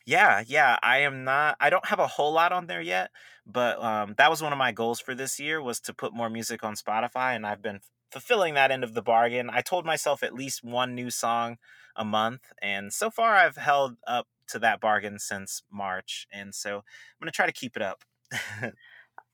Yeah, 0.05 0.43
yeah. 0.45 0.78
I 0.84 0.99
am 0.99 1.24
not. 1.24 1.57
I 1.59 1.72
don't 1.72 1.88
have 1.88 1.97
a 1.97 2.05
whole 2.05 2.32
lot 2.32 2.51
on 2.51 2.68
there 2.68 2.80
yet, 2.80 3.09
but 3.43 3.84
um, 3.84 4.13
that 4.20 4.30
was 4.30 4.39
one 4.39 4.51
of 4.51 4.59
my 4.59 4.72
goals 4.72 4.99
for 4.99 5.16
this 5.16 5.39
year 5.39 5.59
was 5.59 5.80
to 5.82 5.95
put 5.95 6.13
more 6.13 6.30
music 6.30 6.63
on 6.63 6.76
Spotify, 6.76 7.36
and 7.36 7.47
I've 7.47 7.63
been 7.63 7.80
fulfilling 8.11 8.53
that 8.53 8.70
end 8.70 8.84
of 8.84 8.93
the 8.93 9.01
bargain. 9.01 9.49
I 9.49 9.61
told 9.61 9.84
myself 9.84 10.22
at 10.22 10.36
least 10.36 10.63
one 10.63 10.93
new 10.93 11.09
song 11.09 11.57
a 11.95 12.05
month, 12.05 12.53
and 12.61 12.93
so 12.93 13.09
far 13.09 13.36
I've 13.36 13.55
held 13.55 13.97
up 14.05 14.28
to 14.49 14.59
that 14.59 14.80
bargain 14.80 15.18
since 15.18 15.63
March, 15.72 16.28
and 16.32 16.53
so 16.53 16.78
I'm 16.78 16.84
gonna 17.20 17.32
try 17.32 17.47
to 17.47 17.51
keep 17.51 17.76
it 17.76 17.82
up. 17.82 18.03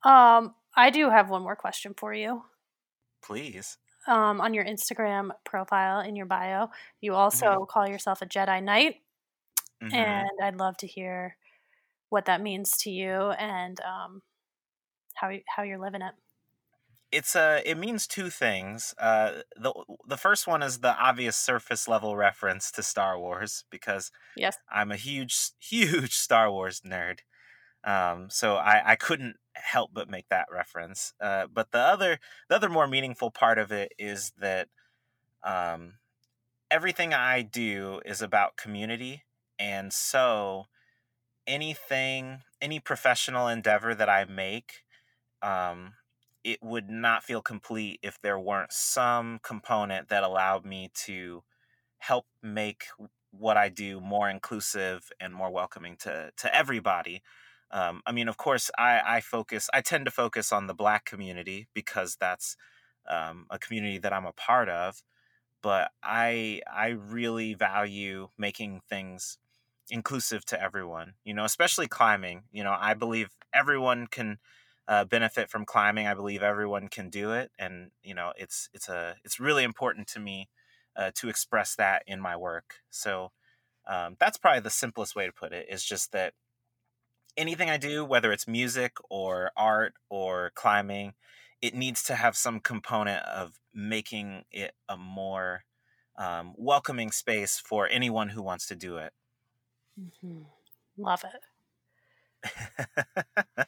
Um, 0.04 0.56
I 0.76 0.90
do 0.90 1.10
have 1.10 1.30
one 1.30 1.44
more 1.44 1.56
question 1.56 1.94
for 1.96 2.14
you. 2.14 2.44
Please. 3.22 3.78
Um, 4.08 4.42
on 4.42 4.54
your 4.56 4.66
Instagram 4.66 5.30
profile 5.46 6.00
in 6.00 6.16
your 6.16 6.26
bio, 6.26 6.70
you 7.02 7.14
also 7.14 7.66
call 7.68 7.88
yourself 7.88 8.22
a 8.22 8.26
Jedi 8.26 8.62
Knight, 8.64 8.96
Mhm. 9.82 9.92
and 9.94 10.30
I'd 10.44 10.58
love 10.58 10.78
to 10.78 10.88
hear 10.88 11.38
what 12.10 12.26
that 12.26 12.42
means 12.42 12.72
to 12.80 12.92
you 12.92 13.32
and 13.32 13.80
um, 13.82 14.24
how 15.16 15.32
how 15.48 15.64
you're 15.64 15.80
living 15.80 16.02
it. 16.04 16.16
it's 17.12 17.36
uh 17.36 17.62
it 17.66 17.78
means 17.78 18.08
two 18.08 18.30
things 18.30 18.94
uh 18.98 19.42
the 19.58 19.74
the 20.08 20.18
first 20.18 20.48
one 20.48 20.64
is 20.64 20.80
the 20.80 20.96
obvious 20.98 21.36
surface 21.36 21.88
level 21.88 22.16
reference 22.16 22.72
to 22.72 22.82
star 22.84 23.20
wars 23.20 23.66
because 23.70 24.12
Yes. 24.36 24.58
i'm 24.70 24.92
a 24.92 24.96
huge 24.98 25.52
huge 25.60 26.16
star 26.26 26.52
wars 26.52 26.82
nerd 26.82 27.20
um 27.84 28.28
so 28.30 28.56
i 28.56 28.92
i 28.92 28.96
couldn't 28.96 29.38
help 29.54 29.92
but 29.94 30.10
make 30.10 30.28
that 30.30 30.46
reference 30.52 31.14
uh 31.22 31.46
but 31.52 31.72
the 31.72 31.80
other 31.80 32.20
the 32.50 32.56
other 32.56 32.70
more 32.70 32.88
meaningful 32.88 33.32
part 33.32 33.58
of 33.58 33.72
it 33.72 33.92
is 33.98 34.32
that 34.40 34.68
um 35.44 35.94
everything 36.70 37.14
i 37.14 37.42
do 37.42 38.00
is 38.06 38.22
about 38.22 38.56
community 38.56 39.24
and 39.60 39.92
so 39.92 40.66
anything 41.48 42.42
any 42.62 42.80
professional 42.80 43.48
endeavor 43.48 43.96
that 43.96 44.10
i 44.10 44.26
make 44.26 44.84
um 45.42 45.94
it 46.44 46.60
would 46.62 46.90
not 46.90 47.24
feel 47.24 47.42
complete 47.42 48.00
if 48.02 48.20
there 48.22 48.40
weren't 48.40 48.74
some 48.74 49.40
component 49.44 50.10
that 50.10 50.24
allowed 50.24 50.66
me 50.66 50.90
to 50.94 51.44
help 52.00 52.26
make 52.42 52.86
what 53.32 53.58
I 53.58 53.70
do 53.70 54.02
more 54.02 54.30
inclusive 54.30 55.12
and 55.20 55.34
more 55.34 55.52
welcoming 55.52 55.96
to 55.98 56.32
to 56.38 56.56
everybody. 56.56 57.22
Um, 57.72 58.02
I 58.06 58.12
mean, 58.12 58.28
of 58.28 58.38
course, 58.38 58.70
I, 58.78 59.02
I 59.06 59.22
focus. 59.22 59.70
I 59.74 59.82
tend 59.82 60.06
to 60.06 60.12
focus 60.12 60.52
on 60.52 60.68
the 60.68 60.74
Black 60.74 61.06
community 61.06 61.68
because 61.74 62.18
that's 62.20 62.58
um, 63.10 63.46
a 63.50 63.58
community 63.60 63.98
that 64.00 64.14
I'm 64.14 64.26
a 64.26 64.34
part 64.34 64.70
of. 64.70 65.04
But 65.62 65.92
I 66.04 66.62
I 66.72 66.90
really 66.90 67.54
value 67.54 68.30
making 68.38 68.82
things 68.90 69.38
inclusive 69.90 70.46
to 70.48 70.62
everyone. 70.62 71.14
You 71.24 71.34
know, 71.34 71.46
especially 71.46 71.88
climbing. 71.88 72.44
You 72.52 72.64
know, 72.64 72.76
I 72.78 72.94
believe 72.94 73.30
everyone 73.54 74.08
can 74.08 74.40
uh, 74.88 75.06
benefit 75.06 75.50
from 75.50 75.66
climbing. 75.66 76.08
I 76.08 76.14
believe 76.14 76.44
everyone 76.44 76.90
can 76.90 77.10
do 77.10 77.32
it, 77.32 77.52
and 77.60 77.92
you 78.04 78.14
know, 78.16 78.34
it's 78.38 78.70
it's 78.74 78.90
a 78.90 79.16
it's 79.24 79.40
really 79.40 79.64
important 79.64 80.08
to 80.10 80.20
me 80.20 80.50
uh, 80.96 81.12
to 81.16 81.30
express 81.30 81.76
that 81.76 82.04
in 82.08 82.20
my 82.20 82.36
work. 82.36 82.76
So 82.90 83.32
um, 83.88 84.18
that's 84.20 84.38
probably 84.38 84.62
the 84.62 84.70
simplest 84.70 85.16
way 85.16 85.26
to 85.26 85.32
put 85.32 85.54
it. 85.54 85.68
Is 85.70 85.84
just 85.84 86.12
that 86.12 86.34
anything 87.38 87.70
I 87.70 87.78
do, 87.78 88.04
whether 88.06 88.32
it's 88.32 88.48
music 88.48 88.98
or 89.10 89.52
art 89.56 89.94
or 90.10 90.52
climbing, 90.56 91.14
it 91.62 91.74
needs 91.76 92.04
to 92.04 92.16
have 92.16 92.36
some 92.36 92.60
component 92.60 93.24
of 93.26 93.60
making 93.74 94.44
it 94.52 94.74
a 94.90 94.98
more 94.98 95.64
um, 96.18 96.54
welcoming 96.58 97.12
space 97.12 97.60
for 97.60 97.88
anyone 97.90 98.30
who 98.30 98.42
wants 98.42 98.68
to 98.68 98.76
do 98.76 98.98
it. 98.98 99.14
Mhm. 100.00 100.46
Love 100.98 101.24
it. 102.44 103.68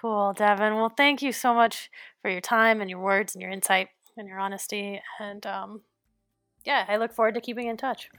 Cool, 0.00 0.32
Devin. 0.32 0.74
Well, 0.74 0.92
thank 0.94 1.22
you 1.22 1.32
so 1.32 1.54
much 1.54 1.90
for 2.20 2.30
your 2.30 2.40
time 2.40 2.80
and 2.80 2.90
your 2.90 2.98
words 2.98 3.34
and 3.34 3.40
your 3.40 3.50
insight 3.50 3.88
and 4.16 4.26
your 4.26 4.38
honesty. 4.38 5.00
And 5.20 5.46
um, 5.46 5.82
yeah, 6.64 6.84
I 6.88 6.96
look 6.96 7.12
forward 7.12 7.34
to 7.36 7.40
keeping 7.40 7.68
in 7.68 7.76
touch. 7.76 8.10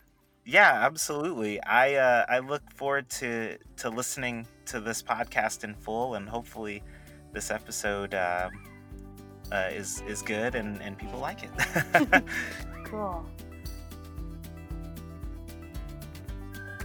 Yeah, 0.46 0.72
absolutely. 0.86 1.62
I 1.64 1.96
uh, 1.96 2.26
I 2.30 2.39
look 2.39 2.62
forward 2.72 3.10
to 3.22 3.58
to 3.78 3.89
listening 3.89 4.46
to 4.68 4.80
this 4.80 5.02
podcast 5.02 5.64
in 5.64 5.74
full, 5.74 6.14
and 6.16 6.30
hopefully, 6.30 6.84
this 7.34 7.50
episode 7.50 8.14
um, 8.14 8.52
uh, 9.52 9.70
is 9.72 10.04
is 10.08 10.22
good 10.22 10.54
and 10.54 10.80
and 10.84 10.98
people 10.98 11.20
like 11.20 11.39
it. 11.43 12.24
Cool. 12.86 13.26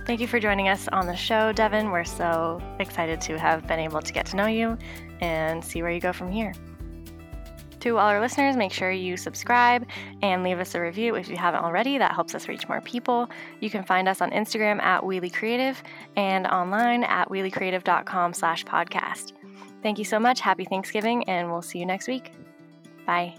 Thank 0.07 0.19
you 0.21 0.27
for 0.27 0.41
joining 0.41 0.69
us 0.69 0.89
on 0.89 1.07
the 1.07 1.15
show, 1.15 1.53
Devin. 1.53 1.91
We're 1.91 2.05
so 2.05 2.61
excited 2.81 3.21
to 3.21 3.39
have 3.39 3.67
been 3.67 3.79
able 3.79 4.01
to 4.01 4.13
get 4.13 4.25
to 4.27 4.37
know 4.37 4.47
you 4.47 4.79
and 5.21 5.63
see 5.63 5.83
where 5.83 5.91
you 5.91 6.01
go 6.01 6.13
from 6.13 6.33
here. 6.33 6.55
To 7.81 7.97
all 7.97 8.09
our 8.09 8.21
listeners, 8.21 8.57
make 8.57 8.73
sure 8.73 8.91
you 8.91 9.17
subscribe 9.17 9.87
and 10.23 10.43
leave 10.43 10.59
us 10.59 10.75
a 10.75 10.81
review 10.81 11.15
if 11.15 11.29
you 11.29 11.37
haven't 11.37 11.65
already. 11.65 11.97
That 11.99 12.13
helps 12.13 12.35
us 12.35 12.47
reach 12.47 12.69
more 12.69 12.81
people. 12.83 13.31
You 13.61 13.71
can 13.71 13.85
find 13.85 14.07
us 14.07 14.21
on 14.21 14.31
Instagram 14.33 14.83
at 14.83 15.03
Wheelie 15.03 15.33
Creative 15.33 15.83
and 16.17 16.47
online 16.47 17.05
at 17.05 17.29
wheeliecreative.com 17.29 18.35
slash 18.35 18.65
podcast. 18.65 19.33
Thank 19.83 19.99
you 19.99 20.05
so 20.05 20.21
much. 20.21 20.41
Happy 20.41 20.67
Thanksgiving, 20.67 21.25
and 21.29 21.51
we'll 21.51 21.63
see 21.63 21.79
you 21.79 21.87
next 21.87 22.07
week. 22.07 22.33
Bye. 23.07 23.37